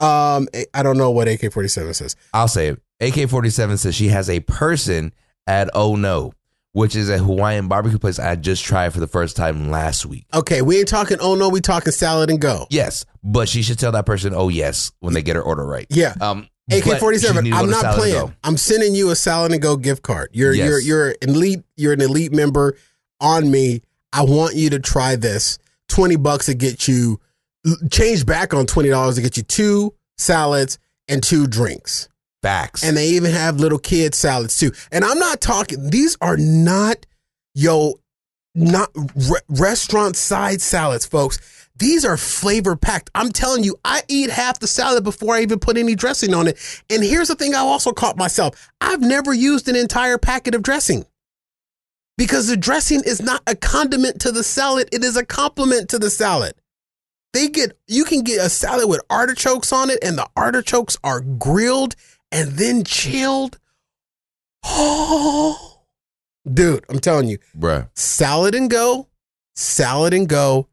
Um 0.00 0.48
I 0.74 0.82
don't 0.82 0.96
know 0.98 1.10
what 1.10 1.28
AK47 1.28 1.94
says. 1.94 2.16
I'll 2.32 2.48
say 2.48 2.68
it. 2.68 2.80
AK 3.00 3.28
forty 3.28 3.50
seven 3.50 3.76
says 3.76 3.94
she 3.94 4.08
has 4.08 4.30
a 4.30 4.40
person 4.40 5.12
at 5.46 5.68
Oh 5.74 5.94
No, 5.96 6.32
which 6.76 6.94
is 6.94 7.08
a 7.08 7.16
Hawaiian 7.16 7.68
barbecue 7.68 7.98
place 7.98 8.18
I 8.18 8.36
just 8.36 8.62
tried 8.62 8.92
for 8.92 9.00
the 9.00 9.06
first 9.06 9.34
time 9.34 9.70
last 9.70 10.04
week. 10.04 10.26
Okay, 10.34 10.60
we 10.60 10.78
ain't 10.78 10.88
talking 10.88 11.16
oh 11.22 11.34
no, 11.34 11.48
we 11.48 11.62
talking 11.62 11.90
salad 11.90 12.28
and 12.28 12.38
go. 12.38 12.66
Yes, 12.68 13.06
but 13.24 13.48
she 13.48 13.62
should 13.62 13.78
tell 13.78 13.92
that 13.92 14.04
person 14.04 14.34
oh 14.34 14.50
yes 14.50 14.92
when 15.00 15.14
they 15.14 15.22
get 15.22 15.36
her 15.36 15.42
order 15.42 15.64
right. 15.64 15.86
Yeah. 15.88 16.12
Um, 16.20 16.50
AK 16.70 17.00
forty 17.00 17.16
seven. 17.16 17.50
I'm 17.50 17.70
not 17.70 17.94
playing. 17.94 18.30
I'm 18.44 18.58
sending 18.58 18.94
you 18.94 19.08
a 19.08 19.16
salad 19.16 19.52
and 19.52 19.62
go 19.62 19.78
gift 19.78 20.02
card. 20.02 20.28
You're 20.34 20.52
Yes. 20.52 20.68
you're 20.68 20.80
you're 20.80 21.08
an 21.22 21.30
elite. 21.30 21.64
You're 21.76 21.94
an 21.94 22.02
elite 22.02 22.32
member 22.32 22.76
on 23.22 23.50
me. 23.50 23.80
I 24.12 24.24
want 24.24 24.54
you 24.54 24.68
to 24.70 24.78
try 24.78 25.16
this. 25.16 25.58
Twenty 25.88 26.16
bucks 26.16 26.44
to 26.44 26.54
get 26.54 26.86
you 26.86 27.20
change 27.90 28.26
back 28.26 28.52
on 28.52 28.66
twenty 28.66 28.90
dollars 28.90 29.14
to 29.14 29.22
get 29.22 29.38
you 29.38 29.44
two 29.44 29.94
salads 30.18 30.78
and 31.08 31.22
two 31.22 31.46
drinks. 31.46 32.10
Facts. 32.46 32.84
And 32.84 32.96
they 32.96 33.08
even 33.08 33.32
have 33.32 33.56
little 33.58 33.78
kid 33.78 34.14
salads 34.14 34.56
too. 34.56 34.72
And 34.92 35.04
I'm 35.04 35.18
not 35.18 35.40
talking. 35.40 35.90
These 35.90 36.16
are 36.20 36.36
not 36.36 37.04
yo 37.54 38.00
not 38.54 38.90
re- 38.94 39.40
restaurant 39.48 40.16
side 40.16 40.60
salads, 40.60 41.04
folks. 41.04 41.38
These 41.78 42.04
are 42.04 42.16
flavor 42.16 42.76
packed. 42.76 43.10
I'm 43.14 43.30
telling 43.30 43.64
you, 43.64 43.76
I 43.84 44.02
eat 44.08 44.30
half 44.30 44.60
the 44.60 44.66
salad 44.66 45.04
before 45.04 45.34
I 45.34 45.42
even 45.42 45.58
put 45.58 45.76
any 45.76 45.94
dressing 45.94 46.32
on 46.32 46.46
it. 46.46 46.56
And 46.88 47.02
here's 47.02 47.28
the 47.28 47.34
thing 47.34 47.54
I 47.54 47.58
also 47.58 47.92
caught 47.92 48.16
myself. 48.16 48.70
I've 48.80 49.02
never 49.02 49.34
used 49.34 49.68
an 49.68 49.76
entire 49.76 50.16
packet 50.16 50.54
of 50.54 50.62
dressing. 50.62 51.04
Because 52.16 52.46
the 52.46 52.56
dressing 52.56 53.02
is 53.04 53.20
not 53.20 53.42
a 53.46 53.54
condiment 53.54 54.20
to 54.22 54.32
the 54.32 54.42
salad, 54.42 54.88
it 54.90 55.04
is 55.04 55.16
a 55.16 55.26
complement 55.26 55.90
to 55.90 55.98
the 55.98 56.08
salad. 56.08 56.54
They 57.34 57.48
get 57.48 57.76
you 57.86 58.04
can 58.04 58.22
get 58.22 58.40
a 58.40 58.48
salad 58.48 58.88
with 58.88 59.02
artichokes 59.10 59.70
on 59.70 59.90
it 59.90 59.98
and 60.02 60.16
the 60.16 60.26
artichokes 60.34 60.96
are 61.04 61.20
grilled 61.20 61.94
and 62.32 62.52
then 62.52 62.84
chilled. 62.84 63.58
Oh. 64.64 65.82
Dude, 66.52 66.84
I'm 66.88 67.00
telling 67.00 67.28
you, 67.28 67.38
Bruh. 67.58 67.88
salad 67.94 68.54
and 68.54 68.70
go, 68.70 69.08
salad 69.54 70.14
and 70.14 70.28
go, 70.28 70.68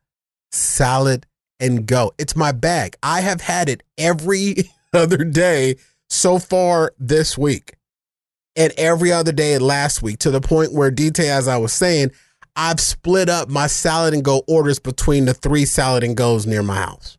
salad 0.52 1.26
and 1.60 1.86
go. 1.88 2.14
It's 2.18 2.36
my 2.36 2.52
bag. 2.52 2.96
I 3.02 3.22
have 3.22 3.42
had 3.42 3.70
it 3.70 3.82
every 3.98 4.70
other 4.94 5.24
day 5.24 5.78
so 6.10 6.38
far 6.38 6.94
this 7.00 7.38
week 7.38 7.76
and 8.56 8.72
every 8.78 9.12
other 9.12 9.32
day 9.32 9.58
last 9.58 10.04
week 10.04 10.20
to 10.20 10.32
the 10.32 10.42
point 10.42 10.74
where 10.74 10.92
DT, 10.92 11.20
as 11.20 11.48
I 11.48 11.58
was 11.58 11.74
saying, 11.74 12.12
I've 12.56 12.80
split 12.80 13.30
up 13.30 13.50
my 13.50 13.66
salad 13.66 14.14
and 14.14 14.24
go 14.24 14.44
orders 14.48 14.78
between 14.78 15.26
the 15.26 15.34
three 15.34 15.66
salad 15.66 16.04
and 16.04 16.16
goes 16.16 16.46
near 16.46 16.62
my 16.62 16.76
house 16.76 17.18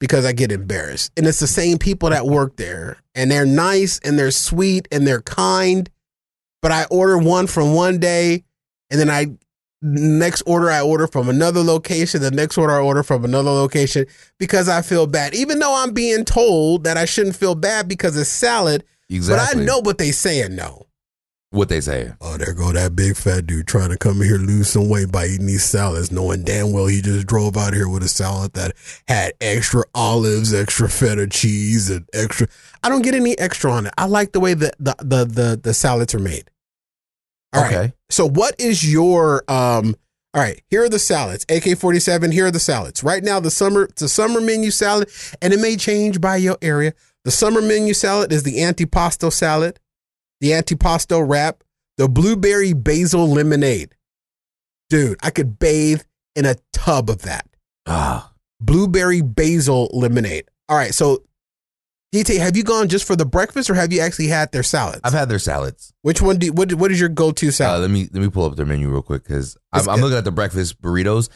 because 0.00 0.24
I 0.24 0.32
get 0.32 0.50
embarrassed. 0.50 1.12
And 1.16 1.26
it's 1.26 1.38
the 1.38 1.46
same 1.46 1.78
people 1.78 2.10
that 2.10 2.26
work 2.26 2.56
there 2.56 2.96
and 3.14 3.30
they're 3.30 3.46
nice 3.46 4.00
and 4.00 4.18
they're 4.18 4.32
sweet 4.32 4.88
and 4.90 5.06
they're 5.06 5.22
kind. 5.22 5.88
But 6.62 6.72
I 6.72 6.86
order 6.90 7.16
one 7.18 7.46
from 7.46 7.74
one 7.74 7.98
day 7.98 8.42
and 8.90 8.98
then 8.98 9.08
I 9.10 9.26
next 9.82 10.42
order 10.42 10.70
I 10.70 10.82
order 10.82 11.06
from 11.06 11.28
another 11.28 11.62
location, 11.62 12.20
the 12.20 12.30
next 12.30 12.58
order 12.58 12.74
I 12.74 12.80
order 12.80 13.02
from 13.02 13.24
another 13.24 13.50
location 13.50 14.06
because 14.38 14.68
I 14.68 14.82
feel 14.82 15.06
bad. 15.06 15.34
Even 15.34 15.58
though 15.58 15.74
I'm 15.82 15.92
being 15.92 16.24
told 16.24 16.84
that 16.84 16.96
I 16.96 17.04
shouldn't 17.04 17.36
feel 17.36 17.54
bad 17.54 17.88
because 17.88 18.16
it's 18.16 18.28
salad, 18.28 18.84
Exactly. 19.08 19.56
but 19.56 19.62
I 19.62 19.64
know 19.64 19.78
what 19.78 19.98
they're 19.98 20.12
saying 20.12 20.54
no. 20.54 20.86
What 21.50 21.68
they 21.68 21.80
say. 21.80 22.12
Oh, 22.20 22.36
there 22.36 22.54
go 22.54 22.72
that 22.72 22.94
big 22.94 23.16
fat 23.16 23.46
dude 23.46 23.66
trying 23.66 23.90
to 23.90 23.98
come 23.98 24.22
here 24.22 24.36
lose 24.36 24.68
some 24.70 24.88
weight 24.88 25.10
by 25.10 25.26
eating 25.26 25.46
these 25.46 25.64
salads, 25.64 26.12
knowing 26.12 26.44
damn 26.44 26.72
well 26.72 26.86
he 26.86 27.02
just 27.02 27.26
drove 27.26 27.56
out 27.56 27.74
here 27.74 27.88
with 27.88 28.02
a 28.02 28.08
salad 28.08 28.52
that 28.54 28.74
had 29.08 29.32
extra 29.40 29.82
olives, 29.94 30.54
extra 30.54 30.88
feta 30.88 31.26
cheese, 31.26 31.90
and 31.90 32.08
extra. 32.12 32.46
I 32.82 32.88
don't 32.88 33.02
get 33.02 33.14
any 33.14 33.38
extra 33.38 33.70
on 33.72 33.86
it. 33.86 33.92
I 33.98 34.06
like 34.06 34.32
the 34.32 34.40
way 34.40 34.54
that 34.54 34.76
the 34.78 34.94
the 34.98 35.24
the, 35.24 35.60
the 35.62 35.74
salads 35.74 36.14
are 36.14 36.20
made. 36.20 36.50
All 37.52 37.62
right. 37.62 37.74
Okay. 37.74 37.92
So 38.10 38.28
what 38.28 38.54
is 38.58 38.90
your 38.90 39.42
um? 39.48 39.96
All 40.32 40.40
right, 40.40 40.62
here 40.70 40.84
are 40.84 40.88
the 40.88 41.00
salads. 41.00 41.44
AK 41.48 41.76
forty 41.76 41.98
seven. 41.98 42.30
Here 42.30 42.46
are 42.46 42.52
the 42.52 42.60
salads. 42.60 43.02
Right 43.02 43.24
now, 43.24 43.40
the 43.40 43.50
summer 43.50 43.88
the 43.96 44.08
summer 44.08 44.40
menu 44.40 44.70
salad, 44.70 45.10
and 45.42 45.52
it 45.52 45.58
may 45.58 45.74
change 45.74 46.20
by 46.20 46.36
your 46.36 46.56
area. 46.62 46.94
The 47.24 47.32
summer 47.32 47.60
menu 47.60 47.94
salad 47.94 48.32
is 48.32 48.44
the 48.44 48.58
antipasto 48.58 49.32
salad, 49.32 49.80
the 50.40 50.50
antipasto 50.50 51.26
wrap, 51.26 51.62
the 51.98 52.08
blueberry 52.08 52.72
basil 52.72 53.28
lemonade. 53.28 53.94
Dude, 54.88 55.18
I 55.22 55.30
could 55.30 55.58
bathe 55.58 56.02
in 56.34 56.44
a 56.46 56.56
tub 56.72 57.10
of 57.10 57.22
that. 57.22 57.46
Ah, 57.86 58.32
Blueberry 58.60 59.22
basil 59.22 59.88
lemonade. 59.92 60.44
All 60.68 60.76
right, 60.76 60.92
so 60.94 61.22
DT, 62.14 62.38
have 62.38 62.56
you 62.56 62.62
gone 62.64 62.88
just 62.88 63.06
for 63.06 63.14
the 63.16 63.24
breakfast 63.24 63.70
or 63.70 63.74
have 63.74 63.92
you 63.92 64.00
actually 64.00 64.26
had 64.26 64.50
their 64.52 64.62
salads? 64.64 65.00
I've 65.04 65.12
had 65.12 65.28
their 65.28 65.38
salads. 65.38 65.92
Which 66.02 66.20
one 66.20 66.38
do 66.38 66.52
what 66.52 66.74
what 66.74 66.90
is 66.90 66.98
your 66.98 67.08
go-to 67.08 67.48
Uh, 67.48 67.52
salad? 67.52 67.80
let 67.82 67.90
me 67.90 68.08
let 68.12 68.20
me 68.20 68.28
pull 68.28 68.44
up 68.44 68.56
their 68.56 68.66
menu 68.66 68.88
real 68.90 69.02
quick 69.02 69.22
because 69.22 69.56
I'm, 69.72 69.88
I'm 69.88 70.00
looking 70.00 70.18
at 70.18 70.24
the 70.24 70.32
breakfast 70.32 70.80
burritos 70.82 71.28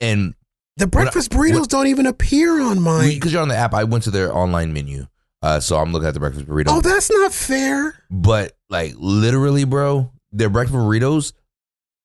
and 0.00 0.34
the 0.78 0.86
breakfast 0.86 1.30
burritos 1.32 1.60
what- 1.60 1.68
don't 1.70 1.86
even 1.88 2.06
appear 2.06 2.60
on 2.62 2.80
mine. 2.80 3.08
because 3.10 3.32
you're 3.32 3.42
on 3.42 3.48
the 3.48 3.56
app, 3.56 3.74
I 3.74 3.84
went 3.84 4.04
to 4.04 4.10
their 4.10 4.34
online 4.34 4.72
menu, 4.72 5.06
uh, 5.42 5.60
so 5.60 5.76
I'm 5.76 5.92
looking 5.92 6.08
at 6.08 6.14
the 6.14 6.20
breakfast 6.20 6.46
burrito. 6.46 6.66
Oh, 6.68 6.80
that's 6.80 7.10
not 7.10 7.32
fair. 7.32 7.94
but 8.10 8.56
like 8.70 8.94
literally, 8.96 9.64
bro, 9.64 10.10
their 10.30 10.48
breakfast 10.48 10.76
burritos 10.76 11.32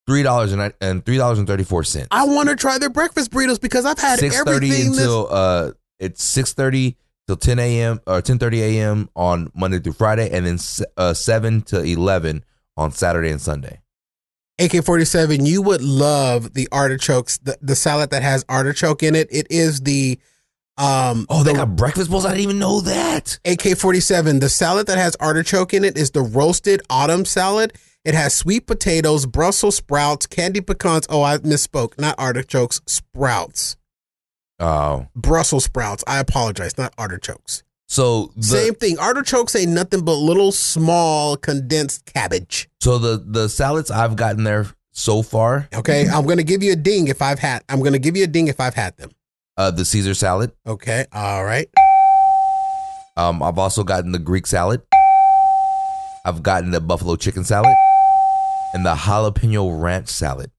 three 0.07 0.23
dollars 0.23 0.53
and 0.53 0.73
and 0.81 1.05
three 1.05 1.17
dollars 1.17 1.38
and 1.39 1.47
thirty 1.47 1.63
four 1.63 1.83
cents. 1.83 2.07
I 2.11 2.25
want 2.25 2.49
to 2.49 2.55
try 2.55 2.77
their 2.77 2.89
breakfast 2.89 3.31
burritos 3.31 3.59
because 3.61 3.85
I've 3.85 3.99
had 3.99 4.19
Six 4.19 4.41
thirty 4.43 4.81
until 4.81 5.27
uh, 5.29 5.71
it's 5.99 6.23
six 6.23 6.53
thirty 6.53 6.97
till 7.27 7.38
ten 7.38 7.59
a.m. 7.59 7.99
or 8.07 8.21
ten 8.21 8.39
thirty 8.39 8.61
a.m. 8.61 9.09
on 9.15 9.51
Monday 9.53 9.79
through 9.79 9.93
Friday, 9.93 10.29
and 10.31 10.45
then 10.45 10.57
uh, 10.97 11.13
seven 11.13 11.61
to 11.63 11.81
eleven 11.83 12.43
on 12.75 12.91
Saturday 12.91 13.29
and 13.29 13.41
Sunday. 13.41 13.81
AK 14.59 14.83
forty 14.83 15.05
seven. 15.05 15.45
You 15.45 15.61
would 15.61 15.81
love 15.81 16.53
the 16.53 16.67
artichokes, 16.71 17.38
the, 17.38 17.57
the 17.61 17.75
salad 17.75 18.09
that 18.09 18.23
has 18.23 18.43
artichoke 18.49 19.03
in 19.03 19.13
it. 19.13 19.27
It 19.29 19.47
is 19.51 19.81
the 19.81 20.19
um. 20.78 21.25
Oh, 21.30 21.43
they 21.43 21.51
the- 21.53 21.57
got 21.59 21.75
breakfast 21.75 22.09
bowls. 22.11 22.25
I 22.25 22.30
didn't 22.30 22.43
even 22.43 22.59
know 22.59 22.82
that. 22.82 23.39
AK 23.45 23.75
47, 23.78 24.39
the 24.39 24.49
salad 24.49 24.88
that 24.88 24.97
has 24.97 25.15
artichoke 25.19 25.73
in 25.73 25.84
it 25.84 25.97
is 25.97 26.11
the 26.11 26.21
roasted 26.21 26.82
autumn 26.89 27.25
salad. 27.25 27.73
It 28.05 28.13
has 28.13 28.34
sweet 28.34 28.67
potatoes, 28.67 29.25
Brussels 29.25 29.75
sprouts, 29.75 30.25
candy 30.28 30.61
pecans. 30.61 31.05
Oh, 31.09 31.23
I 31.23 31.38
misspoke. 31.39 31.99
Not 31.99 32.15
artichokes, 32.17 32.80
sprouts. 32.86 33.75
Oh, 34.59 35.07
Brussels 35.15 35.65
sprouts. 35.65 36.03
I 36.07 36.19
apologize. 36.19 36.78
Not 36.78 36.93
artichokes. 36.97 37.63
so 37.88 38.32
the, 38.36 38.43
Same 38.43 38.73
thing. 38.75 38.97
Artichokes 38.97 39.55
ain't 39.55 39.71
nothing 39.71 40.03
but 40.05 40.13
little 40.15 40.51
small 40.51 41.38
condensed 41.38 42.05
cabbage. 42.05 42.69
So 42.82 42.97
the 42.97 43.23
the 43.25 43.49
salads 43.49 43.91
I've 43.91 44.15
gotten 44.15 44.43
there 44.45 44.67
so 44.91 45.21
far, 45.21 45.67
Okay. 45.75 46.07
I'm 46.07 46.25
to 46.25 46.43
give 46.43 46.63
you 46.63 46.71
a 46.73 46.75
ding 46.75 47.07
if 47.07 47.21
I've 47.21 47.38
had, 47.39 47.63
I'm 47.69 47.80
going 47.80 47.93
to 47.93 47.99
give 47.99 48.17
you 48.17 48.23
a 48.23 48.28
ding 48.28 48.47
if 48.47 48.59
I've 48.59 48.73
had 48.73 48.97
them. 48.97 49.11
Uh, 49.58 49.72
the 49.72 49.86
Caesar 49.86 50.14
salad. 50.14 50.51
Okay. 50.66 51.05
All 51.14 51.43
right. 51.43 51.68
Um, 53.16 53.41
I've 53.41 53.58
also 53.58 53.84
gotten 53.84 54.12
the 54.12 54.20
Greek 54.20 54.45
salad. 54.45 54.82
I've 56.26 56.43
gotten 56.43 56.72
the 56.72 56.82
buffalo 56.82 57.16
chicken 57.16 57.43
salad 57.43 57.76
and 58.74 58.86
the 58.86 58.93
jalapeno 58.93 59.82
ranch 59.82 60.10
salad. 60.10 60.51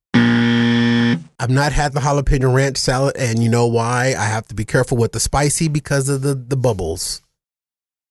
I've 1.41 1.51
not 1.51 1.73
had 1.73 1.93
the 1.93 2.01
jalapeno 2.01 2.53
ranch 2.53 2.79
salad, 2.79 3.17
and 3.17 3.41
you 3.43 3.49
know 3.49 3.67
why? 3.67 4.15
I 4.19 4.25
have 4.25 4.49
to 4.49 4.55
be 4.55 4.65
careful 4.65 4.97
with 4.97 5.13
the 5.13 5.21
spicy 5.21 5.69
because 5.69 6.09
of 6.09 6.23
the, 6.23 6.35
the 6.35 6.57
bubbles. 6.57 7.23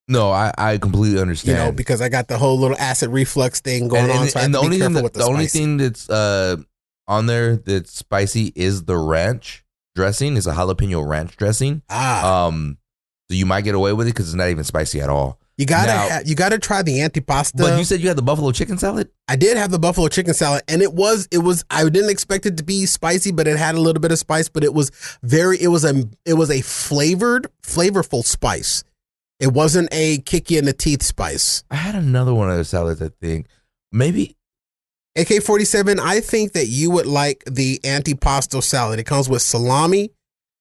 No, 0.08 0.32
I, 0.32 0.54
I 0.58 0.78
completely 0.78 1.20
understand. 1.20 1.58
you 1.58 1.64
know, 1.66 1.72
because 1.74 2.00
I 2.02 2.08
got 2.08 2.30
the 2.30 2.38
whole 2.38 2.58
little 2.58 2.78
acid 2.78 3.10
reflux 3.10 3.60
thing 3.60 3.90
going 3.90 4.04
and, 4.04 4.12
on. 4.12 4.22
and- 4.22 4.30
So 4.32 4.40
and 4.40 4.54
the 4.54 4.60
only 4.60 4.80
thing 4.80 4.94
that, 4.94 5.12
the, 5.14 5.20
the 5.20 5.26
only 5.26 5.48
thing 5.48 5.76
that's 5.78 6.10
uh 6.10 6.56
on 7.10 7.26
there 7.26 7.58
that's 7.58 7.94
spicy 7.94 8.54
is 8.56 8.86
the 8.86 8.98
ranch 8.98 9.66
dressing. 9.98 10.38
It's 10.38 10.48
a 10.48 10.54
jalapeno 10.54 11.06
ranch 11.06 11.36
dressing. 11.36 11.82
Ah, 11.89 12.45
Um, 12.45 12.78
so 13.30 13.36
you 13.36 13.45
might 13.45 13.66
get 13.66 13.76
away 13.76 13.91
with 13.91 14.08
it 14.08 14.12
because 14.14 14.28
it's 14.30 14.36
not 14.36 14.48
even 14.50 14.64
spicy 14.64 15.02
at 15.02 15.10
all. 15.10 15.38
you 15.58 15.66
gotta 15.66 15.88
now- 15.88 16.08
ha- 16.10 16.22
you 16.24 16.36
gotta 16.36 16.60
try 16.60 16.82
the 16.84 17.00
antipasta. 17.00 17.58
But 17.58 17.78
you 17.80 17.84
said 17.84 18.00
you 18.00 18.08
had 18.08 18.16
the 18.18 18.22
buffalo 18.22 18.52
chicken 18.52 18.78
salad. 18.78 19.10
I 19.28 19.36
did 19.36 19.58
have 19.58 19.72
the 19.72 19.80
buffalo 19.80 20.08
chicken 20.08 20.34
salad, 20.36 20.62
and 20.70 20.82
it 20.84 20.93
was 20.93 21.28
it 21.32 21.39
was 21.39 21.66
I 21.72 21.84
didn't 21.89 22.12
expect 22.12 22.45
it 22.45 22.56
to 22.58 22.64
be 22.64 22.86
spicy, 22.86 23.32
but 23.32 23.48
it 23.48 23.58
had 23.58 23.74
a 23.76 23.82
little 23.82 24.00
bit 24.00 24.12
of 24.12 24.20
spice. 24.20 24.48
But 24.50 24.64
it 24.64 24.74
was 24.74 24.91
very 25.24 25.58
it 25.60 25.70
was 25.70 25.84
a 25.84 26.04
it 26.26 26.36
was 26.36 26.52
a 26.52 26.62
flavored 26.62 27.48
flavorful 27.64 28.24
spice. 28.24 28.84
It 29.39 29.52
wasn't 29.52 29.89
a 29.91 30.20
kick 30.20 30.50
you 30.52 30.60
in 30.60 30.66
the 30.66 30.74
teeth 30.74 31.02
spice. 31.04 31.64
I 31.72 31.76
had 31.76 31.95
another 31.95 32.34
one 32.36 32.50
of 32.50 32.56
their 32.56 32.64
salads. 32.64 33.02
I 33.02 33.10
think 33.20 33.48
maybe 33.91 34.37
AK 35.18 35.41
forty 35.41 35.65
seven. 35.65 35.99
I 35.99 36.20
think 36.20 36.53
that 36.53 36.68
you 36.68 36.91
would 36.91 37.07
like 37.07 37.43
the 37.45 37.80
antipasto 37.84 38.61
salad. 38.61 38.99
It 38.99 39.05
comes 39.05 39.28
with 39.28 39.41
salami, 39.41 40.11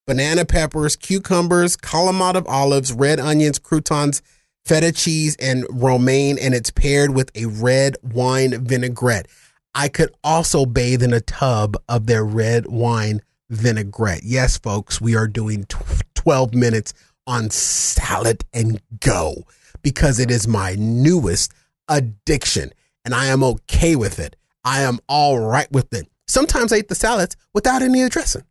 banana 0.06 0.46
peppers, 0.46 0.96
cucumbers, 0.96 1.76
of 1.76 2.46
olives, 2.46 2.92
red 2.92 3.20
onions, 3.20 3.58
croutons, 3.58 4.22
feta 4.64 4.92
cheese, 4.92 5.36
and 5.38 5.66
romaine, 5.70 6.38
and 6.38 6.54
it's 6.54 6.70
paired 6.70 7.14
with 7.14 7.30
a 7.34 7.44
red 7.44 7.96
wine 8.02 8.64
vinaigrette. 8.64 9.28
I 9.74 9.88
could 9.88 10.14
also 10.24 10.64
bathe 10.64 11.02
in 11.02 11.12
a 11.12 11.20
tub 11.20 11.76
of 11.86 12.06
their 12.06 12.24
red 12.24 12.66
wine 12.66 13.20
vinaigrette. 13.50 14.22
Yes, 14.24 14.56
folks, 14.56 15.02
we 15.02 15.14
are 15.14 15.28
doing 15.28 15.66
12 16.14 16.54
minutes 16.54 16.94
on 17.26 17.50
salad 17.50 18.44
and 18.54 18.80
go 19.00 19.44
because 19.82 20.18
it 20.18 20.30
is 20.30 20.48
my 20.48 20.76
newest 20.78 21.52
addiction 21.88 22.72
and 23.06 23.14
I 23.14 23.26
am 23.26 23.44
okay 23.44 23.94
with 23.94 24.18
it. 24.18 24.34
I 24.66 24.82
am 24.82 24.98
all 25.08 25.38
right 25.38 25.70
with 25.72 25.94
it. 25.94 26.06
Sometimes 26.28 26.72
I 26.72 26.76
eat 26.78 26.88
the 26.88 26.94
salads 26.94 27.36
without 27.54 27.80
any 27.82 28.06
dressing. 28.08 28.42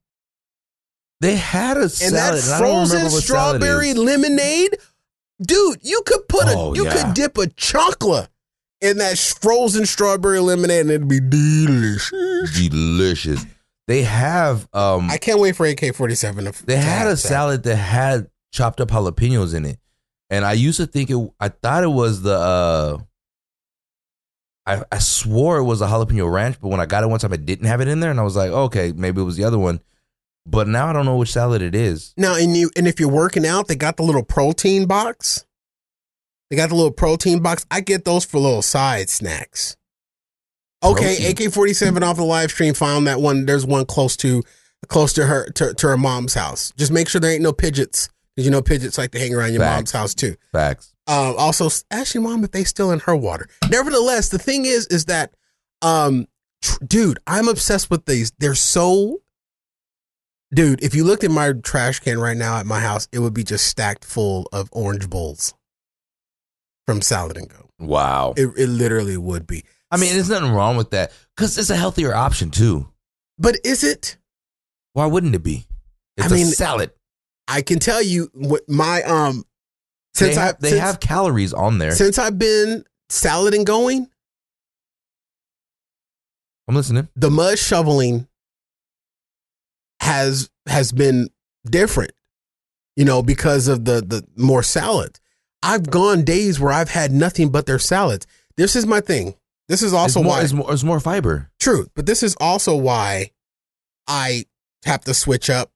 they 1.21 1.35
had 1.35 1.77
a 1.77 1.81
And 1.81 1.91
salad. 1.91 2.13
that 2.15 2.33
and 2.45 2.53
I 2.53 2.59
don't 2.59 2.87
frozen 2.87 3.09
salad 3.09 3.23
strawberry 3.23 3.93
lemonade, 3.93 4.77
dude, 5.41 5.79
you 5.81 6.01
could 6.05 6.27
put 6.27 6.45
a 6.47 6.53
Oh, 6.55 6.73
you 6.73 6.85
yeah. 6.85 6.93
could 7.05 7.13
dip 7.13 7.37
a 7.37 7.47
chocolate 7.47 8.29
in 8.81 8.97
that 8.99 9.17
frozen 9.17 9.85
strawberry 9.85 10.39
lemonade 10.39 10.81
and 10.81 10.91
it'd 10.91 11.07
be 11.07 11.19
delicious. 11.19 12.11
delicious. 12.69 13.45
They 13.87 14.03
have 14.03 14.67
um 14.73 15.09
I 15.11 15.17
can't 15.17 15.39
wait 15.39 15.55
for 15.55 15.65
AK47 15.65 16.65
they 16.65 16.77
had 16.77 17.07
a 17.07 17.11
that. 17.11 17.17
salad 17.17 17.63
that 17.63 17.75
had 17.75 18.29
chopped 18.51 18.79
up 18.81 18.89
jalapenos 18.89 19.53
in 19.53 19.65
it. 19.65 19.79
And 20.29 20.43
I 20.45 20.53
used 20.53 20.77
to 20.77 20.87
think 20.87 21.09
it 21.09 21.17
I 21.39 21.49
thought 21.49 21.83
it 21.83 21.87
was 21.91 22.21
the 22.21 22.33
uh 22.37 22.97
I, 24.65 24.83
I 24.91 24.97
swore 24.97 25.57
it 25.57 25.63
was 25.63 25.81
a 25.81 25.87
jalapeno 25.87 26.31
ranch, 26.31 26.57
but 26.59 26.69
when 26.69 26.79
I 26.79 26.85
got 26.85 27.03
it 27.03 27.07
one 27.07 27.19
time, 27.19 27.33
it 27.33 27.45
didn't 27.45 27.67
have 27.67 27.81
it 27.81 27.87
in 27.87 27.99
there, 27.99 28.11
and 28.11 28.19
I 28.19 28.23
was 28.23 28.35
like, 28.35 28.49
okay, 28.49 28.93
maybe 28.95 29.21
it 29.21 29.25
was 29.25 29.37
the 29.37 29.43
other 29.43 29.59
one. 29.59 29.79
But 30.47 30.67
now 30.67 30.87
I 30.87 30.93
don't 30.93 31.05
know 31.05 31.17
which 31.17 31.31
salad 31.31 31.61
it 31.61 31.75
is. 31.75 32.13
Now, 32.17 32.35
and 32.35 32.55
you 32.55 32.69
and 32.75 32.87
if 32.87 32.99
you're 32.99 33.09
working 33.09 33.45
out, 33.45 33.67
they 33.67 33.75
got 33.75 33.97
the 33.97 34.03
little 34.03 34.23
protein 34.23 34.85
box. 34.85 35.45
They 36.49 36.55
got 36.55 36.69
the 36.69 36.75
little 36.75 36.91
protein 36.91 37.41
box. 37.41 37.65
I 37.71 37.81
get 37.81 38.05
those 38.05 38.25
for 38.25 38.39
little 38.39 38.61
side 38.61 39.09
snacks. 39.09 39.75
Okay, 40.83 41.31
AK 41.31 41.51
forty 41.51 41.73
seven 41.73 42.03
off 42.03 42.17
the 42.17 42.23
live 42.23 42.51
stream 42.51 42.75
found 42.75 43.07
that 43.07 43.19
one. 43.19 43.45
There's 43.45 43.65
one 43.65 43.85
close 43.85 44.15
to 44.17 44.43
close 44.87 45.13
to 45.13 45.25
her 45.25 45.49
to, 45.51 45.73
to 45.73 45.87
her 45.87 45.97
mom's 45.97 46.35
house. 46.35 46.71
Just 46.77 46.91
make 46.91 47.09
sure 47.09 47.19
there 47.19 47.31
ain't 47.31 47.41
no 47.41 47.53
pigeons 47.53 48.09
because 48.35 48.45
you 48.45 48.51
know 48.51 48.61
pigeons 48.61 48.99
like 48.99 49.11
to 49.11 49.19
hang 49.19 49.33
around 49.33 49.53
your 49.53 49.61
Facts. 49.61 49.77
mom's 49.77 49.91
house 49.91 50.13
too. 50.13 50.35
Facts. 50.51 50.94
Um, 51.07 51.35
also, 51.37 51.69
ask 51.91 52.13
your 52.13 52.23
mom 52.23 52.43
if 52.43 52.51
they 52.51 52.63
still 52.63 52.91
in 52.91 52.99
her 53.01 53.15
water. 53.15 53.47
Nevertheless, 53.69 54.29
the 54.29 54.39
thing 54.39 54.65
is, 54.65 54.87
is 54.87 55.05
that, 55.05 55.33
um, 55.81 56.27
tr- 56.61 56.83
dude, 56.83 57.19
I'm 57.27 57.47
obsessed 57.47 57.91
with 57.91 58.05
these. 58.05 58.31
They're 58.39 58.55
so 58.55 59.21
Dude, 60.53 60.81
if 60.81 60.95
you 60.95 61.03
looked 61.03 61.25
at 61.25 61.31
my 61.31 61.51
trash 61.51 61.99
can 61.99 62.17
right 62.17 62.37
now 62.37 62.57
at 62.57 62.65
my 62.65 62.79
house, 62.79 63.09
it 63.11 63.19
would 63.19 63.33
be 63.33 63.43
just 63.43 63.65
stacked 63.65 64.05
full 64.05 64.47
of 64.53 64.69
orange 64.71 65.09
bowls 65.09 65.53
from 66.85 67.01
Salad 67.01 67.35
and 67.35 67.49
Go. 67.49 67.69
Wow. 67.77 68.33
It, 68.37 68.47
it 68.55 68.67
literally 68.67 69.17
would 69.17 69.47
be. 69.47 69.65
I 69.91 69.97
mean, 69.97 70.13
there's 70.13 70.29
nothing 70.29 70.51
wrong 70.51 70.77
with 70.77 70.91
that 70.91 71.11
because 71.35 71.57
it's 71.57 71.69
a 71.69 71.75
healthier 71.75 72.13
option 72.15 72.51
too. 72.51 72.87
But 73.37 73.57
is 73.65 73.83
it? 73.83 74.17
Why 74.93 75.07
wouldn't 75.07 75.35
it 75.35 75.43
be? 75.43 75.67
It's 76.15 76.31
I 76.31 76.35
mean, 76.35 76.47
a 76.47 76.51
salad. 76.51 76.91
I 77.49 77.61
can 77.61 77.79
tell 77.79 78.01
you 78.01 78.29
what 78.33 78.61
my 78.69 79.03
um 79.03 79.43
since 80.15 80.35
they 80.35 80.41
I 80.41 80.45
have, 80.45 80.59
they 80.59 80.69
since, 80.69 80.81
have 80.81 80.99
calories 80.99 81.53
on 81.53 81.77
there. 81.77 81.91
since 81.91 82.17
I've 82.17 82.39
been 82.39 82.83
salad 83.09 83.53
and 83.53 83.65
going, 83.65 84.09
I'm 86.67 86.75
listening. 86.75 87.07
the 87.15 87.29
mud 87.29 87.59
shoveling 87.59 88.27
has 89.99 90.49
has 90.67 90.91
been 90.91 91.29
different. 91.65 92.11
You 92.95 93.05
know, 93.05 93.21
because 93.21 93.67
of 93.67 93.85
the 93.85 94.01
the 94.01 94.25
more 94.37 94.63
salad. 94.63 95.19
I've 95.61 95.89
gone 95.89 96.23
days 96.23 96.59
where 96.59 96.71
I've 96.71 96.89
had 96.89 97.11
nothing 97.11 97.49
but 97.49 97.65
their 97.65 97.79
salads. 97.79 98.25
This 98.55 98.75
is 98.75 98.85
my 98.85 99.01
thing. 99.01 99.35
This 99.67 99.81
is 99.81 99.93
also 99.93 100.19
it's 100.19 100.25
more, 100.25 100.33
why 100.35 100.41
it's 100.43 100.53
more, 100.53 100.71
it's 100.71 100.83
more 100.83 100.99
fiber. 100.99 101.49
True, 101.59 101.87
but 101.95 102.05
this 102.05 102.21
is 102.23 102.35
also 102.39 102.75
why 102.75 103.31
I 104.07 104.45
have 104.85 105.01
to 105.05 105.13
switch 105.13 105.49
up 105.49 105.71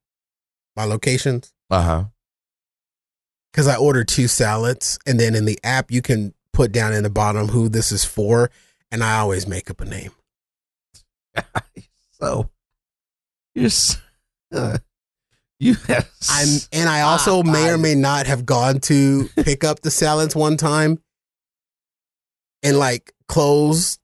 my 0.75 0.85
locations 0.85 1.51
Uh 1.69 1.81
huh. 1.81 2.03
Because 3.52 3.68
I 3.68 3.76
ordered 3.76 4.08
two 4.08 4.28
salads, 4.28 5.00
and 5.06 5.20
then 5.20 5.36
in 5.36 5.45
the 5.45 5.60
app 5.64 5.91
you 5.91 6.02
can 6.02 6.34
put 6.54 6.72
down 6.72 6.93
in 6.93 7.04
the 7.04 7.10
bottom 7.10 7.47
who 7.47 7.70
this 7.70 7.91
is 7.91 8.06
for, 8.06 8.50
and 8.91 9.04
I 9.04 9.20
always 9.20 9.47
make 9.47 9.70
up 9.70 9.82
a 9.82 9.86
name. 9.86 10.12
so 12.12 12.50
you're 13.56 13.70
uh, 14.54 14.78
you 15.60 15.76
have 15.88 16.10
I'm, 16.30 16.47
and 16.72 16.89
I 16.89 17.02
also 17.02 17.43
may 17.43 17.70
or 17.70 17.78
may 17.78 17.95
not 17.95 18.28
have 18.28 18.45
gone 18.45 18.80
to 18.82 19.30
pick 19.43 19.64
up 19.64 19.82
the 19.82 19.91
salads 19.91 20.36
one 20.36 20.58
time, 20.58 21.00
and 22.64 22.78
like 22.78 23.14
close 23.28 24.00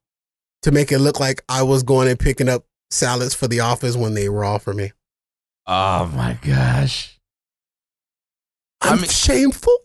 to 0.64 0.72
make 0.72 0.92
it 0.92 1.00
look 1.00 1.20
like 1.20 1.44
I 1.48 1.64
was 1.64 1.84
going 1.84 2.08
and 2.08 2.20
picking 2.20 2.50
up 2.50 2.66
salads 2.90 3.34
for 3.34 3.48
the 3.48 3.60
office 3.62 3.96
when 3.96 4.14
they 4.14 4.30
were 4.30 4.44
all 4.44 4.60
for 4.60 4.74
me. 4.74 4.92
Oh 5.68 6.06
my 6.08 6.38
gosh. 6.42 7.15
I 8.86 8.90
I'm 8.92 9.02
mean- 9.02 9.10
shameful. 9.10 9.76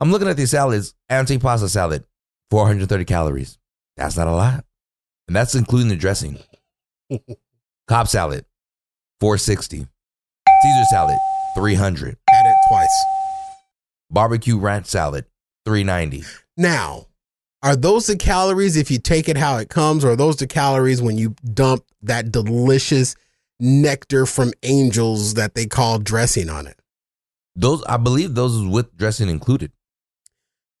I'm 0.00 0.10
looking 0.12 0.28
at 0.28 0.36
these 0.36 0.50
salads. 0.50 0.94
Antipasta 1.10 1.68
salad, 1.70 2.04
430 2.50 3.04
calories. 3.06 3.58
That's 3.96 4.16
not 4.16 4.28
a 4.28 4.32
lot. 4.32 4.64
And 5.26 5.34
that's 5.34 5.54
including 5.54 5.88
the 5.88 5.96
dressing. 5.96 6.38
Cobb 7.88 8.08
salad, 8.08 8.44
460. 9.20 9.78
Caesar 9.78 10.84
salad, 10.90 11.16
300. 11.56 12.16
Had 12.28 12.46
it 12.46 12.56
twice. 12.68 13.04
Barbecue 14.10 14.58
ranch 14.58 14.86
salad, 14.86 15.24
390. 15.64 16.24
Now, 16.56 17.06
are 17.62 17.74
those 17.76 18.06
the 18.06 18.16
calories 18.16 18.76
if 18.76 18.90
you 18.90 18.98
take 18.98 19.28
it 19.28 19.36
how 19.36 19.56
it 19.58 19.68
comes, 19.70 20.04
or 20.04 20.10
are 20.10 20.16
those 20.16 20.36
the 20.36 20.46
calories 20.46 21.00
when 21.00 21.16
you 21.18 21.34
dump 21.54 21.84
that 22.02 22.30
delicious 22.30 23.16
nectar 23.58 24.26
from 24.26 24.52
angels 24.62 25.34
that 25.34 25.54
they 25.54 25.66
call 25.66 25.98
dressing 25.98 26.48
on 26.50 26.66
it? 26.66 26.78
Those 27.56 27.82
I 27.84 27.96
believe 27.96 28.34
those 28.34 28.64
with 28.64 28.96
dressing 28.96 29.28
included. 29.28 29.72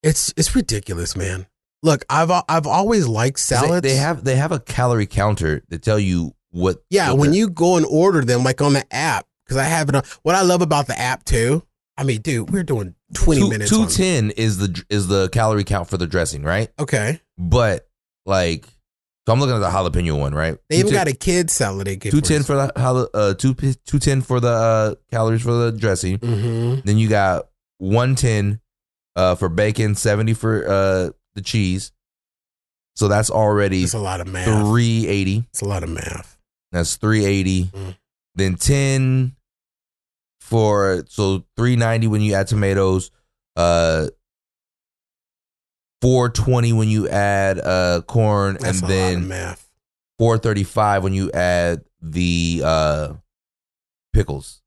It's 0.02 0.32
it's 0.36 0.54
ridiculous, 0.54 1.16
man. 1.16 1.46
Look, 1.82 2.04
I've 2.10 2.30
I've 2.48 2.66
always 2.66 3.06
liked 3.08 3.36
they- 3.38 3.56
salads. 3.56 3.82
They, 3.82 3.96
have 3.96 4.24
they 4.24 4.36
have 4.36 4.52
a 4.52 4.60
calorie 4.60 5.06
counter 5.06 5.60
to 5.70 5.78
tell 5.78 5.98
you 5.98 6.34
what 6.50 6.78
yeah, 6.90 7.10
what 7.10 7.18
when 7.18 7.32
you 7.32 7.48
go 7.48 7.76
and 7.76 7.86
order 7.86 8.22
them, 8.24 8.44
like 8.44 8.60
on 8.62 8.72
the 8.74 8.84
app, 8.94 9.26
because 9.44 9.56
I 9.56 9.64
have 9.64 9.88
it 9.88 9.94
on. 9.94 10.02
What 10.22 10.34
I 10.34 10.42
love 10.42 10.62
about 10.62 10.86
the 10.86 10.98
app 10.98 11.24
too, 11.24 11.62
I 11.96 12.04
mean, 12.04 12.20
dude, 12.20 12.50
we're 12.50 12.62
doing 12.62 12.94
twenty 13.14 13.40
two, 13.40 13.48
minutes. 13.48 13.72
on- 13.72 13.88
210 13.88 14.30
is 14.32 14.58
the 14.58 14.84
is 14.90 15.08
the 15.08 15.28
calorie 15.30 15.64
count 15.64 15.88
for 15.88 15.96
the 15.96 16.06
dressing, 16.06 16.42
right? 16.42 16.70
okay, 16.78 17.20
But 17.38 17.88
like 18.26 18.66
so 19.26 19.32
I'm 19.32 19.40
looking 19.40 19.56
at 19.56 19.58
the 19.58 19.68
jalapeno 19.68 20.18
one, 20.18 20.34
right? 20.34 20.56
they 20.70 20.78
even 20.78 20.92
got 20.92 21.08
a 21.08 21.12
kid 21.12 21.50
salad. 21.50 21.86
They 21.86 21.96
Two 21.96 22.20
ten 22.20 22.42
for 22.44 22.54
the 22.56 22.72
jala- 22.76 23.08
uh 23.12 23.34
two 23.34 23.54
two 23.54 23.98
ten 23.98 24.22
for 24.22 24.38
the 24.40 24.48
uh, 24.48 24.94
calories 25.10 25.42
for 25.42 25.52
the 25.52 25.72
dressing. 25.72 26.18
Mm-hmm. 26.18 26.80
Then 26.84 26.98
you 26.98 27.08
got 27.08 27.48
one 27.78 28.14
ten 28.14 28.60
uh 29.16 29.34
for 29.34 29.48
bacon, 29.48 29.94
seventy 29.96 30.32
for 30.34 30.64
uh 30.68 31.10
the 31.34 31.42
cheese. 31.42 31.92
So 32.94 33.08
that's 33.08 33.28
already 33.30 33.82
It's 33.82 33.92
a 33.94 33.98
lot 33.98 34.20
of 34.20 34.28
math. 34.28 34.46
three 34.46 35.06
eighty. 35.08 35.44
It's 35.50 35.60
a 35.60 35.66
lot 35.68 35.82
of 35.82 35.90
math. 35.90 36.38
That's 36.72 36.96
three 36.96 37.24
eighty. 37.24 37.64
Mm. 37.64 37.96
Then 38.36 38.54
ten 38.56 39.36
for 40.40 41.04
so 41.08 41.44
three 41.56 41.76
ninety 41.76 42.06
when 42.06 42.20
you 42.20 42.34
add 42.34 42.46
tomatoes. 42.46 43.10
Uh. 43.56 44.06
420 46.02 46.72
when 46.72 46.88
you 46.88 47.08
add 47.08 47.58
uh 47.58 48.02
corn 48.06 48.56
That's 48.60 48.80
and 48.80 48.90
then 48.90 49.28
math. 49.28 49.68
435 50.18 51.02
when 51.02 51.12
you 51.14 51.30
add 51.32 51.84
the 52.00 52.62
uh 52.64 53.12
pickles 54.12 54.62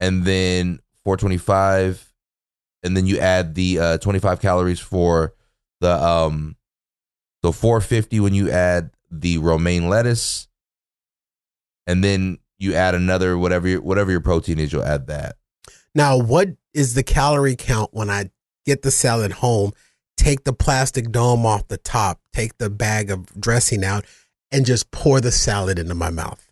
and 0.00 0.24
then 0.24 0.80
425 1.04 2.12
and 2.82 2.96
then 2.96 3.06
you 3.06 3.18
add 3.18 3.54
the 3.54 3.78
uh 3.78 3.98
25 3.98 4.40
calories 4.40 4.80
for 4.80 5.34
the 5.80 5.92
um 5.92 6.56
so 7.44 7.52
450 7.52 8.20
when 8.20 8.34
you 8.34 8.50
add 8.50 8.90
the 9.10 9.38
romaine 9.38 9.88
lettuce 9.88 10.48
and 11.86 12.04
then 12.04 12.38
you 12.58 12.74
add 12.74 12.94
another 12.94 13.38
whatever 13.38 13.68
your, 13.68 13.80
whatever 13.80 14.10
your 14.10 14.20
protein 14.20 14.58
is 14.58 14.72
you'll 14.72 14.84
add 14.84 15.06
that 15.06 15.36
Now, 15.94 16.18
what 16.18 16.48
is 16.74 16.94
the 16.94 17.02
calorie 17.02 17.56
count 17.56 17.90
when 17.92 18.10
I 18.10 18.30
get 18.66 18.82
the 18.82 18.90
salad 18.90 19.32
home? 19.32 19.72
Take 20.18 20.44
the 20.44 20.52
plastic 20.52 21.10
dome 21.10 21.46
off 21.46 21.66
the 21.68 21.78
top, 21.78 22.20
take 22.34 22.58
the 22.58 22.68
bag 22.68 23.10
of 23.10 23.26
dressing 23.40 23.82
out, 23.84 24.04
and 24.52 24.66
just 24.66 24.90
pour 24.90 25.20
the 25.22 25.32
salad 25.32 25.78
into 25.78 25.94
my 25.94 26.10
mouth. 26.10 26.44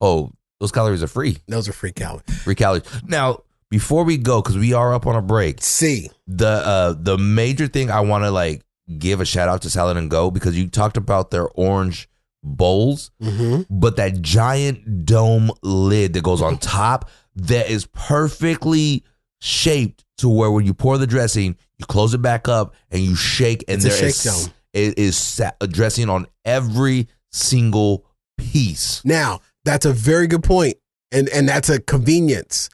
oh 0.00 0.30
those 0.60 0.72
calories 0.72 1.02
are 1.04 1.06
free 1.08 1.38
Those 1.46 1.68
are 1.68 1.72
free 1.72 1.92
calories. 1.92 2.42
free 2.42 2.54
calories 2.56 2.82
now 3.06 3.42
before 3.70 4.02
we 4.04 4.16
go 4.16 4.40
because 4.42 4.56
we 4.58 4.72
are 4.72 4.92
up 4.94 5.06
on 5.06 5.14
a 5.14 5.22
break 5.22 5.60
See 5.62 6.10
the 6.26 6.48
uh 6.48 6.94
the 6.98 7.16
major 7.18 7.68
thing 7.68 7.90
I 7.90 8.00
want 8.00 8.24
to 8.24 8.30
like 8.30 8.62
give 8.98 9.20
a 9.20 9.24
shout 9.24 9.48
out 9.48 9.62
to 9.62 9.70
Salad 9.70 9.96
and 9.98 10.10
Go 10.10 10.30
because 10.30 10.56
you 10.58 10.68
talked 10.68 10.96
about 10.96 11.30
their 11.30 11.48
orange 11.50 12.08
bowls, 12.42 13.10
Mm-hmm. 13.22 13.62
but 13.68 13.96
that 13.96 14.22
giant 14.22 15.04
dome 15.04 15.50
lid 15.62 16.14
that 16.14 16.22
goes 16.22 16.40
on 16.40 16.56
top 16.78 17.10
that 17.36 17.68
is 17.70 17.84
perfectly 17.86 19.04
shaped 19.40 20.04
to 20.18 20.28
where 20.28 20.50
when 20.50 20.64
you 20.64 20.72
pour 20.74 20.96
the 20.98 21.06
dressing, 21.06 21.56
you 21.78 21.86
close 21.86 22.14
it 22.14 22.22
back 22.22 22.48
up 22.48 22.74
and 22.90 23.02
you 23.02 23.14
shake, 23.14 23.64
and 23.68 23.76
It's 23.76 23.84
there 23.98 24.08
is 24.08 24.50
it 24.72 24.98
is 24.98 25.16
sa- 25.16 25.52
dressing 25.68 26.08
on 26.08 26.26
every 26.44 27.08
single 27.32 28.04
piece. 28.36 29.04
Now, 29.04 29.40
that's 29.64 29.86
a 29.86 29.92
very 29.92 30.26
good 30.26 30.42
point, 30.42 30.76
and 31.12 31.28
and 31.28 31.48
that's 31.48 31.68
a 31.68 31.80
convenience. 31.80 32.70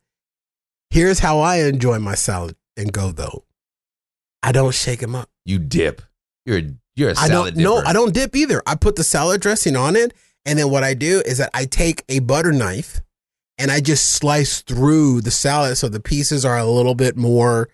Here's 0.90 1.18
how 1.18 1.40
I 1.40 1.56
enjoy 1.64 1.98
my 1.98 2.14
salad 2.14 2.56
and 2.76 2.92
go 2.92 3.10
though. 3.12 3.44
I 4.42 4.52
don't 4.52 4.74
shake 4.74 5.00
them 5.00 5.14
up. 5.14 5.28
You 5.44 5.58
dip. 5.58 6.02
You're 6.46 6.58
a, 6.58 6.62
you're 6.96 7.08
a 7.10 7.18
I 7.18 7.28
salad 7.28 7.54
don't. 7.54 7.62
No. 7.62 7.76
I 7.78 7.92
don't 7.92 8.12
dip 8.14 8.36
either. 8.36 8.62
I 8.66 8.74
put 8.74 8.96
the 8.96 9.04
salad 9.04 9.40
dressing 9.40 9.76
on 9.76 9.96
it, 9.96 10.12
and 10.44 10.58
then 10.58 10.70
what 10.70 10.84
I 10.84 10.94
do 10.94 11.22
is 11.24 11.38
that 11.38 11.50
I 11.54 11.64
take 11.64 12.04
a 12.08 12.20
butter 12.20 12.52
knife 12.52 13.00
and 13.58 13.70
I 13.70 13.80
just 13.80 14.10
slice 14.10 14.62
through 14.62 15.20
the 15.22 15.30
salad 15.30 15.78
so 15.78 15.88
the 15.88 16.00
pieces 16.00 16.44
are 16.44 16.58
a 16.58 16.64
little 16.66 16.94
bit 16.94 17.16
more, 17.16 17.68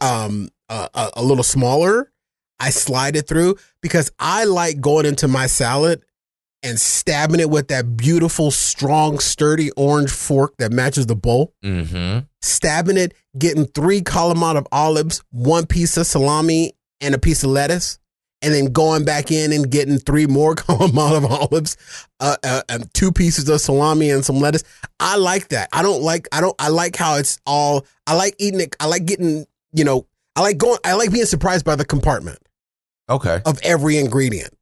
um, 0.00 0.48
uh, 0.70 0.88
a, 0.94 1.10
a 1.20 1.22
little 1.22 1.44
smaller. 1.44 2.10
I 2.58 2.70
slide 2.70 3.16
it 3.16 3.26
through 3.26 3.56
because 3.82 4.10
I 4.18 4.44
like 4.44 4.80
going 4.80 5.06
into 5.06 5.28
my 5.28 5.46
salad 5.46 6.02
and 6.62 6.78
stabbing 6.78 7.40
it 7.40 7.50
with 7.50 7.68
that 7.68 7.96
beautiful, 7.96 8.50
strong, 8.50 9.18
sturdy 9.18 9.70
orange 9.72 10.10
fork 10.10 10.56
that 10.58 10.72
matches 10.72 11.06
the 11.06 11.16
bowl. 11.16 11.54
Mm-hmm. 11.64 12.26
Stabbing 12.42 12.96
it, 12.96 13.14
getting 13.38 13.66
three 13.66 14.02
column 14.02 14.42
of 14.42 14.66
olives, 14.72 15.22
one 15.30 15.66
piece 15.66 15.96
of 15.96 16.06
salami, 16.06 16.72
and 17.00 17.14
a 17.14 17.18
piece 17.18 17.44
of 17.44 17.50
lettuce 17.50 17.98
and 18.42 18.54
then 18.54 18.66
going 18.66 19.04
back 19.04 19.30
in 19.30 19.52
and 19.52 19.70
getting 19.70 19.98
three 19.98 20.26
more 20.26 20.54
column 20.56 20.98
of 20.98 21.24
olives, 21.24 21.76
uh, 22.20 22.36
uh, 22.42 22.62
and 22.68 22.92
two 22.94 23.12
pieces 23.12 23.48
of 23.48 23.60
salami 23.60 24.10
and 24.10 24.24
some 24.24 24.36
lettuce. 24.36 24.64
I 24.98 25.16
like 25.16 25.48
that. 25.48 25.68
I 25.72 25.82
don't 25.82 26.02
like. 26.02 26.28
I 26.32 26.40
don't. 26.40 26.54
I 26.58 26.68
like 26.68 26.96
how 26.96 27.16
it's 27.16 27.38
all. 27.46 27.86
I 28.06 28.14
like 28.14 28.34
eating 28.38 28.60
it. 28.60 28.76
I 28.80 28.86
like 28.86 29.04
getting. 29.04 29.46
You 29.72 29.84
know. 29.84 30.06
I 30.36 30.40
like 30.42 30.58
going. 30.58 30.78
I 30.84 30.94
like 30.94 31.12
being 31.12 31.26
surprised 31.26 31.64
by 31.64 31.76
the 31.76 31.84
compartment 31.84 32.38
Okay. 33.08 33.40
of 33.44 33.58
every 33.62 33.98
ingredient. 33.98 34.54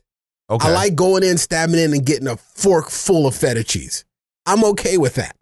Okay. 0.50 0.68
I 0.68 0.72
like 0.72 0.94
going 0.94 1.22
in, 1.22 1.36
stabbing 1.36 1.78
in, 1.78 1.92
and 1.92 2.04
getting 2.06 2.26
a 2.26 2.36
fork 2.36 2.88
full 2.90 3.26
of 3.26 3.34
feta 3.34 3.62
cheese. 3.62 4.04
I'm 4.46 4.64
okay 4.64 4.96
with 4.96 5.14
that. 5.16 5.36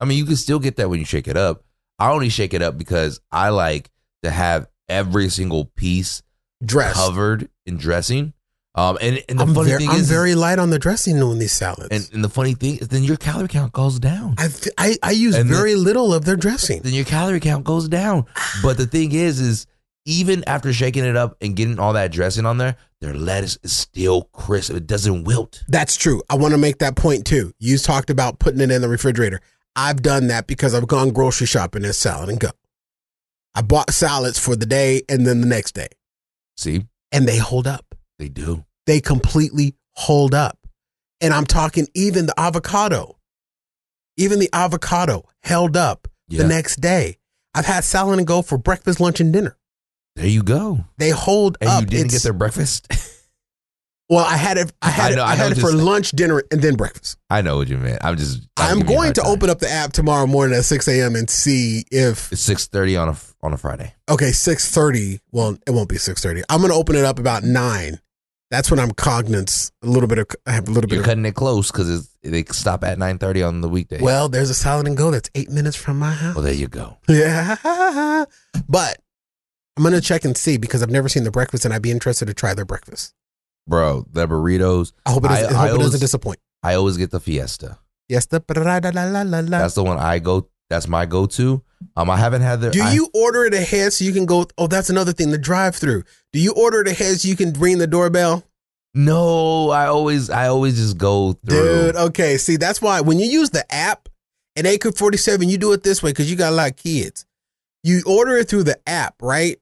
I 0.00 0.04
mean, 0.06 0.18
you 0.18 0.24
can 0.26 0.36
still 0.36 0.58
get 0.58 0.76
that 0.76 0.90
when 0.90 0.98
you 0.98 1.04
shake 1.04 1.28
it 1.28 1.36
up. 1.36 1.62
I 1.98 2.10
only 2.10 2.30
shake 2.30 2.54
it 2.54 2.62
up 2.62 2.78
because 2.78 3.20
I 3.30 3.50
like 3.50 3.90
to 4.22 4.30
have 4.30 4.66
every 4.88 5.28
single 5.28 5.66
piece 5.66 6.22
Dressed. 6.64 6.96
covered 6.96 7.48
in 7.66 7.76
dressing. 7.76 8.32
Um, 8.74 8.98
and, 9.00 9.22
and 9.28 9.38
the 9.38 9.42
I'm, 9.44 9.54
funny 9.54 9.70
ver- 9.72 9.78
thing 9.78 9.90
I'm 9.90 9.96
is, 9.96 10.08
very 10.08 10.34
light 10.36 10.58
on 10.60 10.70
the 10.70 10.78
dressing 10.78 11.20
on 11.22 11.38
these 11.40 11.52
salads. 11.52 11.88
and, 11.90 12.08
and 12.14 12.22
the 12.24 12.28
funny 12.28 12.54
thing 12.54 12.78
is, 12.78 12.88
then 12.88 13.02
your 13.02 13.16
calorie 13.16 13.48
count 13.48 13.72
goes 13.72 13.98
down. 13.98 14.36
I, 14.38 14.48
I, 14.78 14.96
I 15.02 15.10
use 15.10 15.34
And 15.36 15.50
very 15.50 15.74
little 15.74 16.14
of 16.14 16.24
their 16.24 16.36
dressing. 16.36 16.80
then 16.82 16.92
your 16.92 17.04
calorie 17.04 17.40
count 17.40 17.64
goes 17.64 17.88
down. 17.88 18.26
But 18.62 18.76
the 18.76 18.86
thing 18.86 19.10
is, 19.12 19.40
is 19.40 19.66
even 20.06 20.44
after 20.46 20.72
shaking 20.72 21.04
it 21.04 21.16
up 21.16 21.36
and 21.40 21.56
getting 21.56 21.80
all 21.80 21.94
that 21.94 22.12
dressing 22.12 22.46
on 22.46 22.58
there, 22.58 22.76
their 23.00 23.12
lettuce 23.12 23.58
is 23.64 23.72
still 23.72 24.22
crisp. 24.32 24.72
It 24.72 24.86
doesn't 24.86 25.24
wilt. 25.24 25.64
That's 25.68 25.96
true. 25.96 26.22
I 26.30 26.36
want 26.36 26.52
to 26.52 26.58
make 26.58 26.78
that 26.78 26.94
point 26.94 27.26
too. 27.26 27.52
You 27.58 27.76
talked 27.76 28.08
about 28.08 28.38
putting 28.38 28.60
it 28.60 28.70
in 28.70 28.82
the 28.82 28.88
refrigerator. 28.88 29.40
I've 29.74 30.00
done 30.00 30.28
that 30.28 30.46
because 30.46 30.74
I've 30.74 30.86
gone 30.86 31.10
grocery 31.10 31.46
shopping 31.48 31.84
at 31.84 31.94
Salad 31.96 32.28
and 32.28 32.38
Go. 32.38 32.50
I 33.54 33.62
bought 33.62 33.90
salads 33.90 34.38
for 34.38 34.54
the 34.54 34.66
day 34.66 35.02
and 35.08 35.26
then 35.26 35.40
the 35.40 35.46
next 35.46 35.72
day, 35.74 35.88
See, 36.56 36.86
and 37.10 37.26
they 37.26 37.38
hold 37.38 37.66
up. 37.66 37.89
They 38.20 38.28
do. 38.28 38.64
They 38.86 39.00
completely 39.00 39.74
hold 39.92 40.34
up. 40.34 40.58
And 41.20 41.34
I'm 41.34 41.44
talking 41.46 41.86
even 41.94 42.26
the 42.26 42.34
avocado. 42.38 43.16
Even 44.16 44.38
the 44.38 44.50
avocado 44.52 45.24
held 45.42 45.76
up 45.76 46.06
Yeah. 46.28 46.42
the 46.42 46.48
next 46.48 46.80
day. 46.80 47.18
I've 47.54 47.66
had 47.66 47.82
salad 47.84 48.18
and 48.18 48.26
go 48.26 48.42
for 48.42 48.56
breakfast, 48.58 49.00
lunch, 49.00 49.20
and 49.20 49.32
dinner. 49.32 49.56
There 50.16 50.26
you 50.26 50.42
go. 50.42 50.84
They 50.98 51.10
hold 51.10 51.56
And 51.60 51.70
up. 51.70 51.80
you 51.80 51.86
didn't 51.86 52.06
It's- 52.06 52.22
get 52.22 52.22
their 52.24 52.32
breakfast. 52.32 52.86
Well, 54.08 54.24
I 54.26 54.36
had 54.36 54.58
it. 54.58 54.72
I 54.82 54.90
had 54.90 55.12
I 55.12 55.14
know- 55.14 55.22
it. 55.22 55.24
I 55.24 55.30
I, 55.30 55.34
had 55.36 55.52
it 55.52 55.60
for 55.60 55.70
lunch, 55.72 56.10
dinner, 56.10 56.42
and 56.50 56.60
then 56.60 56.74
breakfast. 56.74 57.16
I 57.30 57.42
know 57.42 57.58
what 57.58 57.68
you 57.68 57.78
meant. 57.78 58.00
I'm 58.04 58.16
just. 58.16 58.40
I'm 58.56 58.80
going 58.80 59.12
to 59.12 59.22
open 59.22 59.48
up 59.48 59.60
the 59.60 59.70
app 59.70 59.92
tomorrow 59.92 60.26
morning 60.26 60.58
at 60.58 60.64
6 60.64 60.88
a.m. 60.88 61.14
and 61.14 61.30
see 61.30 61.84
if 61.92 62.32
It's 62.32 62.40
six 62.40 62.66
thirty 62.66 62.96
on 62.96 63.08
a 63.10 63.16
on 63.40 63.52
a 63.52 63.56
Friday. 63.56 63.94
okay 64.10 64.30
6:30. 64.30 65.20
Well, 65.30 65.56
it 65.64 65.70
won't 65.70 65.88
be 65.88 65.94
6:30. 65.94 66.42
I'm 66.48 66.58
going 66.58 66.72
to 66.72 66.76
open 66.76 66.96
it 66.96 67.04
up 67.04 67.20
about 67.20 67.44
nine. 67.44 68.00
That's 68.50 68.70
when 68.70 68.80
I'm 68.80 68.90
cognizant. 68.90 69.70
A 69.82 69.86
little 69.86 70.08
bit 70.08 70.18
of 70.18 70.26
I 70.46 70.52
have 70.52 70.68
a 70.68 70.70
little 70.72 70.88
bit 70.88 70.96
You're 70.96 71.02
of. 71.02 71.06
cutting 71.06 71.24
it 71.24 71.34
close 71.34 71.70
because 71.70 72.08
they 72.22 72.42
stop 72.44 72.82
at 72.84 72.98
nine 72.98 73.18
thirty 73.18 73.42
on 73.42 73.60
the 73.60 73.68
weekday. 73.68 74.00
Well, 74.00 74.28
there's 74.28 74.50
a 74.50 74.54
salad 74.54 74.86
and 74.86 74.96
go 74.96 75.10
that's 75.10 75.30
eight 75.34 75.50
minutes 75.50 75.76
from 75.76 75.98
my 75.98 76.10
house. 76.12 76.34
well, 76.34 76.44
there 76.44 76.52
you 76.54 76.66
go. 76.68 76.96
Yeah, 77.08 77.56
but 78.68 78.98
I'm 79.76 79.82
going 79.84 79.94
to 79.94 80.00
check 80.00 80.24
and 80.24 80.36
see 80.36 80.56
because 80.56 80.82
I've 80.82 80.90
never 80.90 81.08
seen 81.08 81.24
the 81.24 81.30
breakfast, 81.30 81.64
and 81.64 81.72
I'd 81.72 81.80
be 81.82 81.90
interested 81.92 82.26
to 82.26 82.34
try 82.34 82.52
their 82.54 82.64
breakfast. 82.64 83.14
Bro, 83.66 84.06
the 84.12 84.26
burritos. 84.26 84.92
I 85.06 85.12
hope 85.12 85.24
it 85.24 85.28
doesn't, 85.28 85.54
I, 85.54 85.58
I- 85.58 85.64
I 85.64 85.68
hope 85.68 85.80
it 85.80 85.82
doesn't 85.84 86.00
disappoint. 86.00 86.40
I 86.62 86.74
always 86.74 86.96
get 86.96 87.10
the 87.12 87.20
Fiesta. 87.20 87.78
La 88.10 88.22
That's 88.22 89.74
the 89.74 89.84
one 89.84 89.98
I 89.98 90.18
go. 90.18 90.48
That's 90.70 90.88
my 90.88 91.04
go 91.04 91.26
to. 91.26 91.62
Um, 91.96 92.08
I 92.08 92.16
haven't 92.16 92.42
had 92.42 92.60
the. 92.60 92.70
Do 92.70 92.82
I- 92.82 92.92
you 92.92 93.10
order 93.12 93.44
it 93.44 93.52
ahead 93.52 93.92
so 93.92 94.04
you 94.04 94.12
can 94.12 94.24
go? 94.24 94.46
Oh, 94.56 94.66
that's 94.68 94.88
another 94.88 95.12
thing. 95.12 95.30
The 95.30 95.38
drive-through. 95.38 96.04
Do 96.32 96.38
you 96.40 96.52
order 96.52 96.80
it 96.80 96.88
ahead 96.88 97.20
so 97.20 97.28
you 97.28 97.36
can 97.36 97.52
ring 97.54 97.78
the 97.78 97.86
doorbell? 97.86 98.44
No, 98.94 99.70
I 99.70 99.86
always. 99.86 100.30
I 100.30 100.48
always 100.48 100.76
just 100.76 100.98
go 100.98 101.32
through. 101.46 101.86
Dude, 101.92 101.96
okay. 101.96 102.36
See, 102.38 102.56
that's 102.56 102.80
why 102.82 103.00
when 103.00 103.18
you 103.18 103.26
use 103.26 103.50
the 103.50 103.70
app 103.72 104.08
and 104.56 104.66
AK 104.66 104.94
47, 104.96 105.48
you 105.48 105.58
do 105.58 105.72
it 105.72 105.82
this 105.82 106.02
way 106.02 106.10
because 106.10 106.30
you 106.30 106.36
got 106.36 106.52
a 106.52 106.56
lot 106.56 106.70
of 106.70 106.76
kids. 106.76 107.24
You 107.82 108.02
order 108.06 108.36
it 108.36 108.48
through 108.48 108.64
the 108.64 108.78
app, 108.88 109.14
right? 109.22 109.58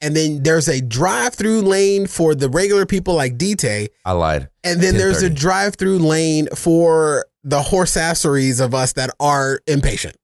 And 0.00 0.14
then 0.14 0.42
there's 0.42 0.68
a 0.68 0.82
drive-through 0.82 1.62
lane 1.62 2.06
for 2.06 2.34
the 2.34 2.50
regular 2.50 2.84
people 2.84 3.14
like 3.14 3.38
DT, 3.38 3.88
I 4.04 4.12
lied. 4.12 4.50
and 4.62 4.80
then 4.82 4.98
there's 4.98 5.22
a 5.22 5.30
drive-through 5.30 5.98
lane 5.98 6.48
for 6.54 7.24
the 7.42 7.60
horsasseries 7.60 8.62
of 8.62 8.74
us 8.74 8.92
that 8.94 9.10
are 9.18 9.60
impatient. 9.66 10.16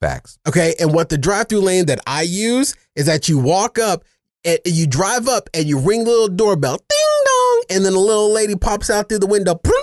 Facts. 0.00 0.38
Okay. 0.46 0.74
And 0.78 0.92
what 0.92 1.08
the 1.08 1.18
drive 1.18 1.48
through 1.48 1.60
lane 1.60 1.86
that 1.86 2.00
I 2.06 2.22
use 2.22 2.74
is 2.94 3.06
that 3.06 3.28
you 3.28 3.38
walk 3.38 3.78
up 3.78 4.04
and 4.44 4.58
you 4.64 4.86
drive 4.86 5.28
up 5.28 5.48
and 5.54 5.66
you 5.66 5.78
ring 5.78 6.04
the 6.04 6.10
little 6.10 6.28
doorbell, 6.28 6.76
ding 6.76 7.24
dong, 7.24 7.62
and 7.70 7.84
then 7.84 7.94
a 7.94 7.98
little 7.98 8.32
lady 8.32 8.54
pops 8.56 8.90
out 8.90 9.08
through 9.08 9.18
the 9.20 9.26
window. 9.26 9.54
"Prrrt, 9.54 9.82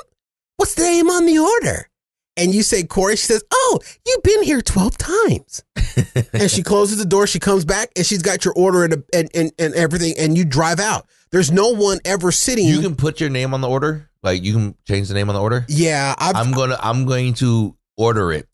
What's 0.58 0.76
the 0.76 0.84
name 0.84 1.10
on 1.10 1.26
the 1.26 1.40
order? 1.40 1.90
And 2.38 2.54
you 2.54 2.64
say, 2.64 2.84
Corey, 2.84 3.16
she 3.16 3.26
says, 3.26 3.44
Oh, 3.52 3.80
you've 4.08 4.24
been 4.24 4.44
here 4.44 4.62
12 4.62 4.98
times. 4.98 5.64
and 6.34 6.50
she 6.50 6.64
closes 6.64 6.98
the 6.98 7.06
door, 7.06 7.28
she 7.28 7.40
comes 7.40 7.66
back, 7.66 7.90
and 7.96 8.06
she's 8.06 8.22
got 8.22 8.46
your 8.46 8.54
order 8.56 8.84
and, 8.84 9.04
and, 9.14 9.30
and, 9.36 9.52
and 9.60 9.74
everything, 9.76 10.14
and 10.18 10.38
you 10.38 10.46
drive 10.46 10.80
out. 10.80 11.06
There's 11.32 11.52
no 11.52 11.70
one 11.70 12.00
ever 12.06 12.32
sitting. 12.32 12.66
You 12.68 12.82
can 12.82 12.96
put 12.96 13.20
your 13.20 13.30
name 13.30 13.54
on 13.54 13.62
the 13.62 13.68
order. 13.70 14.10
Like 14.24 14.44
you 14.44 14.54
can 14.54 14.76
change 14.88 15.10
the 15.10 15.14
name 15.16 15.30
on 15.30 15.36
the 15.36 15.42
order. 15.42 15.66
yeah, 15.68 16.16
I've, 16.18 16.36
I'm 16.36 16.52
gonna. 16.54 16.78
I'm 16.82 17.06
going 17.06 17.34
to 17.36 17.76
order 17.98 18.32
it, 18.32 18.48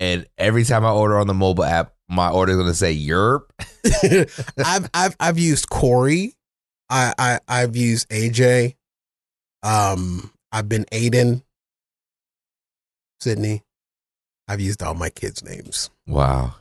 and 0.00 0.26
every 0.38 0.64
time 0.64 0.84
I 0.84 0.90
order 0.90 1.18
on 1.18 1.26
the 1.26 1.34
mobile 1.34 1.64
app, 1.64 1.94
my 2.08 2.30
order 2.30 2.52
is 2.52 2.58
gonna 2.58 2.74
say 2.74 2.92
Europe. 2.92 3.52
I've 4.64 4.90
I've 4.92 5.16
I've 5.18 5.38
used 5.38 5.68
Corey. 5.68 6.34
I, 6.90 7.14
I 7.18 7.38
I've 7.48 7.76
used 7.76 8.08
AJ. 8.10 8.74
Um, 9.62 10.30
I've 10.50 10.68
been 10.68 10.84
Aiden. 10.92 11.42
Sydney. 13.20 13.62
I've 14.48 14.60
used 14.60 14.82
all 14.82 14.94
my 14.94 15.08
kids' 15.08 15.44
names. 15.44 15.90
Wow. 16.06 16.56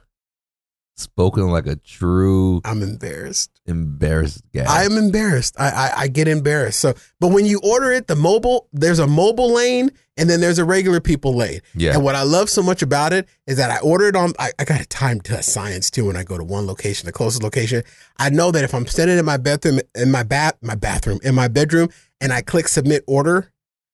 Spoken 0.97 1.49
like 1.49 1.65
a 1.65 1.77
true 1.77 2.61
I'm 2.63 2.83
embarrassed. 2.83 3.49
embarrassed 3.65 4.43
guy. 4.53 4.65
I'm 4.67 4.97
embarrassed. 4.97 5.55
I, 5.59 5.69
I 5.69 5.91
I 6.01 6.07
get 6.07 6.27
embarrassed. 6.27 6.79
So, 6.79 6.93
but 7.19 7.29
when 7.29 7.45
you 7.45 7.59
order 7.63 7.91
it, 7.91 8.07
the 8.07 8.15
mobile 8.15 8.67
there's 8.71 8.99
a 8.99 9.07
mobile 9.07 9.51
lane 9.51 9.89
and 10.17 10.29
then 10.29 10.41
there's 10.41 10.59
a 10.59 10.65
regular 10.65 10.99
people 10.99 11.33
lane. 11.35 11.61
yeah. 11.73 11.93
And 11.93 12.03
what 12.03 12.13
I 12.13 12.21
love 12.23 12.49
so 12.49 12.61
much 12.61 12.83
about 12.83 13.13
it 13.13 13.27
is 13.47 13.57
that 13.57 13.71
I 13.71 13.79
order 13.79 14.05
it 14.09 14.15
on. 14.15 14.33
I, 14.37 14.51
I 14.59 14.63
got 14.65 14.79
a 14.81 14.85
time 14.85 15.21
to 15.21 15.41
science 15.41 15.89
too. 15.89 16.05
When 16.05 16.15
I 16.15 16.23
go 16.23 16.37
to 16.37 16.43
one 16.43 16.67
location, 16.67 17.07
the 17.07 17.11
closest 17.13 17.41
location, 17.41 17.83
I 18.17 18.29
know 18.29 18.51
that 18.51 18.63
if 18.63 18.75
I'm 18.75 18.85
sitting 18.85 19.17
in 19.17 19.25
my 19.25 19.37
bathroom, 19.37 19.79
in 19.95 20.11
my 20.11 20.23
bath, 20.23 20.53
my 20.61 20.75
bathroom, 20.75 21.19
in 21.23 21.33
my 21.33 21.47
bedroom, 21.47 21.89
and 22.19 22.31
I 22.31 22.41
click 22.43 22.67
submit 22.67 23.03
order, 23.07 23.51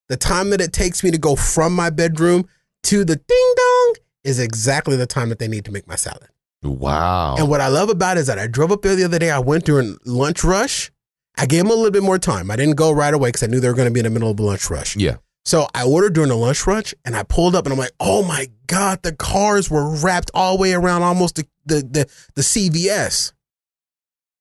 the 0.08 0.16
time 0.18 0.50
that 0.50 0.60
it 0.60 0.72
takes 0.74 1.02
me 1.02 1.10
to 1.12 1.18
go 1.18 1.36
from 1.36 1.74
my 1.74 1.88
bedroom 1.88 2.46
to 2.82 3.04
the 3.04 3.16
ding 3.16 3.54
dong 3.56 3.94
is 4.24 4.38
exactly 4.38 4.96
the 4.96 5.06
time 5.06 5.30
that 5.30 5.38
they 5.38 5.48
need 5.48 5.64
to 5.64 5.72
make 5.72 5.86
my 5.88 5.96
salad. 5.96 6.28
Wow. 6.62 7.36
And 7.36 7.48
what 7.48 7.60
I 7.60 7.68
love 7.68 7.88
about 7.90 8.16
it 8.16 8.20
is 8.20 8.26
that 8.26 8.38
I 8.38 8.46
drove 8.46 8.72
up 8.72 8.82
there 8.82 8.96
the 8.96 9.04
other 9.04 9.18
day. 9.18 9.30
I 9.30 9.38
went 9.38 9.64
during 9.64 9.96
lunch 10.04 10.42
rush. 10.44 10.90
I 11.36 11.46
gave 11.46 11.62
them 11.62 11.70
a 11.70 11.74
little 11.74 11.90
bit 11.92 12.02
more 12.02 12.18
time. 12.18 12.50
I 12.50 12.56
didn't 12.56 12.74
go 12.76 12.90
right 12.90 13.14
away 13.14 13.28
because 13.28 13.42
I 13.44 13.46
knew 13.46 13.60
they 13.60 13.68
were 13.68 13.74
going 13.74 13.88
to 13.88 13.92
be 13.94 14.00
in 14.00 14.04
the 14.04 14.10
middle 14.10 14.30
of 14.30 14.36
the 14.36 14.42
lunch 14.42 14.68
rush. 14.70 14.96
yeah. 14.96 15.16
So 15.44 15.66
I 15.74 15.84
ordered 15.86 16.12
during 16.12 16.28
the 16.28 16.36
lunch 16.36 16.66
rush 16.66 16.92
and 17.06 17.16
I 17.16 17.22
pulled 17.22 17.54
up 17.54 17.64
and 17.64 17.72
I'm 17.72 17.78
like, 17.78 17.92
oh 18.00 18.22
my 18.22 18.48
God, 18.66 19.02
the 19.02 19.14
cars 19.14 19.70
were 19.70 19.88
wrapped 19.96 20.30
all 20.34 20.56
the 20.56 20.60
way 20.60 20.74
around 20.74 21.02
almost 21.02 21.36
the, 21.36 21.46
the, 21.64 21.76
the, 21.76 22.10
the 22.34 22.42
CVS. 22.42 23.32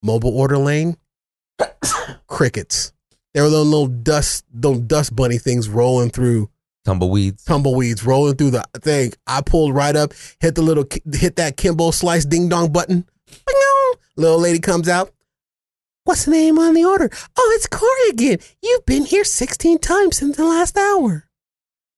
Mobile 0.04 0.38
order 0.38 0.58
lane, 0.58 0.98
crickets. 2.28 2.92
There 3.34 3.44
were 3.44 3.50
those 3.50 3.68
little 3.68 3.88
dust, 3.88 4.44
those 4.52 4.80
dust 4.80 5.16
bunny 5.16 5.38
things 5.38 5.70
rolling 5.70 6.10
through, 6.10 6.50
Tumbleweeds. 6.88 7.44
tumbleweeds 7.44 8.06
rolling 8.06 8.36
through 8.36 8.52
the 8.52 8.64
thing. 8.80 9.12
I 9.28 9.42
pulled 9.42 9.76
right 9.76 9.94
up, 9.94 10.14
hit 10.40 10.56
the 10.56 10.62
little, 10.62 10.86
hit 11.14 11.36
that 11.36 11.58
Kimbo 11.58 11.92
slice 11.92 12.24
ding 12.24 12.48
dong 12.48 12.72
button. 12.72 13.06
Little 14.16 14.40
lady 14.40 14.60
comes 14.60 14.88
out. 14.88 15.12
What's 16.06 16.24
the 16.24 16.32
name 16.32 16.58
on 16.58 16.74
the 16.74 16.86
order? 16.86 17.10
Oh, 17.38 17.54
it's 17.56 17.68
Corey 17.68 18.10
again. 18.10 18.38
You've 18.64 18.86
been 18.86 19.04
here 19.04 19.26
16 19.26 19.80
times 19.80 20.18
since 20.18 20.38
the 20.38 20.46
last 20.46 20.78
hour. 20.78 21.26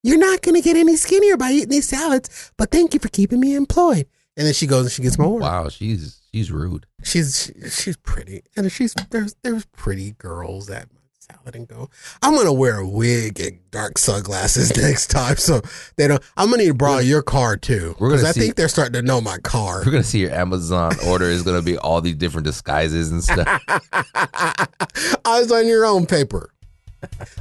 You're 0.02 0.18
not 0.18 0.42
going 0.42 0.56
to 0.56 0.60
get 0.60 0.76
any 0.76 0.96
skinnier 0.96 1.36
by 1.36 1.52
eating 1.52 1.68
these 1.68 1.88
salads, 1.88 2.52
but 2.56 2.72
thank 2.72 2.92
you 2.92 2.98
for 2.98 3.08
keeping 3.08 3.38
me 3.38 3.54
employed. 3.54 4.06
And 4.36 4.46
then 4.46 4.54
she 4.54 4.66
goes 4.66 4.86
and 4.86 4.92
she 4.92 5.02
gets 5.02 5.18
my 5.18 5.24
order. 5.24 5.44
Wow. 5.44 5.68
She's 5.68 6.20
she's 6.32 6.50
rude. 6.50 6.86
She's 7.04 7.52
she's 7.70 7.96
pretty, 7.96 8.42
and 8.56 8.72
she's 8.72 8.94
there's 9.10 9.36
there's 9.42 9.66
pretty 9.66 10.12
girls 10.12 10.68
at 10.68 10.88
salad 11.32 11.54
and 11.56 11.68
go. 11.68 11.88
I'm 12.22 12.34
gonna 12.34 12.52
wear 12.52 12.78
a 12.78 12.88
wig 12.88 13.40
and 13.40 13.58
dark 13.70 13.98
sunglasses 13.98 14.76
next 14.82 15.08
time, 15.08 15.36
so 15.36 15.60
they 15.96 16.08
don't. 16.08 16.22
I'm 16.36 16.50
gonna 16.50 16.62
need 16.62 16.68
to 16.68 16.74
borrow 16.74 16.98
your 16.98 17.22
car 17.22 17.56
too, 17.56 17.94
because 17.98 18.24
I 18.24 18.32
see- 18.32 18.40
think 18.40 18.56
they're 18.56 18.68
starting 18.68 18.94
to 18.94 19.02
know 19.02 19.20
my 19.20 19.38
car. 19.38 19.78
We're 19.84 19.92
gonna 19.92 20.02
see 20.02 20.20
your 20.20 20.32
Amazon 20.32 20.92
order 21.06 21.26
is 21.26 21.42
gonna 21.42 21.62
be 21.62 21.76
all 21.78 22.00
these 22.00 22.16
different 22.16 22.44
disguises 22.46 23.10
and 23.10 23.22
stuff. 23.22 23.46
Eyes 25.24 25.50
on 25.52 25.66
your 25.66 25.84
own 25.86 26.06
paper. 26.06 26.50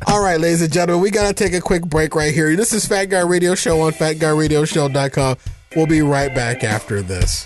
All 0.07 0.23
right, 0.23 0.39
ladies 0.39 0.61
and 0.61 0.71
gentlemen, 0.71 1.01
we 1.03 1.11
gotta 1.11 1.33
take 1.33 1.53
a 1.53 1.59
quick 1.61 1.83
break 1.85 2.15
right 2.15 2.33
here. 2.33 2.55
This 2.55 2.71
is 2.71 2.85
Fat 2.87 3.05
Guy 3.05 3.21
Radio 3.21 3.55
Show 3.55 3.81
on 3.81 3.91
FatGuyRadioShow.com. 3.91 5.37
We'll 5.75 5.85
be 5.85 6.01
right 6.01 6.33
back 6.33 6.63
after 6.63 7.01
this. 7.01 7.43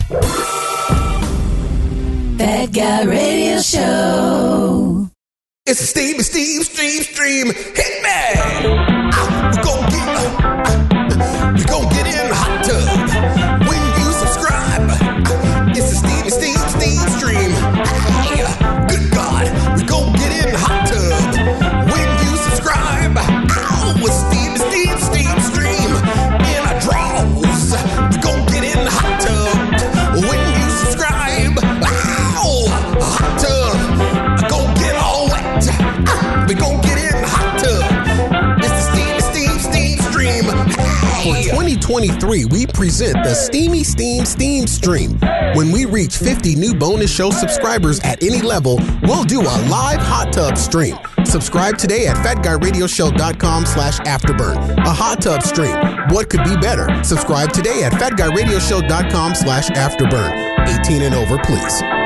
Fat 2.37 2.67
Guy 2.71 3.03
Radio 3.03 3.59
Show. 3.61 5.09
It's 5.66 5.80
a 5.80 5.86
Steve, 5.86 6.22
steam, 6.26 6.61
Steve, 6.64 7.03
Stream. 7.03 7.53
Hit 7.53 8.03
me! 8.03 8.09
Uh, 8.36 8.76
uh, 9.16 9.51
we 9.55 9.64
gon' 9.64 9.88
get, 9.88 10.07
we 11.55 11.64
gon' 11.64 11.88
get 11.88 12.05
in 12.05 12.11
the 12.11 12.11
hot 12.11 12.12
2023, 41.84 42.45
we 42.45 42.65
present 42.65 43.13
the 43.25 43.34
Steamy 43.34 43.84
Steam 43.84 44.23
Steam 44.23 44.65
Stream. 44.67 45.19
When 45.53 45.69
we 45.69 45.84
reach 45.84 46.15
50 46.15 46.55
new 46.55 46.73
bonus 46.73 47.13
show 47.13 47.29
subscribers 47.29 47.99
at 47.99 48.23
any 48.23 48.41
level, 48.41 48.79
we'll 49.01 49.25
do 49.25 49.41
a 49.41 49.57
live 49.67 49.99
hot 49.99 50.31
tub 50.31 50.57
stream. 50.57 50.95
Subscribe 51.25 51.77
today 51.77 52.07
at 52.07 52.15
fatguyradioshow.com 52.15 53.65
slash 53.65 53.99
afterburn. 53.99 54.77
A 54.86 54.93
hot 54.93 55.21
tub 55.21 55.43
stream. 55.43 55.75
What 56.09 56.29
could 56.29 56.45
be 56.45 56.55
better? 56.55 56.88
Subscribe 57.03 57.51
today 57.51 57.84
at 57.84 57.91
fatguyradioshow.com 57.91 59.36
slash 59.36 59.67
afterburn. 59.71 60.79
18 60.79 61.01
and 61.01 61.13
over, 61.13 61.38
please. 61.39 62.02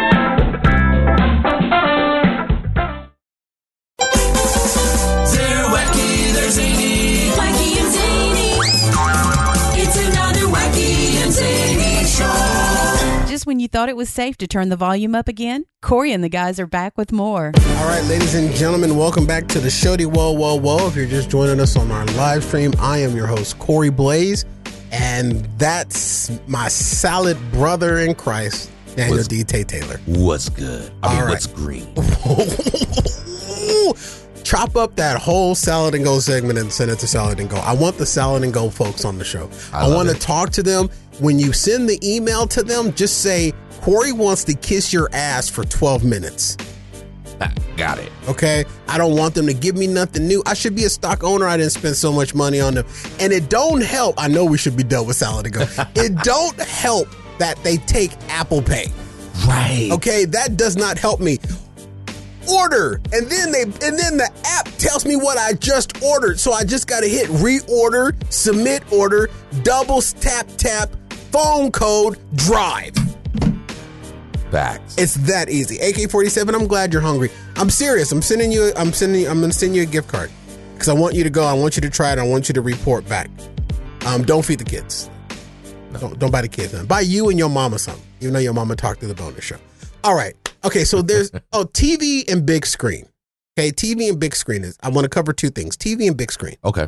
When 13.48 13.60
you 13.62 13.68
thought 13.70 13.88
it 13.88 13.96
was 13.96 14.10
safe 14.10 14.36
to 14.38 14.46
turn 14.46 14.68
the 14.68 14.76
volume 14.76 15.16
up 15.16 15.30
again, 15.30 15.64
Corey 15.82 16.12
and 16.12 16.22
the 16.22 16.28
guys 16.30 16.60
are 16.60 16.68
back 16.68 16.98
with 16.98 17.14
more. 17.14 17.54
All 17.56 17.88
right, 17.88 18.04
ladies 18.04 18.36
and 18.36 18.54
gentlemen, 18.54 18.98
welcome 18.98 19.26
back 19.26 19.48
to 19.48 19.60
the 19.62 19.70
Shody 19.70 20.06
Whoa 20.06 20.34
Whoa 20.34 20.56
Whoa. 20.60 20.88
If 20.88 20.98
you're 20.98 21.06
just 21.08 21.30
joining 21.30 21.62
us 21.62 21.78
on 21.78 21.90
our 21.90 22.06
live 22.08 22.44
stream, 22.44 22.74
I 22.78 22.98
am 23.00 23.16
your 23.16 23.26
host, 23.26 23.58
Corey 23.58 23.90
Blaze, 23.90 24.44
and 24.92 25.46
that's 25.58 26.30
my 26.48 26.68
salad 26.68 27.38
brother 27.54 28.00
in 28.00 28.16
Christ, 28.16 28.70
Daniel 28.98 29.16
What's- 29.16 29.30
D. 29.30 29.46
Tay 29.46 29.64
Taylor. 29.64 30.02
What's 30.06 30.50
good? 30.50 30.92
I 31.02 31.08
mean, 31.10 31.18
All 31.18 31.24
right. 31.26 31.30
what's 31.32 31.48
green? 31.48 31.88
Chop 34.44 34.78
up 34.78 34.96
that 34.96 35.18
whole 35.20 35.56
salad 35.56 35.94
and 35.94 36.06
go 36.06 36.20
segment 36.20 36.58
and 36.58 36.72
send 36.72 36.90
it 36.90 37.00
to 37.00 37.08
salad 37.08 37.42
and 37.42 37.50
go. 37.50 37.58
I 37.58 37.74
want 37.74 37.98
the 37.98 38.06
salad 38.06 38.44
and 38.44 38.54
go 38.54 38.70
folks 38.70 39.04
on 39.04 39.18
the 39.18 39.26
show. 39.26 39.50
I 39.74 39.82
I, 39.82 39.86
love 39.88 39.96
want 39.98 40.10
to 40.10 40.16
talk 40.16 40.52
to 40.52 40.64
them. 40.64 40.90
When 41.20 41.40
you 41.40 41.52
send 41.52 41.90
the 41.90 42.00
email 42.04 42.46
to 42.48 42.62
them, 42.64 42.94
just 42.94 43.22
say 43.22 43.54
Corey 43.82 44.12
wants 44.12 44.44
to 44.46 44.54
kiss 44.54 44.94
your 44.94 45.10
ass 45.14 45.50
for 45.50 45.64
12 45.64 46.04
minutes. 46.04 46.58
Ah, 47.42 47.52
Got 47.76 48.00
it. 48.00 48.12
Okay. 48.28 48.66
I 48.88 48.98
don't 48.98 49.16
want 49.16 49.36
them 49.36 49.46
to 49.48 49.54
give 49.54 49.76
me 49.76 49.88
nothing 49.88 50.28
new. 50.28 50.44
I 50.46 50.54
should 50.54 50.76
be 50.76 50.86
a 50.86 50.90
stock 50.90 51.24
owner. 51.24 51.48
I 51.48 51.58
didn't 51.58 51.72
spend 51.72 51.96
so 51.96 52.12
much 52.12 52.34
money 52.34 52.60
on 52.60 52.74
them. 52.76 52.86
And 53.20 53.32
it 53.32 53.50
don't 53.50 53.82
help. 53.82 54.16
I 54.18 54.28
know 54.28 54.46
we 54.46 54.58
should 54.58 54.76
be 54.76 54.84
done 54.84 55.06
with 55.08 55.16
salad 55.16 55.46
and 55.46 55.56
go. 55.56 55.62
it 55.96 56.16
don't 56.24 56.60
help 56.60 57.08
that 57.38 57.62
they 57.64 57.78
take 57.78 58.12
Apple 58.30 58.62
Pay. 58.62 58.88
Right. 59.48 59.90
Okay, 59.92 60.26
that 60.26 60.58
does 60.58 60.76
not 60.76 60.98
help 60.98 61.20
me. 61.20 61.38
Order, 62.50 63.02
and 63.12 63.28
then 63.28 63.52
they 63.52 63.64
and 63.64 64.00
then 64.00 64.16
the 64.16 64.32
app 64.46 64.68
tells 64.78 65.06
me 65.06 65.18
what 65.18 65.38
I 65.38 65.52
just 65.52 66.02
ordered. 66.02 66.40
So 66.40 66.54
I 66.54 66.64
just 66.64 66.88
got 66.88 67.02
to 67.02 67.08
hit 67.08 67.28
reorder, 67.28 68.16
submit 68.32 68.90
order, 68.92 69.30
double 69.64 70.02
tap 70.02 70.48
tap, 70.56 70.90
phone 71.32 71.72
code, 71.72 72.18
drive. 72.36 72.96
Facts. 74.52 74.98
It's 74.98 75.16
that 75.28 75.50
easy. 75.50 75.78
AK47, 75.78 76.54
I'm 76.54 76.68
glad 76.68 76.94
you're 76.94 77.02
hungry. 77.02 77.30
I'm 77.58 77.70
serious. 77.70 78.12
I'm 78.12 78.22
sending 78.22 78.52
you 78.52 78.72
I'm 78.78 78.94
sending 78.94 79.22
you, 79.22 79.30
I'm 79.30 79.40
going 79.40 79.52
to 79.52 79.58
send 79.58 79.76
you 79.76 79.84
a 79.84 79.86
gift 79.86 80.08
card 80.08 80.32
cuz 80.78 80.88
I 80.88 80.94
want 80.94 81.16
you 81.16 81.24
to 81.24 81.30
go. 81.30 81.44
I 81.44 81.54
want 81.54 81.76
you 81.76 81.82
to 81.82 81.90
try 81.90 82.14
it. 82.14 82.20
I 82.20 82.24
want 82.24 82.48
you 82.48 82.54
to 82.54 82.62
report 82.62 83.08
back. 83.10 83.30
Um 84.06 84.24
don't 84.24 84.46
feed 84.46 84.60
the 84.60 84.66
kids. 84.66 85.10
Don't 85.94 86.18
don't 86.18 86.32
buy 86.32 86.42
the 86.42 86.48
kids. 86.48 86.74
Buy 86.86 87.02
you 87.02 87.30
and 87.30 87.38
your 87.38 87.50
mama 87.50 87.78
something. 87.80 88.04
Even 88.22 88.34
though 88.34 88.40
your 88.40 88.54
mama 88.54 88.76
talked 88.76 89.02
to 89.02 89.08
the 89.08 89.16
bonus 89.16 89.44
show. 89.44 89.58
All 90.04 90.16
right. 90.16 90.34
Okay, 90.64 90.86
so 90.86 91.02
there's 91.02 91.32
oh 91.54 91.66
TV 91.66 92.30
and 92.32 92.46
big 92.46 92.66
screen. 92.66 93.10
Okay, 93.60 93.72
TV 93.72 94.08
and 94.08 94.20
big 94.20 94.36
screen 94.36 94.64
is 94.64 94.78
I 94.82 94.90
want 94.90 95.06
to 95.06 95.10
cover 95.10 95.34
two 95.34 95.50
things. 95.50 95.76
TV 95.76 96.08
and 96.08 96.16
big 96.16 96.32
screen. 96.32 96.56
Okay. 96.64 96.88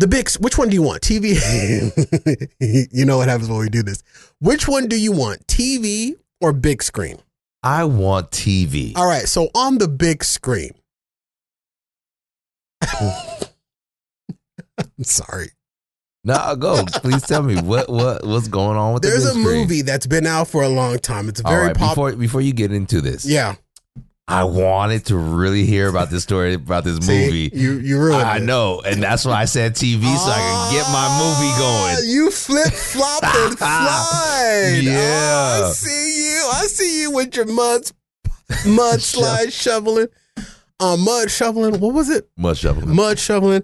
The 0.00 0.06
big 0.06 0.30
which 0.40 0.56
one 0.56 0.70
do 0.70 0.74
you 0.74 0.82
want? 0.82 1.02
TV 1.02 1.36
You 2.92 3.04
know 3.04 3.18
what 3.18 3.28
happens 3.28 3.50
when 3.50 3.58
we 3.58 3.68
do 3.68 3.82
this. 3.82 4.02
Which 4.38 4.66
one 4.66 4.88
do 4.88 4.98
you 4.98 5.12
want? 5.12 5.46
TV 5.46 6.14
or 6.40 6.54
big 6.54 6.82
screen? 6.82 7.18
I 7.62 7.84
want 7.84 8.30
TV. 8.30 8.96
All 8.96 9.06
right, 9.06 9.28
so 9.28 9.50
on 9.54 9.76
the 9.76 9.88
big 9.88 10.24
screen. 10.24 10.70
I'm 12.98 13.50
sorry. 15.02 15.50
No, 16.24 16.56
go. 16.56 16.82
Please 16.86 17.22
tell 17.22 17.42
me 17.42 17.60
what 17.60 17.90
what 17.90 18.26
what's 18.26 18.48
going 18.48 18.78
on 18.78 18.94
with 18.94 19.02
There's 19.02 19.24
the 19.24 19.30
a 19.30 19.32
screen? 19.32 19.44
movie 19.44 19.82
that's 19.82 20.06
been 20.06 20.26
out 20.26 20.48
for 20.48 20.62
a 20.62 20.68
long 20.70 20.98
time. 20.98 21.28
It's 21.28 21.42
very 21.42 21.66
right, 21.68 21.76
popular. 21.76 22.12
before 22.12 22.20
before 22.20 22.40
you 22.40 22.54
get 22.54 22.72
into 22.72 23.02
this, 23.02 23.26
Yeah. 23.26 23.56
I 24.30 24.44
wanted 24.44 25.06
to 25.06 25.16
really 25.16 25.64
hear 25.66 25.88
about 25.88 26.10
this 26.10 26.22
story 26.22 26.54
about 26.54 26.84
this 26.84 26.98
See, 27.06 27.24
movie. 27.26 27.50
you 27.52 27.78
you 27.78 27.98
ruined 27.98 28.22
I 28.22 28.36
it. 28.38 28.42
know, 28.42 28.80
and 28.80 29.02
that's 29.02 29.24
why 29.24 29.40
I 29.40 29.44
said 29.46 29.74
TV 29.74 30.02
so 30.02 30.30
I 30.30 30.40
could 30.40 30.76
get 30.76 30.86
my 30.92 31.08
movie 31.18 31.52
Ah, 31.54 31.96
going. 31.98 32.10
You 32.10 32.30
flip 32.30 32.72
flop 32.72 33.24
and 33.24 33.58
slide. 33.58 34.80
Yeah. 34.82 34.92
Oh, 35.62 35.68
I 35.68 35.72
see 35.72 36.26
you. 36.32 36.48
I 36.52 36.66
see 36.66 37.02
you 37.02 37.10
with 37.12 37.36
your 37.36 37.46
mud 37.46 37.82
mud 38.66 39.00
slide 39.00 39.52
shoveling. 39.52 40.08
Uh, 40.78 40.96
mud 40.96 41.30
shoveling. 41.30 41.78
What 41.80 41.94
was 41.94 42.08
it? 42.08 42.28
Mud 42.36 42.56
shoveling. 42.56 42.94
Mud 42.94 43.18
shoveling. 43.18 43.62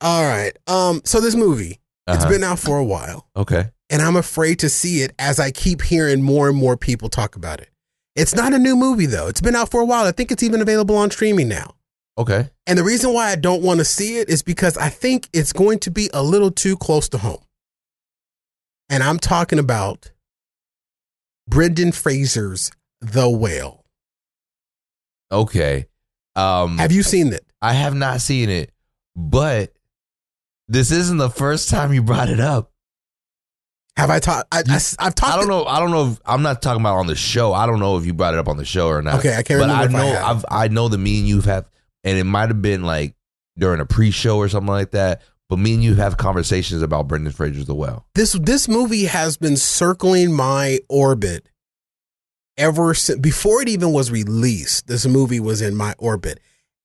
All 0.00 0.24
right. 0.24 0.52
Um. 0.66 1.00
So 1.04 1.20
this 1.20 1.34
movie, 1.34 1.80
it's 2.06 2.24
Uh-huh. 2.24 2.28
been 2.28 2.44
out 2.44 2.58
for 2.58 2.78
a 2.78 2.84
while. 2.84 3.26
Okay. 3.36 3.70
and 3.90 4.00
I'm 4.00 4.16
afraid 4.16 4.58
to 4.60 4.68
see 4.70 5.02
it 5.02 5.12
as 5.18 5.38
I 5.38 5.50
keep 5.50 5.82
hearing 5.82 6.22
more 6.22 6.48
and 6.48 6.56
more 6.56 6.76
people 6.76 7.08
talk 7.10 7.36
about 7.36 7.60
it. 7.60 7.68
It's 8.14 8.34
not 8.34 8.52
a 8.52 8.58
new 8.58 8.76
movie 8.76 9.06
though. 9.06 9.28
It's 9.28 9.40
been 9.40 9.56
out 9.56 9.70
for 9.70 9.80
a 9.80 9.84
while. 9.84 10.04
I 10.04 10.12
think 10.12 10.30
it's 10.30 10.42
even 10.42 10.60
available 10.60 10.96
on 10.96 11.10
streaming 11.10 11.48
now. 11.48 11.74
Okay. 12.18 12.50
And 12.66 12.78
the 12.78 12.84
reason 12.84 13.14
why 13.14 13.30
I 13.30 13.36
don't 13.36 13.62
want 13.62 13.78
to 13.80 13.84
see 13.84 14.18
it 14.18 14.28
is 14.28 14.42
because 14.42 14.76
I 14.76 14.90
think 14.90 15.28
it's 15.32 15.52
going 15.52 15.78
to 15.80 15.90
be 15.90 16.10
a 16.12 16.22
little 16.22 16.50
too 16.50 16.76
close 16.76 17.08
to 17.10 17.18
home. 17.18 17.42
And 18.90 19.02
I'm 19.02 19.18
talking 19.18 19.58
about 19.58 20.10
Brendan 21.48 21.92
Fraser's 21.92 22.70
The 23.00 23.30
Whale. 23.30 23.84
Okay. 25.30 25.86
Um 26.36 26.78
Have 26.78 26.92
you 26.92 27.02
seen 27.02 27.32
it? 27.32 27.46
I 27.62 27.72
have 27.72 27.94
not 27.94 28.20
seen 28.20 28.50
it, 28.50 28.72
but 29.16 29.72
this 30.68 30.90
isn't 30.90 31.18
the 31.18 31.30
first 31.30 31.70
time 31.70 31.92
you 31.92 32.02
brought 32.02 32.28
it 32.28 32.40
up. 32.40 32.71
Have 33.96 34.08
I 34.10 34.20
talked? 34.20 34.48
I, 34.52 34.62
have 34.68 35.14
talked. 35.14 35.22
I 35.22 35.36
don't 35.36 35.48
know. 35.48 35.64
I 35.64 35.78
don't 35.78 35.90
know. 35.90 36.12
If, 36.12 36.20
I'm 36.24 36.42
not 36.42 36.62
talking 36.62 36.80
about 36.80 36.96
on 36.96 37.06
the 37.06 37.14
show. 37.14 37.52
I 37.52 37.66
don't 37.66 37.78
know 37.78 37.98
if 37.98 38.06
you 38.06 38.14
brought 38.14 38.34
it 38.34 38.40
up 38.40 38.48
on 38.48 38.56
the 38.56 38.64
show 38.64 38.88
or 38.88 39.02
not. 39.02 39.16
Okay, 39.20 39.32
I 39.36 39.42
can't 39.42 39.60
but 39.60 39.68
remember 39.68 39.98
I 39.98 40.00
I 40.00 40.02
know. 40.06 40.12
have. 40.14 40.36
I've, 40.36 40.44
I 40.50 40.68
know 40.68 40.88
that 40.88 40.98
me 40.98 41.18
and 41.18 41.28
you 41.28 41.40
have, 41.42 41.68
and 42.02 42.16
it 42.18 42.24
might 42.24 42.48
have 42.48 42.62
been 42.62 42.84
like 42.84 43.14
during 43.58 43.80
a 43.80 43.84
pre-show 43.86 44.38
or 44.38 44.48
something 44.48 44.72
like 44.72 44.92
that. 44.92 45.20
But 45.50 45.58
me 45.58 45.74
and 45.74 45.84
you 45.84 45.94
have 45.96 46.16
conversations 46.16 46.80
about 46.80 47.06
Brendan 47.08 47.32
Fraser's 47.32 47.66
The 47.66 47.74
Well. 47.74 48.06
this 48.14 48.32
this 48.32 48.66
movie 48.68 49.04
has 49.04 49.36
been 49.36 49.56
circling 49.58 50.32
my 50.32 50.78
orbit 50.88 51.46
ever 52.56 52.94
since 52.94 53.18
before 53.20 53.60
it 53.60 53.68
even 53.68 53.92
was 53.92 54.10
released 54.10 54.86
this 54.86 55.06
movie 55.06 55.40
was 55.40 55.60
in 55.62 55.74
my 55.74 55.94
orbit 55.98 56.38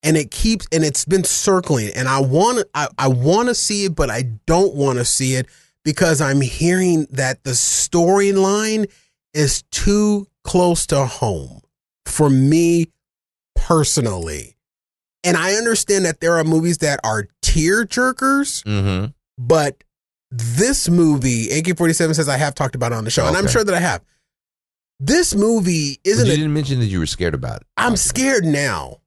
and 0.04 0.16
it 0.18 0.32
keeps 0.32 0.66
and 0.72 0.84
it's 0.84 1.04
been 1.04 1.26
circling 1.26 1.90
and 1.94 2.08
i 2.08 2.20
want 2.22 2.66
i, 2.74 2.88
I 2.98 3.10
want 3.10 3.50
to 3.50 3.56
see 3.56 3.84
it 3.84 3.94
but 3.96 4.10
i 4.10 4.24
don't 4.46 4.76
want 4.76 4.98
to 4.98 5.04
see 5.06 5.36
it 5.36 5.48
because 5.88 6.20
i'm 6.20 6.42
hearing 6.42 7.08
that 7.10 7.42
the 7.46 7.52
storyline 7.52 8.92
is 9.34 9.64
too 9.72 10.28
close 10.44 10.86
to 10.86 11.06
home 11.06 11.62
for 12.06 12.30
me 12.30 12.88
personally 13.56 14.58
and 15.24 15.38
i 15.38 15.54
understand 15.54 16.04
that 16.04 16.20
there 16.20 16.38
are 16.38 16.44
movies 16.44 16.80
that 16.80 17.00
are 17.06 17.28
tear 17.42 17.86
jerkers 17.86 18.64
Mm-hmm. 18.66 19.12
but 19.38 19.84
this 20.30 20.90
movie, 20.90 21.50
AK 21.58 21.78
47 21.78 22.14
says 22.16 22.28
I 22.28 22.36
have 22.36 22.54
talked 22.54 22.76
about 22.76 22.92
it 22.92 22.96
on 22.96 23.06
the 23.06 23.10
show, 23.10 23.26
and 23.26 23.38
I'm 23.38 23.48
sure 23.48 23.64
that 23.64 23.74
I 23.74 23.80
have. 23.80 24.04
This 25.00 25.34
movie 25.34 26.02
isn't 26.04 26.28
it? 26.28 26.32
didn't 26.36 26.54
mention 26.54 26.82
that 26.82 26.88
you 26.88 27.00
were 27.00 27.06
scared 27.06 27.34
about 27.34 27.62
it. 27.62 27.68
I'm 27.78 27.96
scared 27.96 28.44
now. 28.44 28.98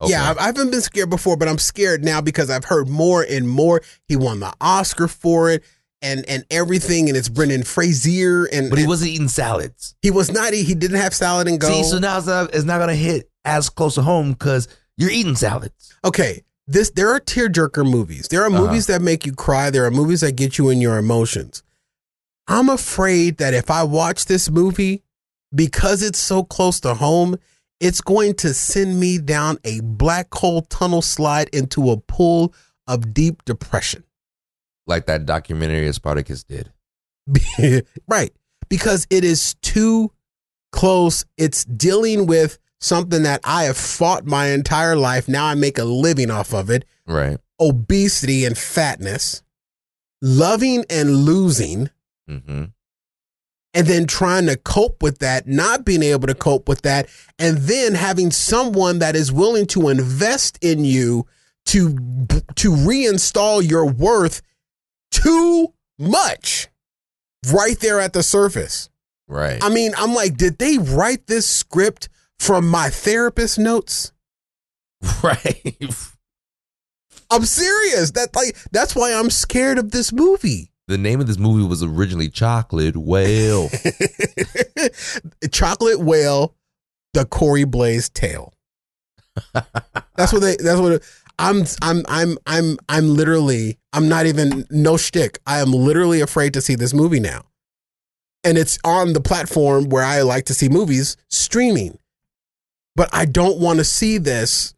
Okay. 0.00 0.12
Yeah, 0.12 0.34
I 0.38 0.46
haven't 0.46 0.70
been 0.70 0.80
scared 0.80 1.10
before, 1.10 1.36
but 1.36 1.48
I'm 1.48 1.58
scared 1.58 2.02
now 2.02 2.22
because 2.22 2.48
I've 2.48 2.64
heard 2.64 2.88
more 2.88 3.22
and 3.22 3.46
more. 3.46 3.82
He 4.08 4.16
won 4.16 4.40
the 4.40 4.54
Oscar 4.58 5.06
for 5.06 5.50
it 5.50 5.62
and 6.02 6.24
and 6.28 6.44
everything, 6.50 7.08
and 7.08 7.16
it's 7.16 7.28
Brendan 7.28 7.62
Fraser. 7.62 8.46
And 8.46 8.70
But 8.70 8.78
he 8.78 8.84
and 8.84 8.88
wasn't 8.88 9.10
eating 9.10 9.28
salads. 9.28 9.94
he 10.02 10.10
was 10.10 10.30
not, 10.32 10.52
eating. 10.54 10.66
he 10.66 10.74
didn't 10.74 10.98
have 11.00 11.14
salad 11.14 11.46
and 11.48 11.60
go. 11.60 11.68
See, 11.68 11.82
so 11.84 11.98
now 11.98 12.18
it's 12.18 12.26
not, 12.26 12.54
it's 12.54 12.64
not 12.64 12.78
going 12.78 12.88
to 12.88 12.94
hit 12.94 13.30
as 13.44 13.68
close 13.70 13.94
to 13.96 14.02
home 14.02 14.32
because 14.32 14.68
you're 14.96 15.10
eating 15.10 15.34
salads. 15.36 15.94
okay 16.04 16.42
this 16.66 16.90
there 16.90 17.08
are 17.10 17.18
tearjerker 17.18 17.90
movies 17.90 18.28
there 18.28 18.42
are 18.42 18.48
Uh-huh. 18.52 18.66
movies 18.66 18.86
that 18.86 19.00
make 19.00 19.24
you 19.24 19.32
cry 19.32 19.70
there 19.70 19.84
are 19.86 19.90
movies 19.90 20.20
that 20.20 20.32
get 20.36 20.58
you 20.58 20.68
in 20.68 20.78
your 20.80 20.98
emotions 20.98 21.62
i'm 22.48 22.68
afraid 22.68 23.38
that 23.38 23.54
if 23.54 23.70
i 23.70 23.82
watch 23.82 24.26
this 24.26 24.50
movie 24.50 25.02
because 25.54 26.02
it's 26.02 26.18
so 26.18 26.44
close 26.44 26.78
to 26.80 26.92
home 26.94 27.36
it's 27.80 28.02
going 28.02 28.34
to 28.34 28.52
send 28.52 29.00
me 29.00 29.16
down 29.18 29.56
a 29.64 29.80
black 29.80 30.32
hole 30.34 30.60
tunnel 30.62 31.00
slide 31.02 31.48
into 31.48 31.90
a 31.90 31.96
pool 31.96 32.52
of 32.86 33.14
deep 33.14 33.42
depression 33.46 34.04
Like 34.90 35.06
that 35.06 35.24
documentary 35.24 35.90
Spartacus 35.92 36.44
did. 36.44 36.70
right. 38.08 38.32
Because 38.68 39.06
it 39.08 39.24
is 39.24 39.54
too 39.62 40.12
close. 40.72 41.24
It's 41.38 41.64
dealing 41.64 42.26
with 42.26 42.58
something 42.82 43.22
that 43.24 43.40
i 43.44 43.64
have 43.64 43.76
fought 43.76 44.24
my 44.26 44.48
entire 44.48 44.96
life. 44.96 45.28
Now 45.28 45.46
i 45.46 45.54
make 45.54 45.78
a 45.78 45.84
living 45.84 46.30
off 46.30 46.52
of 46.52 46.70
it. 46.70 46.84
Right. 47.06 47.38
obesity 47.58 48.44
and 48.44 48.56
fatness. 48.58 49.42
loving 50.20 50.84
and 50.90 51.24
losing. 51.24 51.90
Hmm 52.28 52.64
and 53.74 53.86
then 53.86 54.06
trying 54.06 54.46
to 54.46 54.56
cope 54.56 55.02
with 55.02 55.18
that, 55.18 55.46
not 55.46 55.84
being 55.84 56.02
able 56.02 56.26
to 56.26 56.34
cope 56.34 56.68
with 56.68 56.82
that, 56.82 57.08
and 57.38 57.58
then 57.58 57.94
having 57.94 58.30
someone 58.30 58.98
that 58.98 59.14
is 59.14 59.30
willing 59.30 59.66
to 59.66 59.88
invest 59.88 60.58
in 60.60 60.84
you 60.84 61.26
to 61.66 61.94
to 62.56 62.72
reinstall 62.72 63.62
your 63.62 63.86
worth 63.86 64.42
too 65.10 65.72
much 65.98 66.68
right 67.52 67.78
there 67.80 68.00
at 68.00 68.12
the 68.12 68.22
surface. 68.22 68.88
Right. 69.28 69.62
I 69.62 69.68
mean, 69.68 69.92
I'm 69.96 70.14
like, 70.14 70.36
did 70.36 70.58
they 70.58 70.78
write 70.78 71.26
this 71.26 71.46
script 71.46 72.08
from 72.38 72.68
my 72.68 72.90
therapist 72.90 73.58
notes? 73.58 74.12
right. 75.22 75.76
I'm 77.30 77.44
serious. 77.44 78.10
That 78.12 78.34
like 78.34 78.56
that's 78.72 78.96
why 78.96 79.12
I'm 79.12 79.30
scared 79.30 79.78
of 79.78 79.92
this 79.92 80.12
movie. 80.12 80.72
the 80.88 80.98
name 80.98 81.20
of 81.20 81.26
this 81.28 81.38
movie 81.38 81.66
was 81.66 81.82
originally 81.82 82.28
Chocolate 82.28 82.96
Whale. 82.96 83.68
Chocolate 85.52 86.00
whale, 86.00 86.56
the 87.14 87.24
Corey 87.24 87.64
Blaze 87.64 88.08
tale. 88.08 88.52
That's 90.16 90.32
what 90.32 90.42
they. 90.42 90.56
That's 90.56 90.80
what. 90.80 90.92
It, 90.92 91.02
I'm. 91.40 91.64
I'm. 91.82 92.04
I'm. 92.08 92.38
I'm. 92.46 92.78
I'm 92.88 93.14
literally. 93.16 93.78
I'm 93.92 94.08
not 94.08 94.26
even 94.26 94.66
no 94.70 94.96
shtick. 94.96 95.40
I 95.46 95.60
am 95.60 95.72
literally 95.72 96.20
afraid 96.20 96.54
to 96.54 96.60
see 96.60 96.74
this 96.74 96.94
movie 96.94 97.18
now, 97.18 97.42
and 98.44 98.58
it's 98.58 98.78
on 98.84 99.14
the 99.14 99.20
platform 99.20 99.88
where 99.88 100.04
I 100.04 100.20
like 100.22 100.44
to 100.46 100.54
see 100.54 100.68
movies 100.68 101.16
streaming. 101.28 101.98
But 102.94 103.08
I 103.12 103.24
don't 103.24 103.58
want 103.58 103.78
to 103.78 103.84
see 103.84 104.18
this 104.18 104.74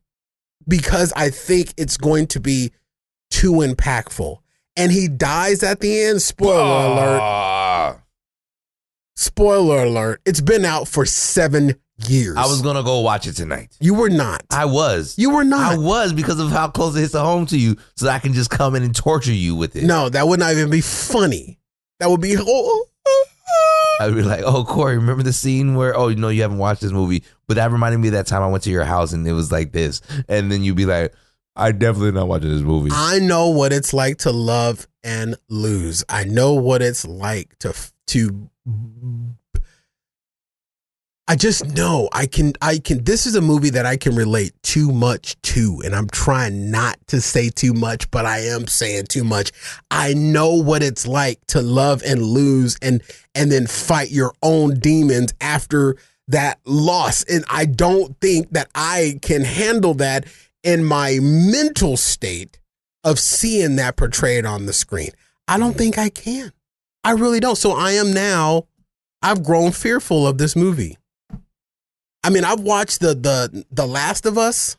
because 0.69 1.13
I 1.17 1.31
think 1.31 1.75
it's 1.77 1.97
going 1.97 2.29
to 2.29 2.41
be 2.41 2.71
too 3.31 3.55
impactful. 3.55 4.39
And 4.77 4.93
he 4.93 5.09
dies 5.09 5.63
at 5.63 5.81
the 5.81 6.05
end. 6.05 6.23
Spoiler 6.23 6.87
alert. 6.87 7.21
Ah. 7.21 7.99
Spoiler 9.17 9.85
alert. 9.85 10.21
It's 10.25 10.41
been 10.41 10.65
out 10.65 10.89
for 10.89 11.05
seven 11.05 11.75
years. 12.09 12.37
I 12.37 12.47
was 12.47 12.63
gonna 12.63 12.83
go 12.83 13.01
watch 13.01 13.27
it 13.27 13.35
tonight. 13.35 13.77
You 13.81 13.95
were 13.95 14.11
not. 14.11 14.43
I 14.51 14.65
was. 14.65 15.15
You 15.19 15.31
were 15.31 15.45
not. 15.45 15.73
I 15.73 15.79
was 15.79 16.13
because 16.13 16.39
of 16.39 16.51
how 16.51 16.69
close 16.69 16.97
it 16.97 17.01
hits 17.01 17.13
the 17.13 17.23
home 17.23 17.47
to 17.47 17.59
you, 17.59 17.77
so 17.97 18.07
that 18.07 18.15
I 18.15 18.19
can 18.19 18.33
just 18.33 18.51
come 18.51 18.75
in 18.75 18.83
and 18.83 18.95
torture 18.95 19.33
you 19.33 19.55
with 19.55 19.77
it. 19.77 19.85
No, 19.85 20.09
that 20.09 20.27
would 20.27 20.41
not 20.41 20.53
even 20.53 20.71
be 20.71 20.81
funny. 20.81 21.59
That 22.01 22.11
would 22.11 22.21
be. 22.21 22.37
Oh, 22.39 22.87
I'd 24.01 24.15
be 24.15 24.23
like, 24.23 24.43
"Oh, 24.45 24.65
Corey, 24.65 24.97
remember 24.97 25.23
the 25.23 25.33
scene 25.33 25.75
where? 25.75 25.97
Oh, 25.97 26.09
you 26.09 26.17
know, 26.17 26.29
you 26.29 26.43
haven't 26.43 26.59
watched 26.59 26.81
this 26.81 26.93
movie, 26.93 27.23
but 27.47 27.55
that 27.55 27.71
reminded 27.71 27.99
me 27.99 28.09
of 28.09 28.15
that 28.15 28.27
time 28.27 28.43
I 28.43 28.49
went 28.49 28.65
to 28.65 28.71
your 28.71 28.85
house 28.85 29.13
and 29.13 29.27
it 29.27 29.33
was 29.33 29.53
like 29.53 29.73
this." 29.73 30.01
And 30.29 30.51
then 30.51 30.63
you'd 30.63 30.77
be 30.77 30.87
like, 30.87 31.15
"I 31.55 31.73
definitely 31.73 32.13
not 32.13 32.29
watching 32.29 32.51
this 32.51 32.63
movie." 32.63 32.91
I 32.93 33.19
know 33.19 33.49
what 33.49 33.73
it's 33.73 33.93
like 33.93 34.19
to 34.19 34.33
love 34.33 34.87
and 35.05 35.37
lose. 35.49 36.05
I 36.09 36.25
know 36.25 36.55
what 36.55 36.83
it's 36.83 37.07
like 37.07 37.59
to 37.61 37.75
to. 38.09 38.49
I 41.33 41.35
just 41.35 41.75
know 41.75 42.11
I 42.13 42.27
can. 42.27 42.53
I 42.61 42.77
can. 42.77 43.05
This 43.05 43.25
is 43.25 43.35
a 43.35 43.41
movie 43.41 43.71
that 43.71 43.87
I 43.87 43.97
can 43.97 44.15
relate 44.15 44.53
too 44.63 44.93
much 44.93 45.41
to, 45.41 45.81
and 45.83 45.95
I'm 45.95 46.09
trying 46.09 46.71
not 46.71 46.99
to 47.07 47.23
say 47.23 47.49
too 47.49 47.73
much, 47.73 48.11
but 48.11 48.27
I 48.27 48.41
am 48.41 48.67
saying 48.67 49.07
too 49.07 49.25
much. 49.25 49.51
I 49.91 50.13
know 50.13 50.53
what 50.53 50.83
it's 50.83 51.07
like 51.07 51.39
to 51.47 51.63
love 51.63 52.03
and 52.03 52.23
lose, 52.23 52.77
and 52.83 53.03
and 53.35 53.51
then 53.51 53.67
fight 53.67 54.11
your 54.11 54.35
own 54.43 54.79
demons 54.79 55.33
after 55.41 55.97
that 56.29 56.61
loss. 56.67 57.25
And 57.25 57.47
I 57.49 57.65
don't 57.65 58.15
think 58.21 58.51
that 58.51 58.69
I 58.75 59.19
can 59.23 59.43
handle 59.43 59.95
that 59.95 60.27
in 60.63 60.85
my 60.85 61.19
mental 61.23 61.97
state 61.97 62.61
of 63.05 63.19
seeing 63.19 63.77
that 63.77 63.97
portrayed 63.97 64.45
on 64.45 64.67
the 64.67 64.75
screen. 64.75 65.13
I 65.49 65.57
don't 65.57 65.79
think 65.79 65.97
I 65.97 66.11
can. 66.11 66.53
I 67.05 67.13
really 67.13 67.41
don't. 67.41 67.57
So 67.57 67.73
I 67.73 67.93
am 67.93 68.13
now, 68.13 68.67
I've 69.23 69.43
grown 69.43 69.73
fearful 69.73 70.27
of 70.27 70.37
this 70.37 70.55
movie. 70.55 70.99
I 72.25 72.31
mean, 72.31 72.45
I've 72.45 72.61
watched 72.61 73.01
the 73.01 73.15
the 73.15 73.65
the 73.71 73.87
Last 73.87 74.27
of 74.27 74.39
Us, 74.39 74.77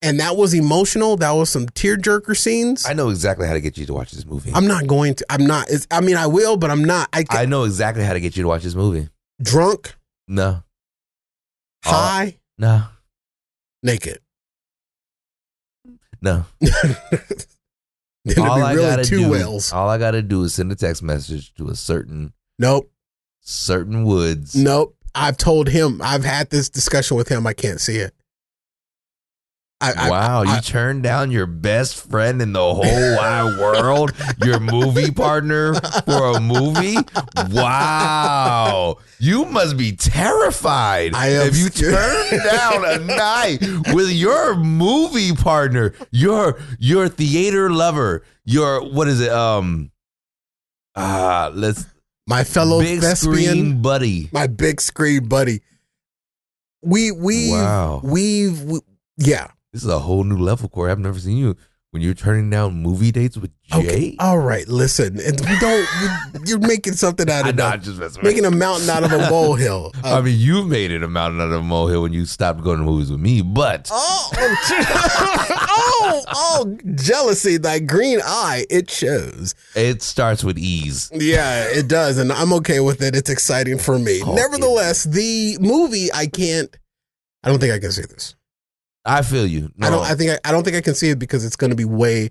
and 0.00 0.20
that 0.20 0.36
was 0.36 0.54
emotional. 0.54 1.16
That 1.16 1.32
was 1.32 1.50
some 1.50 1.66
tearjerker 1.66 2.36
scenes. 2.36 2.86
I 2.86 2.92
know 2.92 3.08
exactly 3.10 3.46
how 3.46 3.52
to 3.54 3.60
get 3.60 3.76
you 3.76 3.86
to 3.86 3.94
watch 3.94 4.12
this 4.12 4.24
movie. 4.24 4.52
I'm 4.54 4.66
not 4.66 4.86
going 4.86 5.14
to. 5.16 5.26
I'm 5.28 5.46
not. 5.46 5.70
It's, 5.70 5.86
I 5.90 6.00
mean, 6.00 6.16
I 6.16 6.26
will, 6.28 6.56
but 6.56 6.70
I'm 6.70 6.84
not. 6.84 7.08
I, 7.12 7.24
I 7.30 7.46
know 7.46 7.64
exactly 7.64 8.04
how 8.04 8.12
to 8.12 8.20
get 8.20 8.36
you 8.36 8.42
to 8.44 8.48
watch 8.48 8.62
this 8.62 8.74
movie. 8.76 9.08
drunk, 9.42 9.94
No, 10.28 10.62
high, 11.84 12.38
no, 12.58 12.84
naked. 13.82 14.18
no. 16.20 16.44
Then 18.24 18.34
it'd 18.38 18.48
all 18.48 18.56
be 18.56 18.62
I 18.62 18.76
gotta 18.76 19.04
two 19.04 19.18
do, 19.24 19.30
whales. 19.30 19.72
all 19.72 19.88
I 19.88 19.98
gotta 19.98 20.22
do 20.22 20.44
is 20.44 20.54
send 20.54 20.70
a 20.70 20.76
text 20.76 21.02
message 21.02 21.52
to 21.54 21.70
a 21.70 21.74
certain 21.74 22.32
Nope. 22.56 22.88
certain 23.40 24.04
woods. 24.04 24.54
Nope. 24.54 24.94
I've 25.14 25.36
told 25.36 25.68
him. 25.68 26.00
I've 26.02 26.24
had 26.24 26.50
this 26.50 26.68
discussion 26.68 27.16
with 27.16 27.28
him. 27.28 27.46
I 27.46 27.52
can't 27.52 27.80
see 27.80 27.96
it. 27.96 28.14
I, 29.80 29.92
I- 29.96 30.10
Wow, 30.10 30.44
I- 30.46 30.54
you 30.56 30.60
turned 30.62 31.02
down 31.02 31.30
your 31.32 31.46
best 31.46 32.08
friend 32.08 32.40
in 32.40 32.52
the 32.52 32.60
whole 32.60 33.16
wide 33.16 33.58
world, 33.58 34.12
your 34.44 34.60
movie 34.60 35.10
partner 35.10 35.74
for 35.74 36.36
a 36.36 36.40
movie? 36.40 36.96
Wow. 37.50 38.98
You 39.18 39.44
must 39.44 39.76
be 39.76 39.92
terrified 39.96 41.14
I 41.14 41.28
am 41.30 41.48
if 41.48 41.56
you 41.56 41.66
scared. 41.66 41.94
turn 42.30 42.44
down 42.44 42.84
a 42.84 42.98
night 43.04 43.58
with 43.92 44.10
your 44.10 44.54
movie 44.56 45.32
partner, 45.34 45.94
your 46.10 46.60
your 46.78 47.08
theater 47.08 47.70
lover, 47.70 48.24
your 48.44 48.88
what 48.92 49.08
is 49.08 49.20
it? 49.20 49.30
Um 49.30 49.90
ah, 50.96 51.50
let's 51.54 51.86
my 52.32 52.44
fellow 52.44 52.80
big 52.80 53.00
thespian, 53.00 53.34
screen 53.34 53.82
buddy. 53.82 54.28
my 54.32 54.46
big 54.46 54.80
screen 54.80 55.28
buddy. 55.28 55.60
We 56.82 57.10
we 57.12 57.50
Wow. 57.50 58.00
we've 58.02 58.60
we, 58.62 58.80
yeah. 59.18 59.48
This 59.72 59.82
is 59.84 59.88
a 59.88 59.98
whole 59.98 60.24
new 60.24 60.36
level, 60.38 60.68
Corey. 60.68 60.90
I've 60.90 60.98
never 60.98 61.18
seen 61.18 61.36
you 61.36 61.56
when 61.92 62.00
you're 62.02 62.14
turning 62.14 62.48
down 62.50 62.74
movie 62.82 63.12
dates 63.12 63.36
with 63.36 63.50
Jay. 63.64 63.78
Okay. 63.78 64.16
All 64.18 64.38
right. 64.38 64.66
Listen, 64.66 65.20
and 65.20 65.40
we 65.40 65.58
don't. 65.60 65.86
you're 66.46 66.58
making 66.58 66.94
something 66.94 67.30
out 67.30 67.46
of 67.48 67.56
that. 67.56 67.82
Just 67.82 68.22
Making 68.22 68.46
a 68.46 68.50
mountain 68.50 68.88
out 68.90 69.04
of 69.04 69.12
a 69.12 69.18
molehill. 69.30 69.92
I 70.02 70.20
mean, 70.22 70.38
you 70.38 70.64
made 70.64 70.90
it 70.90 71.02
a 71.02 71.08
mountain 71.08 71.40
out 71.40 71.52
of 71.52 71.60
a 71.60 71.62
molehill 71.62 72.02
when 72.02 72.12
you 72.14 72.24
stopped 72.26 72.62
going 72.62 72.78
to 72.78 72.84
movies 72.84 73.10
with 73.10 73.20
me, 73.20 73.42
but 73.42 73.88
Oh, 73.92 74.30
oh 74.34 75.61
oh, 76.02 76.24
oh, 76.28 76.78
jealousy, 76.94 77.56
that 77.58 77.86
green 77.86 78.20
eye, 78.24 78.66
it 78.70 78.90
shows. 78.90 79.54
it 79.74 80.02
starts 80.02 80.42
with 80.44 80.58
ease. 80.58 81.10
Yeah, 81.12 81.64
it 81.64 81.88
does. 81.88 82.18
And 82.18 82.32
I'm 82.32 82.52
okay 82.54 82.80
with 82.80 83.02
it. 83.02 83.14
It's 83.16 83.30
exciting 83.30 83.78
for 83.78 83.98
me. 83.98 84.22
Okay. 84.22 84.34
Nevertheless, 84.34 85.04
the 85.04 85.58
movie, 85.60 86.12
I 86.12 86.26
can't, 86.26 86.74
I 87.42 87.48
don't 87.48 87.58
think 87.58 87.72
I 87.72 87.78
can 87.78 87.92
see 87.92 88.02
this. 88.02 88.34
I 89.04 89.22
feel 89.22 89.46
you. 89.46 89.72
No, 89.76 89.86
I 89.86 89.90
don't, 89.90 90.04
I 90.04 90.14
think, 90.14 90.30
I, 90.30 90.48
I 90.48 90.52
don't 90.52 90.62
think 90.62 90.76
I 90.76 90.80
can 90.80 90.94
see 90.94 91.10
it 91.10 91.18
because 91.18 91.44
it's 91.44 91.56
going 91.56 91.70
to 91.70 91.76
be 91.76 91.84
way 91.84 92.30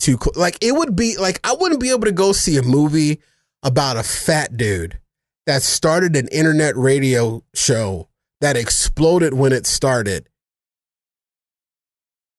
too, 0.00 0.16
cl- 0.22 0.32
like, 0.36 0.56
it 0.62 0.72
would 0.72 0.96
be, 0.96 1.16
like, 1.18 1.40
I 1.44 1.54
wouldn't 1.58 1.80
be 1.80 1.90
able 1.90 2.04
to 2.06 2.12
go 2.12 2.32
see 2.32 2.56
a 2.56 2.62
movie 2.62 3.20
about 3.62 3.96
a 3.96 4.02
fat 4.02 4.56
dude 4.56 4.98
that 5.46 5.62
started 5.62 6.14
an 6.16 6.28
internet 6.28 6.76
radio 6.76 7.42
show 7.54 8.08
that 8.40 8.56
exploded 8.56 9.34
when 9.34 9.52
it 9.52 9.66
started 9.66 10.28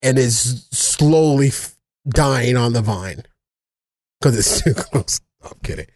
and 0.02 0.18
is 0.18 0.68
slowly 0.72 1.48
f- 1.50 1.76
dying 2.08 2.58
on 2.58 2.74
the 2.74 2.82
vine 2.82 3.24
because 4.20 4.38
it's 4.38 4.62
too 4.64 4.74
close. 4.82 5.20
I'm 5.44 5.58
kidding. 5.64 5.88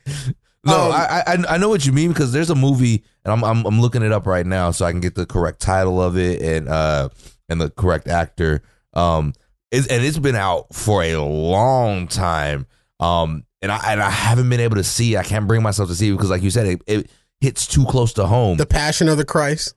no, 0.66 0.86
Um, 0.88 0.92
I, 0.94 1.24
I 1.28 1.38
I 1.50 1.58
know 1.58 1.70
what 1.70 1.86
you 1.86 1.92
mean 1.92 2.10
because 2.10 2.32
there's 2.32 2.50
a 2.50 2.56
movie 2.56 3.04
and 3.26 3.32
I'm, 3.34 3.44
I'm 3.44 3.66
I'm 3.66 3.82
looking 3.82 4.02
it 4.04 4.12
up 4.12 4.26
right 4.28 4.46
now 4.46 4.72
so 4.72 4.86
I 4.86 4.92
can 4.92 5.02
get 5.02 5.16
the 5.16 5.26
correct 5.26 5.60
title 5.62 6.02
of 6.02 6.18
it 6.18 6.42
and 6.42 6.68
uh 6.70 7.10
and 7.50 7.60
the 7.60 7.70
correct 7.70 8.08
actor. 8.08 8.62
Um, 8.94 9.34
it's, 9.72 9.88
and 9.88 10.04
it's 10.06 10.20
been 10.20 10.36
out 10.36 10.74
for 10.74 11.04
a 11.04 11.18
long 11.18 12.08
time. 12.08 12.68
Um, 13.00 13.44
and 13.62 13.72
I 13.72 13.92
and 13.94 14.02
I 14.02 14.10
haven't 14.10 14.50
been 14.50 14.60
able 14.60 14.76
to 14.76 14.84
see. 14.84 15.18
I 15.18 15.24
can't 15.24 15.48
bring 15.48 15.64
myself 15.64 15.90
to 15.90 15.96
see 15.96 16.12
because, 16.12 16.30
like 16.30 16.42
you 16.44 16.52
said, 16.52 16.68
it, 16.68 16.82
it 16.86 17.12
hits 17.42 17.66
too 17.66 17.84
close 17.86 18.14
to 18.14 18.28
home. 18.28 18.58
The 18.58 18.66
Passion 18.66 19.10
of 19.10 19.18
the 19.18 19.26
Christ. 19.26 19.74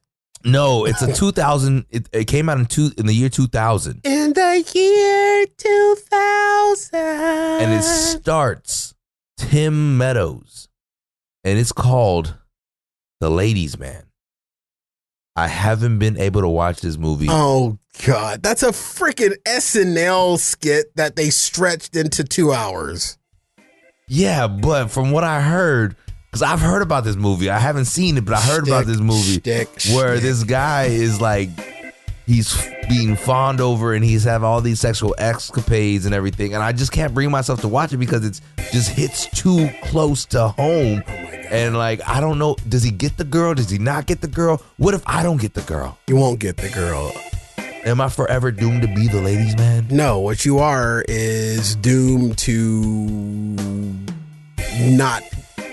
No, 0.46 0.84
it's 0.84 1.02
a 1.02 1.12
2000. 1.12 1.86
It, 1.90 2.08
it 2.12 2.24
came 2.26 2.48
out 2.48 2.58
in 2.58 2.66
two 2.66 2.90
in 2.96 3.06
the 3.06 3.12
year 3.12 3.28
2000. 3.28 4.00
In 4.04 4.32
the 4.32 4.64
year 4.74 5.46
2000. 5.56 6.98
and 6.98 7.72
it 7.72 7.82
starts 7.82 8.94
Tim 9.36 9.98
Meadows, 9.98 10.68
and 11.44 11.58
it's 11.58 11.72
called 11.72 12.36
The 13.20 13.30
Ladies 13.30 13.78
Man. 13.78 14.04
I 15.34 15.48
haven't 15.48 15.98
been 15.98 16.18
able 16.18 16.40
to 16.40 16.48
watch 16.48 16.80
this 16.80 16.96
movie. 16.96 17.26
Oh, 17.28 17.78
God. 18.06 18.42
That's 18.42 18.62
a 18.62 18.70
freaking 18.70 19.34
SNL 19.44 20.38
skit 20.38 20.96
that 20.96 21.16
they 21.16 21.28
stretched 21.28 21.94
into 21.94 22.24
two 22.24 22.54
hours. 22.54 23.18
Yeah, 24.08 24.46
but 24.46 24.88
from 24.88 25.10
what 25.10 25.24
I 25.24 25.42
heard, 25.42 25.94
because 26.36 26.52
I've 26.52 26.60
heard 26.60 26.82
about 26.82 27.02
this 27.04 27.16
movie, 27.16 27.48
I 27.48 27.58
haven't 27.58 27.86
seen 27.86 28.18
it, 28.18 28.26
but 28.26 28.34
I 28.34 28.40
heard 28.40 28.68
about 28.68 28.84
this 28.84 28.98
movie 28.98 29.38
shtick, 29.38 29.68
where 29.94 30.16
shtick. 30.16 30.22
this 30.22 30.44
guy 30.44 30.84
is 30.84 31.18
like 31.18 31.48
he's 32.26 32.54
being 32.90 33.16
fawned 33.16 33.58
over 33.58 33.94
and 33.94 34.04
he's 34.04 34.24
have 34.24 34.44
all 34.44 34.60
these 34.60 34.78
sexual 34.78 35.14
escapades 35.16 36.06
and 36.06 36.14
everything 36.14 36.54
and 36.54 36.62
i 36.62 36.70
just 36.70 36.92
can't 36.92 37.12
bring 37.12 37.30
myself 37.32 37.60
to 37.60 37.66
watch 37.66 37.92
it 37.92 37.96
because 37.96 38.24
it's 38.24 38.40
just 38.70 38.90
hits 38.90 39.26
too 39.30 39.68
close 39.82 40.24
to 40.24 40.48
home. 40.48 41.02
Oh 41.08 41.12
and 41.50 41.76
like 41.76 42.00
i 42.06 42.20
don't 42.20 42.38
know 42.38 42.54
does 42.68 42.82
he 42.82 42.90
get 42.90 43.16
the 43.16 43.24
girl? 43.24 43.54
Does 43.54 43.70
he 43.70 43.78
not 43.78 44.06
get 44.06 44.20
the 44.20 44.28
girl? 44.28 44.62
What 44.76 44.94
if 44.94 45.02
i 45.06 45.22
don't 45.22 45.40
get 45.40 45.54
the 45.54 45.62
girl? 45.62 45.98
You 46.06 46.16
won't 46.16 46.38
get 46.38 46.58
the 46.58 46.68
girl. 46.68 47.12
am 47.84 48.00
i 48.00 48.08
forever 48.08 48.52
doomed 48.52 48.82
to 48.82 48.88
be 48.88 49.08
the 49.08 49.22
ladies 49.22 49.56
man? 49.56 49.86
No, 49.90 50.20
what 50.20 50.44
you 50.44 50.58
are 50.58 51.04
is 51.08 51.76
doomed 51.76 52.38
to 52.38 52.54
not 54.80 55.22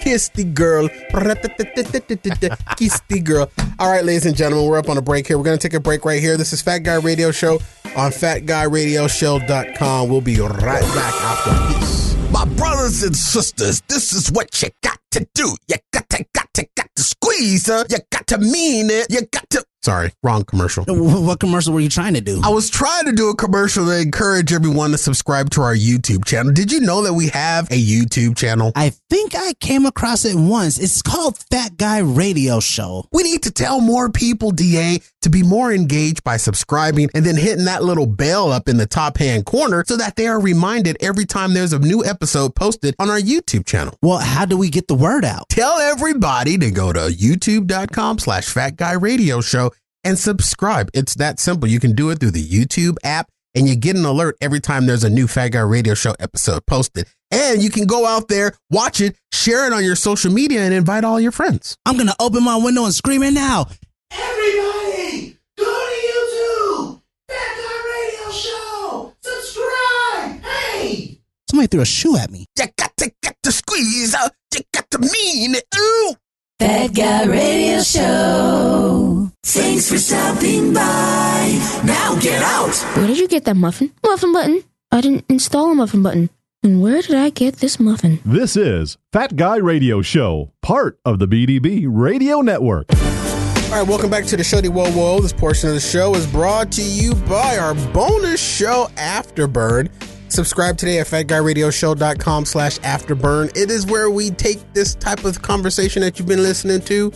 kiss 0.03 0.29
the 0.29 0.43
girl. 0.43 0.89
Kiss 2.77 3.01
the 3.07 3.19
girl. 3.21 3.49
All 3.79 3.89
right, 3.89 4.03
ladies 4.03 4.25
and 4.25 4.35
gentlemen, 4.35 4.67
we're 4.69 4.77
up 4.77 4.89
on 4.89 4.97
a 4.97 5.01
break 5.01 5.25
here. 5.27 5.37
We're 5.37 5.45
going 5.45 5.57
to 5.57 5.67
take 5.67 5.73
a 5.73 5.79
break 5.79 6.03
right 6.05 6.21
here. 6.21 6.35
This 6.37 6.51
is 6.53 6.61
Fat 6.61 6.79
Guy 6.79 6.95
Radio 6.95 7.31
Show 7.31 7.53
on 7.95 8.11
fatguyradioshow.com. 8.11 10.09
We'll 10.09 10.21
be 10.21 10.39
right 10.39 10.81
back 10.81 11.13
after 11.13 11.51
this. 11.79 12.15
My 12.31 12.45
brothers 12.45 13.03
and 13.03 13.15
sisters, 13.15 13.81
this 13.87 14.11
is 14.13 14.31
what 14.31 14.61
you 14.61 14.69
got 14.81 14.99
to 15.11 15.25
do. 15.33 15.55
You 15.67 15.75
got 15.91 16.09
to, 16.09 16.25
got 16.33 16.53
to, 16.55 16.67
got 16.75 16.89
to 16.95 17.03
squeeze 17.03 17.67
her. 17.67 17.85
You 17.89 17.99
got 18.11 18.27
to 18.27 18.39
mean 18.39 18.89
it. 18.89 19.07
You 19.09 19.21
got 19.31 19.49
to. 19.51 19.63
Sorry, 19.83 20.11
wrong 20.23 20.45
commercial. 20.45 20.85
What 21.03 21.39
commercial 21.39 21.73
were 21.73 21.81
you 21.81 21.89
trying 21.89 22.13
to 22.13 22.21
do? 22.21 22.39
I 22.43 22.49
was 22.49 22.69
trying 22.69 23.05
to 23.05 23.11
do 23.11 23.29
a 23.29 23.35
commercial 23.35 23.85
to 23.85 23.99
encourage 23.99 24.53
everyone 24.53 24.91
to 24.91 24.97
subscribe 24.97 25.49
to 25.51 25.61
our 25.61 25.75
YouTube 25.75 26.25
channel. 26.25 26.53
Did 26.53 26.71
you 26.71 26.79
know 26.79 27.01
that 27.03 27.13
we 27.13 27.27
have 27.29 27.69
a 27.69 27.81
YouTube 27.81 28.37
channel? 28.37 28.71
I 28.75 28.91
think 29.09 29.35
I 29.35 29.53
came 29.55 29.85
across 29.85 30.23
it 30.25 30.35
once. 30.35 30.79
It's 30.79 31.01
called 31.01 31.37
Fat 31.37 31.77
Guy 31.77 31.99
Radio 31.99 32.59
Show. 32.59 33.05
We 33.11 33.23
need 33.23 33.43
to 33.43 33.51
tell 33.51 33.81
more 33.81 34.09
people, 34.09 34.51
DA, 34.51 34.99
to 35.21 35.29
be 35.29 35.43
more 35.43 35.71
engaged 35.71 36.23
by 36.23 36.37
subscribing 36.37 37.09
and 37.13 37.25
then 37.25 37.35
hitting 37.35 37.65
that 37.65 37.83
little 37.83 38.05
bell 38.05 38.51
up 38.51 38.69
in 38.69 38.77
the 38.77 38.85
top 38.85 39.17
hand 39.17 39.45
corner 39.45 39.83
so 39.85 39.97
that 39.97 40.15
they 40.15 40.27
are 40.27 40.39
reminded 40.39 40.97
every 41.01 41.25
time 41.25 41.53
there's 41.53 41.73
a 41.73 41.79
new 41.79 42.03
episode 42.05 42.55
posted 42.55 42.95
on 42.99 43.09
our 43.09 43.19
YouTube 43.19 43.65
channel. 43.65 43.97
Well, 44.01 44.19
how 44.19 44.45
do 44.45 44.57
we 44.57 44.69
get 44.69 44.87
the 44.87 44.95
word 44.95 45.25
out? 45.25 45.49
Tell 45.49 45.79
everybody 45.79 46.57
to 46.57 46.71
go 46.71 46.93
to 46.93 46.99
youtube.com 46.99 48.19
slash 48.19 48.45
fat 48.45 48.75
guy 48.77 48.93
radio 48.93 49.41
show 49.41 49.72
and 50.03 50.17
subscribe. 50.17 50.89
It's 50.93 51.15
that 51.15 51.39
simple. 51.39 51.67
You 51.67 51.79
can 51.79 51.93
do 51.93 52.09
it 52.09 52.19
through 52.19 52.31
the 52.31 52.43
YouTube 52.43 52.97
app 53.03 53.29
and 53.55 53.67
you 53.67 53.75
get 53.75 53.95
an 53.95 54.05
alert 54.05 54.35
every 54.41 54.59
time 54.59 54.85
there's 54.85 55.03
a 55.03 55.09
new 55.09 55.27
Fat 55.27 55.49
Guy 55.49 55.61
Radio 55.61 55.93
Show 55.93 56.15
episode 56.19 56.65
posted. 56.65 57.07
And 57.31 57.63
you 57.63 57.69
can 57.69 57.85
go 57.85 58.05
out 58.05 58.27
there, 58.27 58.53
watch 58.69 59.01
it, 59.01 59.15
share 59.31 59.65
it 59.65 59.73
on 59.73 59.83
your 59.83 59.95
social 59.95 60.31
media, 60.31 60.61
and 60.61 60.73
invite 60.73 61.03
all 61.03 61.19
your 61.19 61.31
friends. 61.31 61.77
I'm 61.85 61.95
going 61.95 62.07
to 62.07 62.15
open 62.19 62.43
my 62.43 62.57
window 62.57 62.85
and 62.85 62.93
scream 62.93 63.23
it 63.23 63.31
now. 63.31 63.67
Everybody, 64.11 65.37
go 65.57 65.65
to 65.65 66.07
YouTube. 66.07 67.01
Fat 67.27 67.57
Guy 67.57 68.21
Radio 68.21 68.31
Show. 68.31 69.15
Subscribe. 69.21 70.43
Hey. 70.43 71.19
Somebody 71.49 71.67
threw 71.67 71.81
a 71.81 71.85
shoe 71.85 72.17
at 72.17 72.29
me. 72.29 72.45
You 72.57 72.65
got 72.77 72.95
to, 72.97 73.11
got 73.21 73.35
to 73.43 73.51
squeeze 73.51 74.13
her. 74.15 74.29
You 74.53 74.61
got 74.71 74.89
to 74.91 74.99
mean 74.99 75.55
it. 75.55 75.65
Ooh. 75.75 76.15
Fat 76.63 76.95
Guy 76.95 77.25
Radio 77.25 77.81
Show. 77.81 79.29
Thanks 79.43 79.91
for 79.91 79.97
stopping 79.97 80.73
by. 80.73 81.81
Now 81.83 82.17
get 82.21 82.41
out. 82.41 82.73
Where 82.95 83.05
did 83.05 83.19
you 83.19 83.27
get 83.27 83.43
that 83.43 83.57
muffin? 83.57 83.91
Muffin 84.01 84.31
button. 84.31 84.63
I 84.89 85.01
didn't 85.01 85.25
install 85.27 85.71
a 85.71 85.75
muffin 85.75 86.01
button. 86.01 86.29
And 86.63 86.81
where 86.81 87.01
did 87.01 87.15
I 87.15 87.31
get 87.31 87.57
this 87.57 87.81
muffin? 87.81 88.19
This 88.23 88.55
is 88.55 88.97
Fat 89.11 89.35
Guy 89.35 89.57
Radio 89.57 90.01
Show, 90.01 90.53
part 90.61 90.97
of 91.03 91.19
the 91.19 91.27
BDB 91.27 91.85
Radio 91.85 92.39
Network. 92.39 92.85
All 92.93 93.79
right, 93.79 93.85
welcome 93.85 94.09
back 94.09 94.23
to 94.27 94.37
the 94.37 94.43
Shody 94.43 94.69
Whoa 94.69 94.89
Whoa. 94.91 95.19
This 95.19 95.33
portion 95.33 95.67
of 95.67 95.75
the 95.75 95.81
show 95.81 96.15
is 96.15 96.25
brought 96.27 96.71
to 96.71 96.81
you 96.81 97.13
by 97.27 97.57
our 97.57 97.73
bonus 97.91 98.41
show, 98.41 98.87
Afterburn. 98.95 99.89
Subscribe 100.33 100.77
today 100.77 100.97
at 100.97 101.05
fatguyradioshow.com 101.05 102.45
slash 102.45 102.79
afterburn. 102.79 103.55
It 103.55 103.69
is 103.69 103.85
where 103.85 104.09
we 104.09 104.31
take 104.31 104.73
this 104.73 104.95
type 104.95 105.25
of 105.25 105.43
conversation 105.43 106.01
that 106.01 106.17
you've 106.17 106.27
been 106.27 106.41
listening 106.41 106.81
to, 106.81 107.13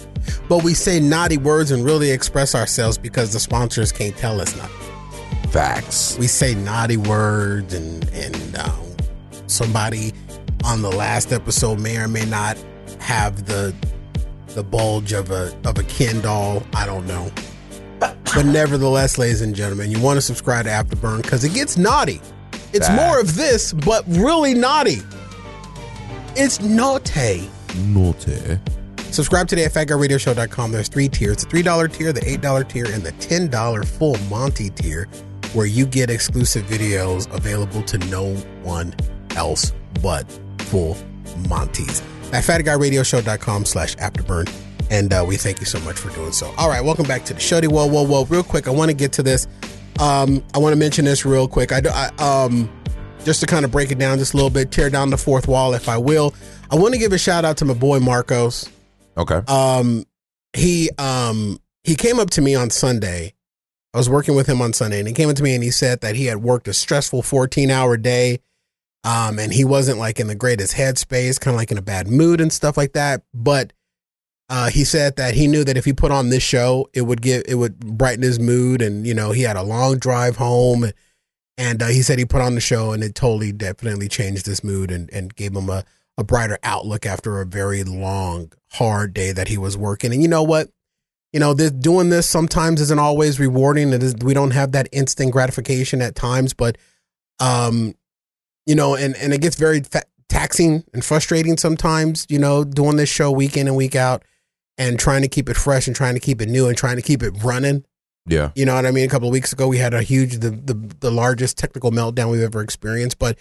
but 0.47 0.63
we 0.63 0.75
say 0.75 0.99
naughty 0.99 1.39
words 1.39 1.71
and 1.71 1.83
really 1.83 2.11
express 2.11 2.53
ourselves 2.53 2.95
because 2.95 3.33
the 3.33 3.39
sponsors 3.39 3.91
can't 3.91 4.15
tell 4.17 4.39
us 4.39 4.55
nothing. 4.55 5.49
facts 5.49 6.15
We 6.19 6.27
say 6.27 6.53
naughty 6.53 6.97
words 6.97 7.73
and, 7.73 8.07
and 8.09 8.55
um, 8.59 8.95
somebody 9.47 10.13
on 10.63 10.83
the 10.83 10.91
last 10.91 11.33
episode 11.33 11.79
may 11.79 11.97
or 11.97 12.07
may 12.07 12.25
not 12.25 12.63
have 12.99 13.47
the 13.47 13.73
the 14.49 14.63
bulge 14.63 15.13
of 15.13 15.31
a 15.31 15.57
of 15.65 15.79
a 15.79 15.83
Ken 15.85 16.21
doll. 16.21 16.61
I 16.75 16.85
don't 16.85 17.07
know. 17.07 17.31
But 17.99 18.45
nevertheless, 18.45 19.17
ladies 19.17 19.41
and 19.41 19.55
gentlemen, 19.55 19.89
you 19.89 19.99
want 19.99 20.17
to 20.17 20.21
subscribe 20.21 20.65
to 20.65 20.71
Afterburn 20.71 21.23
because 21.23 21.43
it 21.43 21.55
gets 21.55 21.77
naughty. 21.77 22.21
It's 22.73 22.87
Facts. 22.87 23.01
more 23.01 23.19
of 23.19 23.35
this, 23.35 23.73
but 23.73 24.03
really 24.07 24.53
naughty. 24.53 24.99
It's 26.35 26.61
naughty. 26.61 27.49
naughty 27.87 28.59
Subscribe 29.11 29.47
today 29.47 29.65
at 29.65 29.71
fatguyradioshow.com. 29.71 30.71
There's 30.71 30.89
three 30.89 31.09
tiers 31.09 31.37
the 31.37 31.47
$3 31.47 31.91
tier, 31.91 32.13
the 32.13 32.21
$8 32.21 32.69
tier, 32.69 32.85
and 32.85 33.01
the 33.01 33.13
$10 33.13 33.85
full 33.85 34.17
Monty 34.29 34.69
tier, 34.69 35.07
where 35.53 35.65
you 35.65 35.85
get 35.85 36.09
exclusive 36.09 36.65
videos 36.65 37.33
available 37.33 37.81
to 37.83 37.97
no 38.09 38.35
one 38.63 38.93
else 39.35 39.73
but 40.03 40.29
full 40.59 40.95
Monties. 41.47 42.01
At 42.33 42.43
fatguyradioshow.com 42.43 43.65
slash 43.65 43.95
afterburn. 43.95 44.51
And 44.89 45.13
uh, 45.13 45.25
we 45.27 45.35
thank 45.37 45.59
you 45.59 45.65
so 45.65 45.79
much 45.81 45.97
for 45.97 46.09
doing 46.11 46.31
so. 46.31 46.53
All 46.57 46.69
right, 46.69 46.83
welcome 46.83 47.05
back 47.05 47.25
to 47.25 47.33
the 47.33 47.39
show. 47.39 47.59
Whoa, 47.61 47.87
whoa, 47.87 48.03
whoa. 48.03 48.25
Real 48.25 48.43
quick, 48.43 48.67
I 48.67 48.71
want 48.71 48.89
to 48.89 48.95
get 48.95 49.11
to 49.13 49.23
this. 49.23 49.47
Um, 49.99 50.43
I 50.53 50.59
want 50.59 50.73
to 50.73 50.79
mention 50.79 51.05
this 51.05 51.25
real 51.25 51.47
quick. 51.47 51.71
I, 51.71 51.81
I 51.85 52.43
um, 52.45 52.69
just 53.25 53.39
to 53.41 53.45
kind 53.45 53.65
of 53.65 53.71
break 53.71 53.91
it 53.91 53.97
down 53.97 54.17
just 54.17 54.33
a 54.33 54.37
little 54.37 54.49
bit, 54.49 54.71
tear 54.71 54.89
down 54.89 55.09
the 55.09 55.17
fourth 55.17 55.47
wall, 55.47 55.73
if 55.73 55.89
I 55.89 55.97
will. 55.97 56.33
I 56.71 56.75
want 56.75 56.93
to 56.93 56.99
give 56.99 57.13
a 57.13 57.17
shout 57.17 57.45
out 57.45 57.57
to 57.57 57.65
my 57.65 57.73
boy 57.73 57.99
Marcos 57.99 58.69
okay 59.17 59.41
um 59.47 60.05
he 60.53 60.89
um 60.97 61.59
he 61.83 61.95
came 61.95 62.19
up 62.19 62.29
to 62.29 62.41
me 62.41 62.55
on 62.55 62.69
sunday 62.69 63.33
i 63.93 63.97
was 63.97 64.09
working 64.09 64.35
with 64.35 64.47
him 64.47 64.61
on 64.61 64.71
sunday 64.71 64.99
and 64.99 65.07
he 65.07 65.13
came 65.13 65.29
up 65.29 65.35
to 65.35 65.43
me 65.43 65.55
and 65.55 65.63
he 65.63 65.71
said 65.71 66.01
that 66.01 66.15
he 66.15 66.25
had 66.25 66.37
worked 66.37 66.67
a 66.67 66.73
stressful 66.73 67.21
14 67.21 67.71
hour 67.71 67.97
day 67.97 68.39
um 69.03 69.39
and 69.39 69.53
he 69.53 69.65
wasn't 69.65 69.97
like 69.97 70.19
in 70.19 70.27
the 70.27 70.35
greatest 70.35 70.75
headspace 70.75 71.39
kind 71.39 71.53
of 71.55 71.57
like 71.57 71.71
in 71.71 71.77
a 71.77 71.81
bad 71.81 72.07
mood 72.07 72.39
and 72.39 72.53
stuff 72.53 72.77
like 72.77 72.93
that 72.93 73.23
but 73.33 73.73
uh 74.49 74.69
he 74.69 74.83
said 74.83 75.15
that 75.17 75.33
he 75.33 75.47
knew 75.47 75.63
that 75.63 75.77
if 75.77 75.85
he 75.85 75.93
put 75.93 76.11
on 76.11 76.29
this 76.29 76.43
show 76.43 76.89
it 76.93 77.01
would 77.01 77.21
give 77.21 77.43
it 77.47 77.55
would 77.55 77.79
brighten 77.79 78.23
his 78.23 78.39
mood 78.39 78.81
and 78.81 79.05
you 79.05 79.13
know 79.13 79.31
he 79.31 79.41
had 79.43 79.55
a 79.57 79.63
long 79.63 79.97
drive 79.97 80.37
home. 80.37 80.91
And 81.59 81.81
uh, 81.81 81.87
he 81.87 82.03
said 82.03 82.19
he 82.19 82.25
put 82.25 82.41
on 82.41 82.53
the 82.53 82.61
show 82.61 82.91
and 82.91 83.03
it 83.03 83.15
totally 83.15 83.51
definitely 83.51 84.07
changed 84.07 84.45
his 84.45 84.63
mood 84.63 84.91
and, 84.91 85.09
and 85.11 85.33
gave 85.35 85.55
him 85.55 85.69
a, 85.69 85.83
a 86.15 86.23
brighter 86.23 86.59
outlook 86.61 87.03
after 87.03 87.41
a 87.41 87.47
very 87.47 87.83
long 87.83 88.51
hard 88.73 89.13
day 89.15 89.31
that 89.31 89.47
he 89.47 89.57
was 89.57 89.75
working. 89.75 90.13
And 90.13 90.21
you 90.21 90.27
know 90.27 90.43
what? 90.43 90.69
You 91.33 91.39
know 91.39 91.55
this, 91.55 91.71
doing 91.71 92.09
this 92.09 92.27
sometimes 92.29 92.79
isn't 92.79 92.99
always 92.99 93.39
rewarding. 93.39 93.91
It 93.91 94.03
is 94.03 94.15
we 94.21 94.35
don't 94.35 94.51
have 94.51 94.71
that 94.73 94.87
instant 94.91 95.31
gratification 95.31 96.01
at 96.01 96.13
times 96.13 96.53
but 96.53 96.77
um 97.39 97.95
you 98.67 98.75
know 98.75 98.95
and 98.95 99.15
and 99.17 99.33
it 99.33 99.41
gets 99.41 99.55
very 99.55 99.81
fa- 99.81 100.03
taxing 100.29 100.83
and 100.93 101.03
frustrating 101.03 101.57
sometimes 101.57 102.25
you 102.29 102.37
know 102.37 102.63
doing 102.63 102.97
this 102.97 103.09
show 103.09 103.31
week 103.31 103.57
in 103.57 103.67
and 103.67 103.75
week 103.75 103.95
out 103.95 104.23
and 104.77 104.99
trying 104.99 105.21
to 105.21 105.27
keep 105.27 105.49
it 105.49 105.57
fresh 105.57 105.87
and 105.87 105.95
trying 105.95 106.13
to 106.13 106.19
keep 106.19 106.41
it 106.41 106.47
new 106.49 106.67
and 106.67 106.77
trying 106.77 106.95
to 106.97 107.01
keep 107.01 107.23
it 107.23 107.33
running 107.43 107.83
yeah 108.27 108.51
you 108.55 108.65
know 108.65 108.75
what 108.75 108.85
I 108.85 108.91
mean? 108.91 109.05
A 109.05 109.09
couple 109.09 109.29
of 109.29 109.31
weeks 109.31 109.53
ago, 109.53 109.67
we 109.69 109.77
had 109.77 109.93
a 109.93 110.01
huge, 110.01 110.39
the 110.39 110.49
the, 110.49 110.73
the 110.99 111.11
largest 111.11 111.57
technical 111.57 111.91
meltdown 111.91 112.29
we've 112.29 112.41
ever 112.41 112.61
experienced. 112.61 113.19
But 113.19 113.37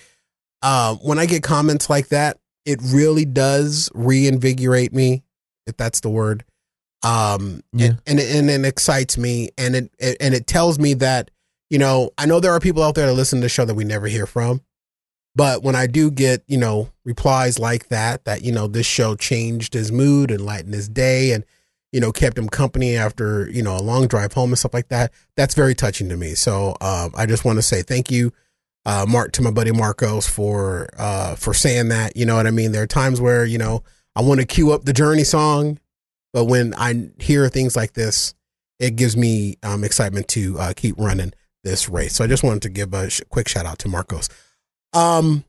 uh, 0.63 0.95
when 0.97 1.19
I 1.19 1.27
get 1.27 1.43
comments 1.43 1.91
like 1.91 2.09
that, 2.09 2.39
it 2.65 2.79
really 2.83 3.25
does 3.25 3.91
reinvigorate 3.95 4.93
me, 4.93 5.25
if 5.67 5.77
that's 5.77 6.01
the 6.01 6.09
word. 6.09 6.45
Um, 7.03 7.63
Yeah. 7.73 7.95
and, 8.07 8.21
and 8.21 8.49
and 8.49 8.65
it 8.65 8.65
excites 8.69 9.19
me, 9.19 9.51
and 9.59 9.75
it, 9.77 9.91
it 9.99 10.17
and 10.21 10.35
it 10.35 10.47
tells 10.47 10.79
me 10.79 10.95
that 10.95 11.31
you 11.69 11.79
know 11.79 12.11
I 12.17 12.27
know 12.27 12.39
there 12.39 12.53
are 12.53 12.61
people 12.61 12.83
out 12.85 12.95
there 12.95 13.07
that 13.07 13.15
listen 13.15 13.41
to 13.41 13.45
the 13.45 13.49
show 13.49 13.65
that 13.65 13.75
we 13.75 13.85
never 13.85 14.07
hear 14.07 14.27
from, 14.27 14.61
but 15.37 15.63
when 15.63 15.77
I 15.77 15.87
do 15.87 16.11
get 16.11 16.43
you 16.49 16.59
know 16.59 16.91
replies 17.05 17.61
like 17.61 17.89
that, 17.91 18.25
that 18.25 18.43
you 18.43 18.51
know 18.51 18.67
this 18.67 18.87
show 18.87 19.15
changed 19.15 19.75
his 19.75 19.93
mood 19.93 20.33
and 20.33 20.45
lightened 20.45 20.75
his 20.75 20.89
day, 20.89 21.31
and 21.31 21.45
you 21.93 22.01
know, 22.01 22.13
kept 22.13 22.37
him 22.37 22.47
company 22.49 22.95
after, 22.95 23.49
you 23.51 23.63
know, 23.63 23.75
a 23.75 23.81
long 23.81 24.07
drive 24.07 24.33
home 24.35 24.51
and 24.51 24.59
stuff 24.59 24.75
like 24.75 24.89
that. 24.89 25.13
That's 25.35 25.55
very 25.55 25.75
touching 25.75 26.11
to 26.11 26.17
me. 26.19 26.35
So 26.35 26.77
um, 26.83 27.13
I 27.17 27.25
just 27.25 27.45
want 27.45 27.57
to 27.57 27.63
say 27.63 27.81
thank 27.81 28.11
you, 28.11 28.33
uh, 28.85 29.07
Mark, 29.09 29.33
to 29.33 29.43
my 29.43 29.51
buddy 29.51 29.73
Marcos 29.73 30.27
for 30.27 30.91
uh, 30.99 31.37
for 31.37 31.55
saying 31.55 31.89
that. 31.89 32.15
You 32.17 32.27
know 32.27 32.37
what 32.37 32.47
I 32.47 32.51
mean? 32.51 32.73
There 32.73 32.83
are 32.83 32.87
times 32.87 33.19
where, 33.19 33.47
you 33.47 33.57
know, 33.57 33.83
I 34.15 34.21
want 34.21 34.41
to 34.41 34.47
cue 34.47 34.73
up 34.73 34.85
the 34.85 34.93
Journey 34.93 35.25
song, 35.25 35.79
but 36.35 36.45
when 36.45 36.75
I 36.75 37.11
hear 37.19 37.49
things 37.49 37.77
like 37.77 37.95
this, 37.95 38.35
it 38.79 38.97
gives 38.97 39.17
me 39.17 39.57
um, 39.63 39.83
excitement 39.83 40.29
to 40.29 40.59
uh, 40.59 40.73
keep 40.77 40.97
running 40.99 41.33
this 41.65 41.89
race. 41.89 42.15
So 42.15 42.25
I 42.25 42.27
just 42.27 42.45
wanted 42.45 42.61
to 42.63 42.69
give 42.69 42.93
a 42.93 43.09
sh- 43.09 43.23
quick 43.31 43.49
shout 43.49 43.65
out 43.65 43.79
to 43.81 43.89
Marcos. 43.89 44.29
Um, 44.97 45.45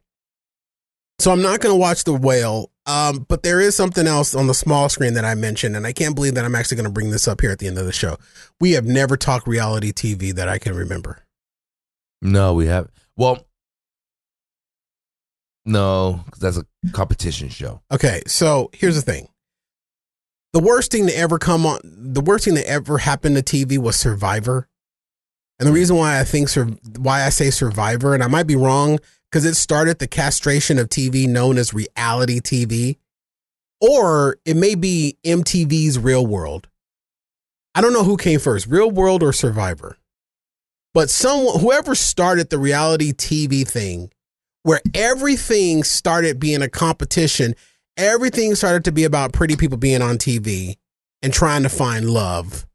so 1.20 1.32
I'm 1.32 1.42
not 1.42 1.62
going 1.62 1.74
to 1.74 1.80
watch 1.80 2.04
The 2.04 2.14
Whale. 2.14 2.70
Um, 2.86 3.26
but 3.28 3.44
there 3.44 3.60
is 3.60 3.76
something 3.76 4.08
else 4.08 4.34
on 4.34 4.48
the 4.48 4.54
small 4.54 4.88
screen 4.88 5.14
that 5.16 5.26
I 5.26 5.36
mentioned, 5.36 5.76
and 5.76 5.86
I 5.86 5.92
can't 5.92 6.16
believe 6.16 6.36
that 6.36 6.46
I'm 6.46 6.56
actually 6.56 6.78
going 6.78 6.86
to 6.86 6.92
bring 6.92 7.10
this 7.10 7.28
up 7.28 7.42
here 7.42 7.52
at 7.52 7.60
the 7.60 7.68
end 7.68 7.78
of 7.78 7.86
the 7.86 7.92
show. 7.92 8.16
We 8.62 8.72
have 8.74 8.86
never 8.86 9.18
talked 9.18 9.46
reality 9.46 9.92
TV 9.92 10.34
that 10.34 10.48
I 10.48 10.58
can 10.58 10.74
remember. 10.74 11.20
No, 12.22 12.54
we 12.54 12.68
have. 12.68 12.88
Well, 13.18 13.46
no, 15.66 16.24
'cause 16.32 16.40
that's 16.40 16.58
a 16.58 16.66
competition 16.94 17.50
show. 17.50 17.82
Okay, 17.92 18.22
so 18.26 18.70
here's 18.74 18.96
the 18.96 19.02
thing. 19.02 19.28
The 20.54 20.62
worst 20.62 20.92
thing 20.92 21.08
to 21.08 21.18
ever 21.18 21.38
come 21.38 21.66
on, 21.66 21.80
the 21.84 22.22
worst 22.22 22.46
thing 22.46 22.54
that 22.54 22.68
ever 22.70 23.00
happened 23.00 23.36
to 23.36 23.44
TV 23.44 23.78
was 23.78 23.98
Survivor. 23.98 24.70
And 25.60 25.68
the 25.68 25.74
reason 25.74 25.98
why 25.98 26.20
I 26.20 26.24
think 26.24 26.50
why 26.98 27.24
I 27.24 27.30
say 27.30 27.50
Survivor, 27.50 28.14
and 28.14 28.24
I 28.24 28.28
might 28.28 28.48
be 28.48 28.56
wrong, 28.56 29.00
because 29.32 29.46
it 29.46 29.56
started 29.56 30.00
the 30.00 30.08
castration 30.08 30.80
of 30.80 30.90
TV 30.90 31.28
known 31.28 31.58
as 31.58 31.74
reality 31.74 32.40
TV, 32.40 32.98
or 33.82 34.38
it 34.46 34.56
may 34.56 34.76
be 34.76 35.18
MTV's 35.24 36.00
Real 36.00 36.26
World. 36.26 36.68
I 37.76 37.82
don't 37.82 37.94
know 37.94 38.04
who 38.04 38.18
came 38.18 38.40
first, 38.40 38.68
Real 38.68 38.90
World 38.90 39.22
or 39.22 39.34
Survivor. 39.34 39.98
But 40.94 41.10
someone, 41.10 41.60
whoever 41.60 41.94
started 41.94 42.50
the 42.50 42.58
reality 42.58 43.14
TV 43.14 43.68
thing, 43.68 44.12
where 44.64 44.82
everything 44.96 45.84
started 45.84 46.40
being 46.40 46.62
a 46.62 46.70
competition, 46.70 47.54
everything 47.96 48.56
started 48.56 48.84
to 48.86 48.92
be 48.92 49.04
about 49.04 49.34
pretty 49.34 49.56
people 49.56 49.78
being 49.78 50.02
on 50.02 50.18
TV 50.18 50.78
and 51.22 51.32
trying 51.32 51.64
to 51.64 51.70
find 51.70 52.10
love. 52.10 52.66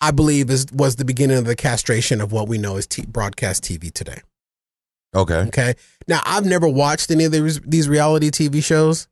I 0.00 0.10
believe 0.10 0.50
is 0.50 0.66
was 0.72 0.96
the 0.96 1.06
beginning 1.06 1.38
of 1.38 1.46
the 1.46 1.56
castration 1.56 2.20
of 2.20 2.32
what 2.32 2.48
we 2.48 2.58
know 2.58 2.76
as 2.76 2.86
t- 2.86 3.06
broadcast 3.06 3.64
TV 3.64 3.90
today. 3.90 4.20
Okay. 5.14 5.40
Okay. 5.48 5.74
Now 6.08 6.20
I've 6.24 6.44
never 6.44 6.68
watched 6.68 7.10
any 7.10 7.24
of 7.24 7.32
these 7.32 7.60
these 7.60 7.88
reality 7.88 8.30
TV 8.30 8.62
shows. 8.62 9.08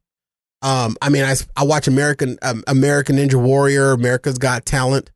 Um, 0.62 0.96
I 1.02 1.10
mean, 1.10 1.24
I, 1.24 1.34
I 1.56 1.64
watch 1.64 1.88
American 1.88 2.38
um, 2.42 2.64
American 2.66 3.16
Ninja 3.16 3.34
Warrior, 3.34 3.92
America's 3.92 4.38
Got 4.38 4.64
Talent. 4.64 5.10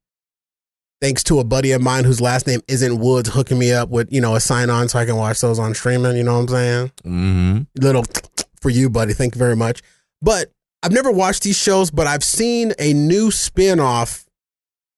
Thanks 1.00 1.22
to 1.24 1.38
a 1.38 1.44
buddy 1.44 1.70
of 1.72 1.80
mine 1.80 2.04
whose 2.04 2.20
last 2.20 2.46
name 2.46 2.60
isn't 2.66 2.98
Woods, 2.98 3.30
hooking 3.30 3.58
me 3.58 3.72
up 3.72 3.88
with 3.88 4.12
you 4.12 4.20
know 4.20 4.34
a 4.34 4.40
sign 4.40 4.68
on 4.68 4.88
so 4.88 4.98
I 4.98 5.06
can 5.06 5.16
watch 5.16 5.40
those 5.40 5.58
on 5.58 5.74
streaming. 5.74 6.16
You 6.16 6.24
know 6.24 6.34
what 6.34 6.40
I'm 6.40 6.48
saying? 6.48 6.92
Mm-hmm. 7.04 7.82
Little 7.82 8.04
for 8.60 8.70
you, 8.70 8.90
buddy. 8.90 9.14
Thank 9.14 9.34
you 9.34 9.38
very 9.38 9.56
much. 9.56 9.82
But 10.20 10.52
I've 10.82 10.92
never 10.92 11.10
watched 11.10 11.44
these 11.44 11.56
shows, 11.56 11.90
but 11.90 12.06
I've 12.06 12.24
seen 12.24 12.72
a 12.78 12.92
new 12.92 13.30
spin 13.30 13.80
off 13.80 14.26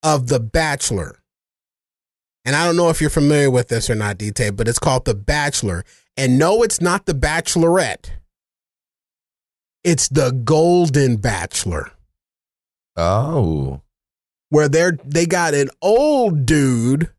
of 0.02 0.28
The 0.28 0.40
Bachelor. 0.40 1.19
And 2.44 2.56
I 2.56 2.64
don't 2.64 2.76
know 2.76 2.88
if 2.88 3.00
you're 3.00 3.10
familiar 3.10 3.50
with 3.50 3.68
this 3.68 3.90
or 3.90 3.94
not, 3.94 4.18
DT, 4.18 4.56
but 4.56 4.66
it's 4.68 4.78
called 4.78 5.04
The 5.04 5.14
Bachelor. 5.14 5.84
And 6.16 6.38
no, 6.38 6.62
it's 6.62 6.80
not 6.80 7.06
The 7.06 7.12
Bachelorette. 7.14 8.10
It's 9.84 10.08
The 10.08 10.30
Golden 10.32 11.16
Bachelor, 11.16 11.92
Oh. 12.96 13.80
where 14.50 14.68
they're 14.68 14.98
they 15.04 15.24
got 15.26 15.54
an 15.54 15.70
old 15.80 16.44
dude 16.44 17.10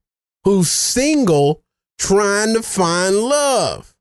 who's 0.44 0.70
single 0.70 1.64
trying 1.98 2.54
to 2.54 2.62
find 2.62 3.16
love. 3.16 3.96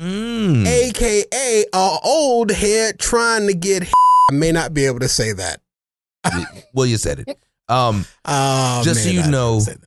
Mm. 0.00 0.66
AKA 0.66 1.64
a 1.72 1.98
old 2.04 2.50
head 2.52 2.98
trying 2.98 3.46
to 3.46 3.54
get 3.54 3.82
I 4.30 4.34
may 4.34 4.52
not 4.52 4.74
be 4.74 4.86
able 4.86 5.00
to 5.00 5.08
say 5.08 5.32
that. 5.32 5.60
well, 6.74 6.86
you 6.86 6.96
said 6.96 7.20
it. 7.20 7.38
Um, 7.68 8.04
Uh, 8.24 8.82
just 8.84 9.02
so 9.04 9.10
you 9.10 9.20
able 9.20 9.30
know, 9.30 9.58
to 9.58 9.64
say 9.64 9.72
that. 9.74 9.83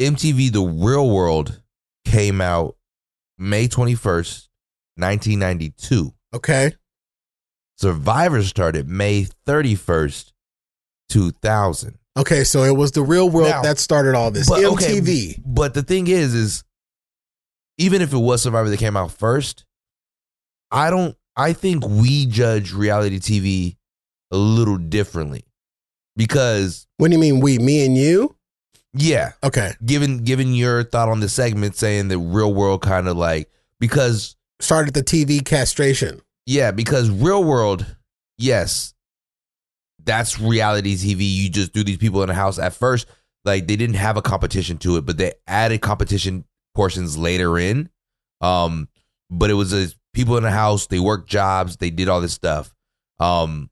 MTV 0.00 0.52
The 0.52 0.62
Real 0.62 1.08
World 1.10 1.60
came 2.04 2.40
out 2.40 2.76
May 3.38 3.68
21st, 3.68 4.48
1992. 4.96 6.12
Okay. 6.34 6.72
Survivor 7.76 8.42
started 8.42 8.88
May 8.88 9.26
31st, 9.46 10.32
2000. 11.08 11.98
Okay, 12.16 12.42
so 12.42 12.64
it 12.64 12.76
was 12.76 12.92
the 12.92 13.02
real 13.02 13.30
world 13.30 13.50
Now- 13.50 13.62
that 13.62 13.78
started 13.78 14.14
all 14.16 14.30
this. 14.32 14.48
But, 14.48 14.64
okay, 14.64 14.98
MTV. 15.00 15.42
but 15.46 15.74
the 15.74 15.82
thing 15.82 16.08
is, 16.08 16.34
is 16.34 16.64
even 17.76 18.02
if 18.02 18.12
it 18.12 18.18
was 18.18 18.42
Survivor 18.42 18.68
that 18.70 18.78
came 18.78 18.96
out 18.96 19.12
first, 19.12 19.64
I 20.70 20.90
don't. 20.90 21.16
I 21.36 21.52
think 21.52 21.86
we 21.86 22.26
judge 22.26 22.72
reality 22.72 23.20
TV 23.20 23.76
a 24.32 24.36
little 24.36 24.76
differently 24.76 25.44
because 26.16 26.88
What 26.96 27.08
do 27.08 27.14
you 27.14 27.20
mean 27.20 27.38
we? 27.38 27.58
Me 27.58 27.86
and 27.86 27.96
you? 27.96 28.34
Yeah, 28.98 29.32
Okay. 29.42 29.72
given 29.84 30.24
given 30.24 30.54
your 30.54 30.82
thought 30.84 31.08
on 31.08 31.20
the 31.20 31.28
segment 31.28 31.76
saying 31.76 32.08
that 32.08 32.18
real 32.18 32.52
world 32.52 32.82
kind 32.82 33.06
of 33.08 33.16
like 33.16 33.50
because 33.80 34.34
Started 34.60 34.94
the 34.94 35.02
TV 35.04 35.44
castration. 35.44 36.20
yeah 36.46 36.70
because 36.72 37.08
real 37.10 37.44
world 37.44 37.86
yes 38.38 38.92
that's 40.04 40.40
reality 40.40 40.96
tv 40.96 41.18
you 41.20 41.48
just 41.50 41.72
do 41.72 41.84
these 41.84 41.96
people 41.98 42.22
in 42.22 42.30
a 42.30 42.34
house 42.34 42.58
at 42.58 42.72
first 42.72 43.06
like 43.44 43.66
they 43.66 43.76
didn't 43.76 43.96
have 43.96 44.16
a 44.16 44.22
competition 44.22 44.78
to 44.78 44.96
it 44.96 45.04
but 45.06 45.16
they 45.18 45.32
added 45.46 45.80
competition 45.80 46.44
portions 46.74 47.16
later 47.18 47.58
in 47.58 47.88
um 48.40 48.88
but 49.30 49.50
it 49.50 49.54
was 49.54 49.72
a 49.72 49.88
people 50.14 50.36
in 50.38 50.44
a 50.44 50.50
house 50.50 50.86
they 50.86 50.98
worked 50.98 51.28
jobs 51.28 51.76
they 51.76 51.90
did 51.90 52.08
all 52.08 52.20
this 52.20 52.32
stuff 52.32 52.74
um 53.20 53.70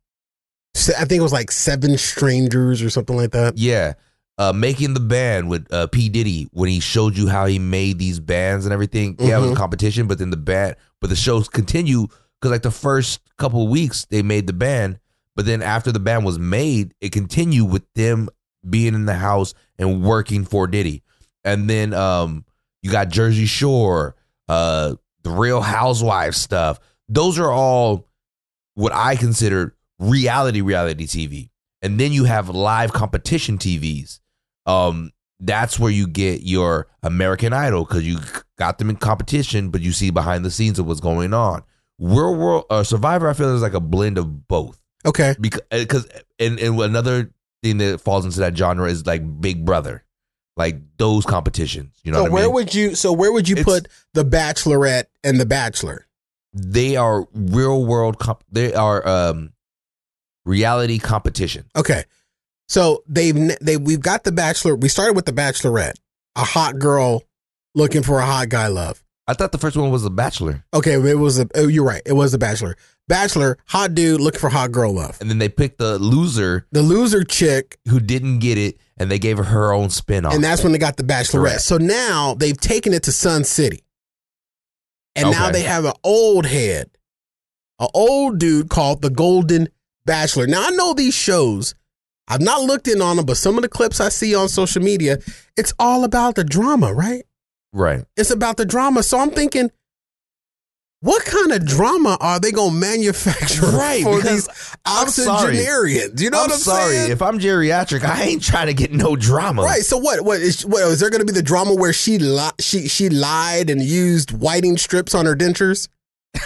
I 0.76 1.06
think 1.06 1.12
it 1.20 1.22
was 1.22 1.32
like 1.32 1.50
Seven 1.50 1.96
Strangers 1.96 2.82
or 2.82 2.90
something 2.90 3.16
like 3.16 3.30
that. 3.30 3.56
Yeah. 3.56 3.94
Uh, 4.38 4.52
making 4.52 4.92
the 4.92 5.00
band 5.00 5.48
with 5.48 5.66
uh, 5.72 5.86
P 5.86 6.10
Diddy 6.10 6.46
when 6.52 6.68
he 6.68 6.78
showed 6.78 7.16
you 7.16 7.26
how 7.26 7.46
he 7.46 7.58
made 7.58 7.98
these 7.98 8.20
bands 8.20 8.66
and 8.66 8.72
everything. 8.74 9.16
Yeah, 9.18 9.38
it 9.38 9.40
was 9.40 9.50
a 9.50 9.54
Mhm. 9.54 9.56
competition, 9.56 10.06
but 10.06 10.18
then 10.18 10.28
the 10.28 10.36
band, 10.36 10.76
but 11.00 11.08
the 11.08 11.16
shows 11.16 11.48
continue 11.48 12.06
because 12.38 12.50
like 12.50 12.60
the 12.62 12.70
first 12.70 13.20
couple 13.38 13.66
weeks 13.68 14.04
they 14.10 14.20
made 14.22 14.46
the 14.46 14.52
band, 14.52 14.98
but 15.34 15.46
then 15.46 15.62
after 15.62 15.90
the 15.90 16.00
band 16.00 16.26
was 16.26 16.38
made, 16.38 16.92
it 17.00 17.12
continued 17.12 17.70
with 17.70 17.84
them 17.94 18.28
being 18.68 18.94
in 18.94 19.06
the 19.06 19.14
house 19.14 19.54
and 19.78 20.02
working 20.02 20.44
for 20.44 20.66
Diddy, 20.66 21.02
and 21.42 21.70
then 21.70 21.94
um 21.94 22.44
you 22.82 22.90
got 22.90 23.08
Jersey 23.08 23.46
Shore, 23.46 24.16
uh 24.50 24.96
the 25.22 25.30
Real 25.30 25.62
Housewives 25.62 26.36
stuff. 26.36 26.78
Those 27.08 27.38
are 27.38 27.50
all 27.50 28.06
what 28.74 28.92
I 28.92 29.16
consider 29.16 29.74
reality 29.98 30.60
reality 30.60 31.06
TV. 31.06 31.48
And 31.80 31.98
then 31.98 32.12
you 32.12 32.24
have 32.24 32.50
live 32.50 32.92
competition 32.92 33.56
TVs. 33.56 34.20
Um 34.66 35.10
that's 35.40 35.78
where 35.78 35.90
you 35.90 36.06
get 36.06 36.42
your 36.42 36.88
American 37.02 37.52
Idol 37.52 37.84
cuz 37.86 38.06
you 38.06 38.18
got 38.58 38.78
them 38.78 38.88
in 38.90 38.96
competition 38.96 39.70
but 39.70 39.80
you 39.82 39.92
see 39.92 40.10
behind 40.10 40.44
the 40.44 40.50
scenes 40.50 40.78
of 40.78 40.86
what's 40.86 41.00
going 41.00 41.34
on. 41.34 41.62
Real 41.98 42.34
World 42.34 42.64
uh, 42.70 42.82
Survivor 42.82 43.28
I 43.28 43.32
feel 43.34 43.54
is 43.54 43.62
like 43.62 43.74
a 43.74 43.80
blend 43.80 44.18
of 44.18 44.48
both. 44.48 44.80
Okay. 45.04 45.34
Because 45.40 45.60
cuz 45.88 46.06
and, 46.38 46.58
and 46.58 46.80
another 46.80 47.30
thing 47.62 47.78
that 47.78 48.00
falls 48.00 48.24
into 48.24 48.40
that 48.40 48.56
genre 48.56 48.88
is 48.90 49.06
like 49.06 49.22
Big 49.40 49.64
Brother. 49.64 50.02
Like 50.58 50.80
those 50.96 51.26
competitions, 51.26 51.92
you 52.02 52.10
know 52.12 52.18
so 52.18 52.22
what 52.22 52.30
I 52.30 52.34
where 52.34 52.44
mean? 52.44 52.54
would 52.54 52.74
you 52.74 52.94
so 52.94 53.12
where 53.12 53.30
would 53.30 53.46
you 53.46 53.56
It's- 53.56 53.64
put 53.66 53.88
the 54.14 54.24
Bachelorette 54.24 55.04
and 55.22 55.38
the 55.38 55.44
Bachelor? 55.46 56.06
they 56.54 56.96
are 56.96 57.26
real 57.34 57.84
world 57.84 58.18
comp- 58.18 58.42
they 58.50 58.72
are 58.72 59.06
um 59.06 59.52
reality 60.46 60.98
competition. 60.98 61.66
Okay. 61.76 62.04
So 62.68 63.02
they've 63.06 63.56
they 63.60 63.76
we've 63.76 64.00
got 64.00 64.24
the 64.24 64.32
Bachelor. 64.32 64.74
We 64.74 64.88
started 64.88 65.14
with 65.14 65.26
the 65.26 65.32
Bachelorette, 65.32 65.94
a 66.34 66.44
hot 66.44 66.78
girl 66.78 67.22
looking 67.74 68.02
for 68.02 68.18
a 68.18 68.26
hot 68.26 68.48
guy 68.48 68.66
love. 68.68 69.02
I 69.28 69.34
thought 69.34 69.50
the 69.50 69.58
first 69.58 69.76
one 69.76 69.90
was 69.90 70.04
The 70.04 70.10
Bachelor. 70.10 70.64
Okay, 70.72 70.92
it 70.94 71.18
was 71.18 71.38
a. 71.40 71.48
Oh, 71.56 71.66
you're 71.66 71.84
right. 71.84 72.02
It 72.06 72.12
was 72.12 72.30
the 72.30 72.38
Bachelor. 72.38 72.76
Bachelor, 73.08 73.58
hot 73.66 73.92
dude 73.94 74.20
looking 74.20 74.38
for 74.40 74.48
hot 74.48 74.70
girl 74.72 74.92
love. 74.92 75.18
And 75.20 75.28
then 75.30 75.38
they 75.38 75.48
picked 75.48 75.78
the 75.78 75.98
loser 75.98 76.66
The 76.72 76.82
loser 76.82 77.22
chick, 77.24 77.78
who 77.88 77.98
didn't 78.00 78.38
get 78.40 78.56
it 78.58 78.78
and 78.96 79.10
they 79.10 79.18
gave 79.18 79.36
her 79.38 79.44
her 79.44 79.72
own 79.72 79.90
spin 79.90 80.24
off. 80.24 80.32
and 80.34 80.42
that's 80.42 80.62
when 80.62 80.72
they 80.72 80.78
got 80.78 80.96
the 80.96 81.02
Bachelorette. 81.02 81.32
Correct. 81.42 81.60
So 81.62 81.76
now 81.76 82.34
they've 82.34 82.58
taken 82.58 82.92
it 82.94 83.02
to 83.04 83.12
Sun 83.12 83.44
City, 83.44 83.84
and 85.14 85.30
now 85.30 85.50
they 85.50 85.62
have 85.62 85.84
an 85.84 85.92
old 86.04 86.46
head, 86.46 86.90
an 87.78 87.88
old 87.94 88.38
dude 88.38 88.68
called 88.70 89.02
the 89.02 89.10
Golden 89.10 89.68
Bachelor. 90.04 90.46
Now 90.46 90.66
I 90.66 90.70
know 90.70 90.94
these 90.94 91.14
shows. 91.14 91.74
I've 92.28 92.40
not 92.40 92.62
looked 92.62 92.88
in 92.88 93.00
on 93.00 93.16
them, 93.16 93.26
but 93.26 93.36
some 93.36 93.56
of 93.56 93.62
the 93.62 93.68
clips 93.68 94.00
I 94.00 94.08
see 94.08 94.34
on 94.34 94.48
social 94.48 94.82
media, 94.82 95.18
it's 95.56 95.72
all 95.78 96.04
about 96.04 96.34
the 96.34 96.44
drama, 96.44 96.92
right? 96.92 97.24
right. 97.72 98.04
It's 98.16 98.30
about 98.30 98.56
the 98.56 98.64
drama. 98.64 99.02
So 99.02 99.18
I'm 99.18 99.30
thinking, 99.30 99.70
what 101.00 101.24
kind 101.24 101.52
of 101.52 101.64
drama 101.64 102.16
are 102.20 102.40
they 102.40 102.50
gonna 102.50 102.74
manufacture 102.74 103.66
Right, 103.66 104.02
for 104.02 104.20
these 104.20 104.48
octogenarians? 104.86 106.20
You 106.20 106.30
know 106.30 106.38
I'm 106.38 106.44
what 106.44 106.52
I'm 106.54 106.58
sorry. 106.58 106.94
saying? 106.94 107.12
If 107.12 107.22
I'm 107.22 107.38
geriatric, 107.38 108.02
I 108.02 108.22
ain't 108.24 108.42
trying 108.42 108.66
to 108.66 108.74
get 108.74 108.92
no 108.92 109.14
drama. 109.14 109.62
Right. 109.62 109.82
So 109.82 109.98
what? 109.98 110.24
What 110.24 110.40
is? 110.40 110.64
What 110.66 110.82
is 110.84 110.98
there 111.00 111.10
going 111.10 111.20
to 111.20 111.26
be 111.26 111.32
the 111.32 111.42
drama 111.44 111.74
where 111.74 111.92
she 111.92 112.18
li- 112.18 112.50
she 112.58 112.88
she 112.88 113.08
lied 113.08 113.70
and 113.70 113.80
used 113.82 114.32
whiting 114.32 114.76
strips 114.78 115.14
on 115.14 115.26
her 115.26 115.36
dentures? 115.36 115.88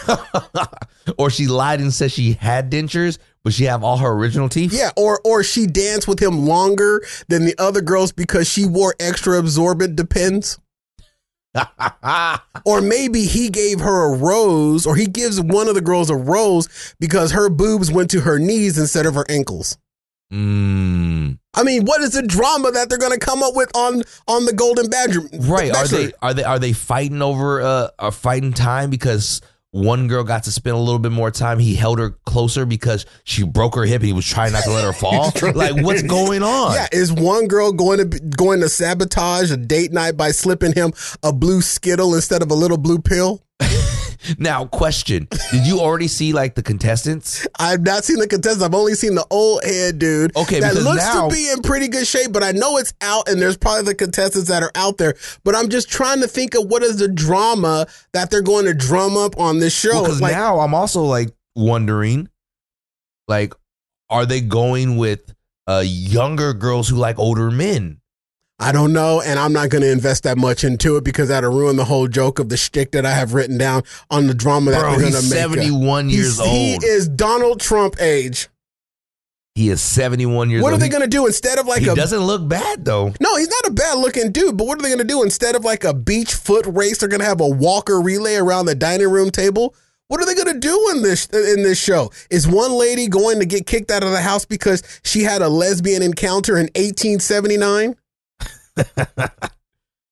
or 1.18 1.30
she 1.30 1.46
lied 1.46 1.80
and 1.80 1.92
said 1.92 2.12
she 2.12 2.32
had 2.34 2.70
dentures, 2.70 3.18
but 3.42 3.52
she 3.52 3.64
have 3.64 3.82
all 3.82 3.98
her 3.98 4.12
original 4.12 4.48
teeth. 4.48 4.72
Yeah. 4.72 4.90
Or 4.96 5.20
or 5.24 5.42
she 5.42 5.66
danced 5.66 6.08
with 6.08 6.20
him 6.20 6.46
longer 6.46 7.02
than 7.28 7.44
the 7.44 7.54
other 7.58 7.80
girls 7.80 8.12
because 8.12 8.48
she 8.48 8.66
wore 8.66 8.94
extra 9.00 9.38
absorbent 9.38 9.96
depends. 9.96 10.58
or 12.64 12.80
maybe 12.80 13.22
he 13.22 13.50
gave 13.50 13.80
her 13.80 14.12
a 14.12 14.16
rose, 14.16 14.86
or 14.86 14.94
he 14.94 15.06
gives 15.06 15.40
one 15.40 15.68
of 15.68 15.74
the 15.74 15.80
girls 15.80 16.08
a 16.08 16.14
rose 16.14 16.94
because 17.00 17.32
her 17.32 17.48
boobs 17.48 17.90
went 17.90 18.10
to 18.10 18.20
her 18.20 18.38
knees 18.38 18.78
instead 18.78 19.04
of 19.04 19.14
her 19.14 19.26
ankles. 19.28 19.76
Mm, 20.32 21.38
I 21.54 21.64
mean, 21.64 21.86
what 21.86 22.02
is 22.02 22.12
the 22.12 22.22
drama 22.22 22.70
that 22.70 22.88
they're 22.88 22.98
going 22.98 23.18
to 23.18 23.18
come 23.18 23.42
up 23.42 23.56
with 23.56 23.74
on 23.76 24.04
on 24.28 24.44
the 24.44 24.52
Golden 24.52 24.88
Badger? 24.88 25.22
right? 25.40 25.74
Are 25.74 25.88
they 25.88 26.12
are 26.22 26.34
they 26.34 26.44
are 26.44 26.58
they 26.60 26.72
fighting 26.72 27.20
over 27.20 27.60
uh, 27.60 27.88
a 27.98 28.12
fighting 28.12 28.52
time 28.52 28.90
because 28.90 29.40
one 29.72 30.08
girl 30.08 30.24
got 30.24 30.44
to 30.44 30.52
spend 30.52 30.76
a 30.76 30.80
little 30.80 30.98
bit 30.98 31.12
more 31.12 31.30
time? 31.30 31.58
He 31.58 31.74
held 31.74 31.98
her 31.98 32.10
closer 32.26 32.66
because 32.66 33.06
she 33.24 33.44
broke 33.44 33.74
her 33.74 33.84
hip 33.84 34.00
and 34.00 34.06
he 34.06 34.12
was 34.12 34.26
trying 34.26 34.52
not 34.52 34.64
to 34.64 34.70
let 34.70 34.84
her 34.84 34.92
fall. 34.94 35.32
like, 35.54 35.82
what's 35.84 36.02
going 36.18 36.42
on? 36.42 36.74
Yeah, 36.74 36.88
is 36.92 37.12
one 37.12 37.46
girl 37.46 37.72
going 37.72 37.98
to 37.98 38.06
be, 38.06 38.18
going 38.18 38.60
to 38.60 38.68
sabotage 38.68 39.50
a 39.50 39.56
date 39.56 39.92
night 39.92 40.16
by 40.16 40.30
slipping 40.30 40.72
him 40.72 40.92
a 41.22 41.32
blue 41.32 41.60
skittle 41.60 42.14
instead 42.14 42.42
of 42.42 42.50
a 42.50 42.54
little 42.54 42.78
blue 42.78 42.98
pill? 42.98 43.42
Now, 44.38 44.66
question: 44.66 45.28
Did 45.50 45.66
you 45.66 45.80
already 45.80 46.08
see 46.08 46.32
like 46.32 46.54
the 46.54 46.62
contestants? 46.62 47.46
I've 47.58 47.82
not 47.82 48.04
seen 48.04 48.18
the 48.18 48.26
contestants. 48.28 48.64
I've 48.64 48.74
only 48.74 48.94
seen 48.94 49.14
the 49.14 49.26
old 49.30 49.64
head 49.64 49.98
dude. 49.98 50.36
Okay, 50.36 50.60
that 50.60 50.74
looks 50.74 51.02
now- 51.04 51.28
to 51.28 51.34
be 51.34 51.50
in 51.50 51.62
pretty 51.62 51.88
good 51.88 52.06
shape, 52.06 52.32
but 52.32 52.42
I 52.42 52.52
know 52.52 52.76
it's 52.78 52.92
out, 53.00 53.28
and 53.28 53.40
there's 53.40 53.56
probably 53.56 53.84
the 53.84 53.94
contestants 53.94 54.48
that 54.48 54.62
are 54.62 54.72
out 54.74 54.98
there. 54.98 55.14
But 55.44 55.56
I'm 55.56 55.68
just 55.68 55.88
trying 55.90 56.20
to 56.20 56.28
think 56.28 56.54
of 56.54 56.66
what 56.66 56.82
is 56.82 56.98
the 56.98 57.08
drama 57.08 57.86
that 58.12 58.30
they're 58.30 58.42
going 58.42 58.66
to 58.66 58.74
drum 58.74 59.16
up 59.16 59.38
on 59.38 59.58
this 59.58 59.76
show. 59.78 60.02
Because 60.02 60.20
like, 60.20 60.32
now 60.32 60.60
I'm 60.60 60.74
also 60.74 61.02
like 61.02 61.30
wondering, 61.54 62.28
like, 63.28 63.54
are 64.08 64.26
they 64.26 64.40
going 64.40 64.96
with 64.96 65.34
uh 65.66 65.82
younger 65.84 66.52
girls 66.52 66.88
who 66.88 66.96
like 66.96 67.18
older 67.18 67.50
men? 67.50 67.99
I 68.60 68.72
don't 68.72 68.92
know, 68.92 69.22
and 69.22 69.38
I'm 69.38 69.54
not 69.54 69.70
going 69.70 69.80
to 69.82 69.90
invest 69.90 70.24
that 70.24 70.36
much 70.36 70.64
into 70.64 70.96
it 70.98 71.04
because 71.04 71.28
that'll 71.28 71.50
ruin 71.50 71.76
the 71.76 71.84
whole 71.86 72.06
joke 72.06 72.38
of 72.38 72.50
the 72.50 72.58
shtick 72.58 72.92
that 72.92 73.06
I 73.06 73.12
have 73.12 73.32
written 73.32 73.56
down 73.56 73.84
on 74.10 74.26
the 74.26 74.34
drama 74.34 74.70
that 74.72 74.80
Bro, 74.80 74.90
they're 74.90 75.10
going 75.10 75.12
to 75.12 75.22
make. 75.22 75.38
71 75.38 76.10
years 76.10 76.38
He's- 76.38 76.82
He 76.82 76.86
is 76.86 77.08
Donald 77.08 77.60
Trump 77.60 77.96
age. 78.00 78.48
He 79.54 79.70
is 79.70 79.80
71 79.82 80.50
years 80.50 80.60
old. 80.60 80.64
What 80.64 80.72
old. 80.74 80.80
are 80.80 80.84
they 80.84 80.90
going 80.90 81.02
to 81.02 81.08
do 81.08 81.26
instead 81.26 81.58
of 81.58 81.66
like 81.66 81.80
a 81.80 81.84
he 81.84 81.88
a 81.88 81.94
doesn't 81.94 82.20
look 82.20 82.46
bad 82.46 82.84
though. 82.84 83.12
No, 83.18 83.36
he's 83.36 83.48
not 83.48 83.66
a 83.66 83.72
bad 83.72 83.98
looking 83.98 84.30
dude, 84.30 84.56
but 84.56 84.66
what 84.66 84.78
are 84.78 84.82
they 84.82 84.88
going 84.88 84.98
to 84.98 85.04
do 85.04 85.22
instead 85.22 85.56
of 85.56 85.64
like 85.64 85.82
a 85.82 85.92
beach 85.92 86.34
foot 86.34 86.66
race? 86.66 86.98
They're 86.98 87.08
going 87.08 87.20
to 87.20 87.26
have 87.26 87.40
a 87.40 87.48
walker 87.48 88.00
relay 88.00 88.36
around 88.36 88.66
the 88.66 88.74
dining 88.74 89.10
room 89.10 89.30
table. 89.30 89.74
What 90.08 90.20
are 90.20 90.26
they 90.26 90.34
going 90.34 90.52
to 90.54 90.58
do 90.58 90.90
in 90.94 91.02
this 91.02 91.26
in 91.26 91.62
this 91.62 91.78
show? 91.78 92.10
Is 92.30 92.46
one 92.46 92.72
lady 92.72 93.06
going 93.08 93.38
to 93.40 93.46
get 93.46 93.66
kicked 93.66 93.90
out 93.90 94.02
of 94.02 94.10
the 94.12 94.20
house 94.20 94.44
because 94.44 94.82
she 95.04 95.22
had 95.22 95.42
a 95.42 95.48
lesbian 95.48 96.02
encounter 96.02 96.56
in 96.56 96.66
1879? 96.74 97.96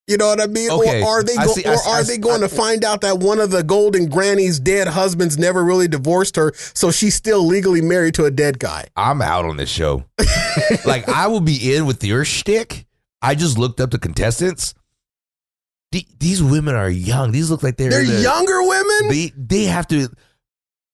You 0.06 0.16
know 0.16 0.28
what 0.28 0.40
I 0.40 0.46
mean? 0.46 0.70
Okay, 0.70 1.02
Or 1.02 1.18
are 1.20 1.22
they 1.22 1.36
go- 1.36 1.52
see- 1.52 1.64
or 1.68 1.76
see- 1.76 1.90
are 1.90 1.98
I 2.00 2.02
they 2.02 2.16
going 2.16 2.40
to 2.40 2.48
find 2.48 2.82
out 2.82 3.02
that 3.02 3.18
one 3.18 3.38
of 3.38 3.50
the 3.50 3.62
golden 3.62 4.08
granny's 4.08 4.58
dead 4.58 4.88
husbands 4.88 5.36
never 5.36 5.62
really 5.62 5.86
divorced 5.86 6.36
her, 6.36 6.54
so 6.72 6.90
she's 6.90 7.14
still 7.14 7.44
legally 7.46 7.82
married 7.82 8.14
to 8.14 8.24
a 8.24 8.30
dead 8.30 8.58
guy? 8.58 8.86
I'm 8.96 9.20
out 9.20 9.44
on 9.44 9.58
this 9.58 9.68
show. 9.68 10.04
like 10.86 11.06
I 11.10 11.26
will 11.26 11.42
be 11.42 11.74
in 11.76 11.84
with 11.84 12.02
your 12.02 12.24
shtick. 12.24 12.86
I 13.20 13.34
just 13.34 13.58
looked 13.58 13.80
up 13.80 13.90
the 13.90 13.98
contestants. 13.98 14.72
The- 15.92 16.06
these 16.18 16.42
women 16.42 16.74
are 16.74 16.88
young. 16.88 17.30
These 17.32 17.50
look 17.50 17.62
like 17.62 17.76
they're 17.76 17.90
They're 17.90 18.04
the- 18.04 18.22
younger 18.22 18.62
women? 18.62 19.08
They 19.10 19.32
they 19.36 19.64
have 19.64 19.86
to. 19.88 20.08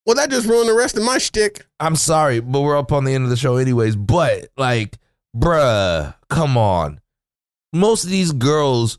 Well, 0.07 0.17
that 0.17 0.29
just 0.29 0.49
ruined 0.49 0.69
the 0.69 0.75
rest 0.75 0.97
of 0.97 1.05
my 1.05 1.19
shtick. 1.19 1.65
I'm 1.79 1.95
sorry, 1.95 2.41
but 2.41 2.63
we're 2.63 2.77
up 2.77 2.91
on 2.91 3.05
the 3.05 3.15
end 3.15 3.23
of 3.23 3.31
the 3.31 3.37
show 3.37 3.57
anyways. 3.59 3.95
But 3.95 4.49
like, 4.57 4.99
bruh, 5.37 6.15
come 6.29 6.57
on. 6.59 6.99
Most 7.75 8.05
of 8.05 8.11
these 8.11 8.33
girls 8.33 8.99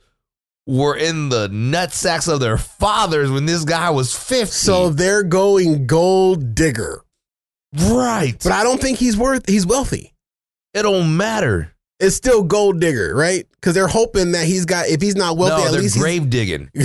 were 0.68 0.96
in 0.98 1.30
the 1.30 1.48
nut 1.50 1.94
sacks 1.94 2.28
of 2.28 2.40
their 2.40 2.58
fathers 2.58 3.32
when 3.32 3.46
this 3.46 3.64
guy 3.64 3.90
was 3.90 4.16
50. 4.16 4.52
So 4.52 4.90
they're 4.90 5.24
going 5.24 5.88
gold 5.88 6.56
digger. 6.56 7.02
right. 7.74 8.38
But 8.44 8.52
I 8.52 8.64
don't 8.64 8.82
think 8.82 8.98
he's 8.98 9.18
worth 9.18 9.48
he's 9.48 9.66
wealthy. 9.66 10.14
it 10.74 10.84
don't 10.84 11.16
matter. 11.18 11.72
It's 12.00 12.16
still 12.16 12.44
gold 12.44 12.82
digger, 12.82 13.16
right? 13.16 13.48
Because 13.54 13.74
they're 13.74 13.88
hoping 13.88 14.34
that 14.34 14.46
he's 14.46 14.66
got 14.66 14.88
if 14.88 15.02
he's 15.02 15.16
not 15.16 15.38
wealthy, 15.38 15.64
no, 15.64 15.78
at 15.78 15.82
they're 15.82 16.02
grave 16.02 16.30
digging. 16.30 16.70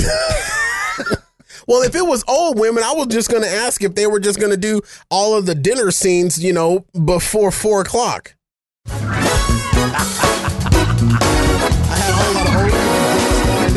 Well, 1.66 1.82
if 1.82 1.94
it 1.94 2.04
was 2.04 2.24
old 2.26 2.58
women, 2.58 2.82
I 2.82 2.94
was 2.94 3.06
just 3.08 3.30
gonna 3.30 3.46
ask 3.46 3.84
if 3.84 3.94
they 3.94 4.08
were 4.08 4.18
just 4.18 4.40
gonna 4.40 4.56
do 4.56 4.80
all 5.08 5.36
of 5.36 5.46
the 5.46 5.54
dinner 5.54 5.92
scenes, 5.92 6.42
you 6.42 6.52
know, 6.52 6.84
before 7.04 7.52
four 7.52 7.82
o'clock. 7.82 8.34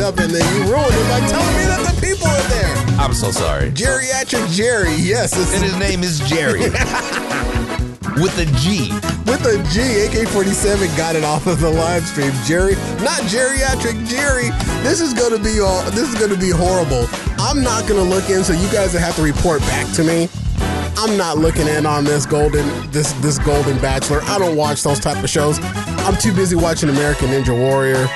Up 0.04 0.18
and 0.18 0.30
then 0.30 0.44
you 0.54 0.70
ruined 0.70 0.92
it 0.92 1.08
by 1.08 1.18
telling 1.32 1.56
me 1.56 1.64
that 1.64 1.80
the 1.80 1.96
people 2.06 2.28
are 2.28 2.48
there. 2.52 2.76
I'm 3.00 3.14
so 3.14 3.30
sorry. 3.30 3.70
Geriatric 3.70 4.52
Jerry, 4.52 4.92
yes, 4.96 5.32
And 5.32 5.64
his 5.64 5.76
name 5.78 6.02
is 6.04 6.20
Jerry. 6.28 6.60
With 8.20 8.36
a 8.38 8.44
G. 8.60 8.92
With 9.24 9.42
a 9.48 9.56
G, 9.72 9.80
AK-47 10.04 10.94
got 10.96 11.16
it 11.16 11.24
off 11.24 11.46
of 11.46 11.58
the 11.58 11.70
live 11.70 12.06
stream. 12.06 12.32
Jerry, 12.44 12.74
not 13.02 13.24
geriatric 13.32 14.06
Jerry. 14.06 14.50
This 14.84 15.00
is 15.00 15.14
gonna 15.14 15.42
be 15.42 15.58
all. 15.58 15.82
This 15.90 16.12
is 16.12 16.14
gonna 16.20 16.38
be 16.38 16.50
horrible. 16.50 17.08
I'm 17.38 17.62
not 17.64 17.88
gonna 17.88 18.04
look 18.04 18.28
in, 18.30 18.44
so 18.44 18.52
you 18.52 18.68
guys 18.70 18.92
have 18.92 19.16
to 19.16 19.22
report 19.22 19.60
back 19.62 19.90
to 19.94 20.04
me. 20.04 20.28
I'm 20.96 21.16
not 21.16 21.38
looking 21.38 21.66
in 21.66 21.86
on 21.86 22.04
this 22.04 22.24
golden 22.26 22.66
this 22.92 23.12
this 23.14 23.38
golden 23.38 23.78
bachelor. 23.78 24.20
I 24.24 24.38
don't 24.38 24.56
watch 24.56 24.82
those 24.84 25.00
type 25.00 25.22
of 25.24 25.28
shows. 25.28 25.58
I'm 26.06 26.16
too 26.16 26.32
busy 26.32 26.54
watching 26.54 26.90
American 26.90 27.28
Ninja 27.28 27.58
Warrior, 27.58 28.06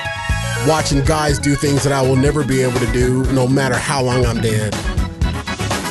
watching 0.67 1.03
guys 1.05 1.39
do 1.39 1.55
things 1.55 1.83
that 1.83 1.93
I 1.93 2.01
will 2.01 2.15
never 2.15 2.43
be 2.43 2.61
able 2.61 2.79
to 2.79 2.91
do, 2.91 3.23
no 3.33 3.47
matter 3.47 3.75
how 3.75 4.01
long 4.01 4.25
I'm 4.25 4.41
dead. 4.41 4.75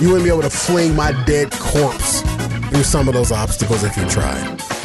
You 0.01 0.09
wouldn't 0.09 0.24
be 0.24 0.31
able 0.31 0.43
to 0.43 0.51
fling 0.51 0.95
my 0.95 1.12
dead 1.24 1.51
corpse 1.53 2.23
through 2.70 2.85
some 2.85 3.09
of 3.09 3.15
those 3.15 3.32
obstacles 3.32 3.82
if 3.82 3.97
you 3.97 4.09
tried. 4.09 4.77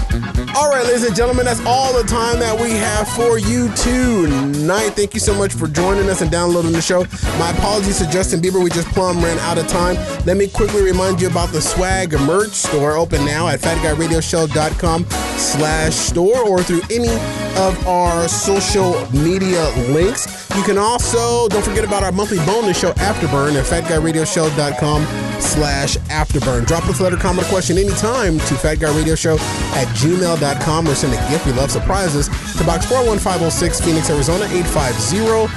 All 0.56 0.70
right, 0.70 0.84
ladies 0.86 1.04
and 1.04 1.16
gentlemen, 1.16 1.46
that's 1.46 1.64
all 1.66 1.92
the 1.92 2.08
time 2.08 2.40
that 2.40 2.60
we 2.60 2.72
have 2.72 3.08
for 3.10 3.40
you 3.40 3.74
tonight. 3.74 4.90
Thank 4.90 5.16
you 5.16 5.20
so 5.20 5.34
much 5.34 5.54
for 5.54 5.68
joining 5.68 6.08
us 6.08 6.22
and 6.22 6.30
downloading 6.30 6.72
the 6.72 6.82
show. 6.82 7.06
My 7.40 7.50
apologies 7.50 7.98
to 7.98 8.10
Justin 8.12 8.40
Bieber. 8.40 8.64
We 8.64 8.70
just 8.70 8.88
plumb 8.90 9.24
ran 9.24 9.40
out 9.40 9.58
of 9.58 9.68
time. 9.68 9.96
Let 10.26 10.38
me 10.38 10.48
quickly 10.48 10.84
remind 10.84 11.20
you 11.20 11.30
about 11.30 11.50
the 11.50 11.62
swag 11.62 12.14
merch 12.22 12.52
store 12.52 12.94
open 12.94 13.26
now 13.26 13.48
at 13.48 13.60
fatguyradioshow.com 13.62 15.06
slash 15.38 15.96
store 15.96 16.48
or 16.48 16.62
through 16.62 16.82
any 16.92 17.10
of 17.58 17.88
our 17.88 18.28
social 18.28 18.94
media 19.14 19.68
links. 19.90 20.48
You 20.56 20.62
can 20.62 20.78
also, 20.78 21.48
don't 21.50 21.66
forget 21.66 21.84
about 21.84 22.04
our 22.04 22.12
monthly 22.12 22.38
bonus 22.46 22.80
show, 22.80 22.92
Afterburn, 22.94 23.56
at 23.56 23.66
fatguyradioshow.com 23.66 25.06
slash 25.42 25.98
afterburn. 26.10 26.68
Drop 26.68 26.88
us 26.88 27.00
a 27.00 27.04
letter, 27.04 27.18
comment, 27.18 27.48
question 27.48 27.78
anytime 27.78 28.38
to 28.40 28.54
fatguyradioshow 28.56 29.40
at 29.76 29.88
gmail.com 30.04 30.88
or 30.88 30.96
send 30.96 31.14
a 31.14 31.30
gift. 31.32 31.46
We 31.46 31.54
love 31.54 31.72
surprises 31.72 32.28
to 32.58 32.64
box 32.66 32.86
41506 32.86 33.80
Phoenix, 33.82 34.10
Arizona 34.10 34.46
85080. 34.46 35.48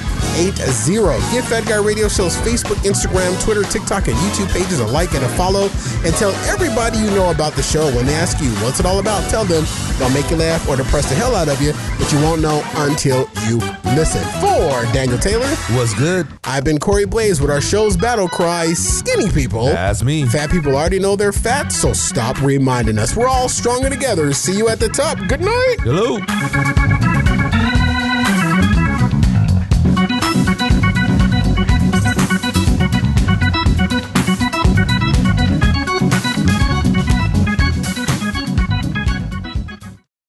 Give 1.32 1.44
Fat 1.46 1.66
Guy 1.66 1.76
Radio 1.82 2.08
Show's 2.08 2.36
Facebook, 2.36 2.76
Instagram, 2.86 3.40
Twitter, 3.42 3.62
TikTok, 3.64 4.08
and 4.08 4.16
YouTube 4.16 4.52
pages 4.52 4.80
a 4.80 4.86
like 4.86 5.14
and 5.14 5.24
a 5.24 5.28
follow. 5.30 5.68
And 6.04 6.14
tell 6.14 6.30
everybody 6.46 6.98
you 6.98 7.10
know 7.10 7.30
about 7.30 7.54
the 7.54 7.62
show. 7.62 7.86
When 7.94 8.06
they 8.06 8.14
ask 8.14 8.40
you 8.40 8.50
what's 8.62 8.78
it 8.80 8.86
all 8.86 8.98
about, 8.98 9.28
tell 9.30 9.44
them 9.44 9.64
they'll 9.98 10.10
make 10.10 10.30
you 10.30 10.36
laugh 10.36 10.68
or 10.68 10.76
depress 10.76 11.08
the 11.08 11.14
hell 11.14 11.34
out 11.34 11.48
of 11.48 11.60
you, 11.60 11.72
but 11.98 12.12
you 12.12 12.20
won't 12.20 12.40
know 12.42 12.62
until 12.76 13.28
you 13.48 13.58
listen. 13.96 14.22
For 14.40 14.84
Daniel 14.92 15.18
Taylor, 15.18 15.46
What's 15.74 15.94
good? 15.94 16.26
I've 16.44 16.64
been 16.64 16.78
Corey 16.78 17.06
Blaze 17.06 17.40
with 17.40 17.50
our 17.50 17.60
show's 17.60 17.96
battle 17.96 18.28
cry, 18.28 18.72
Skinny 18.74 19.30
People. 19.30 19.66
That's 19.66 20.02
me. 20.02 20.24
Fat 20.26 20.50
people 20.50 20.76
already 20.76 20.98
know 20.98 21.16
they're 21.16 21.32
fat, 21.32 21.72
so 21.72 21.92
stop 21.92 22.40
reminding 22.42 22.98
us. 22.98 23.16
We're 23.16 23.26
all 23.28 23.48
stronger 23.48 23.88
together. 23.88 24.32
See 24.36 24.56
you 24.56 24.68
at 24.68 24.78
the 24.78 24.88
top. 24.90 25.16
Good 25.28 25.40
night. 25.40 25.76
Hello. 25.80 27.45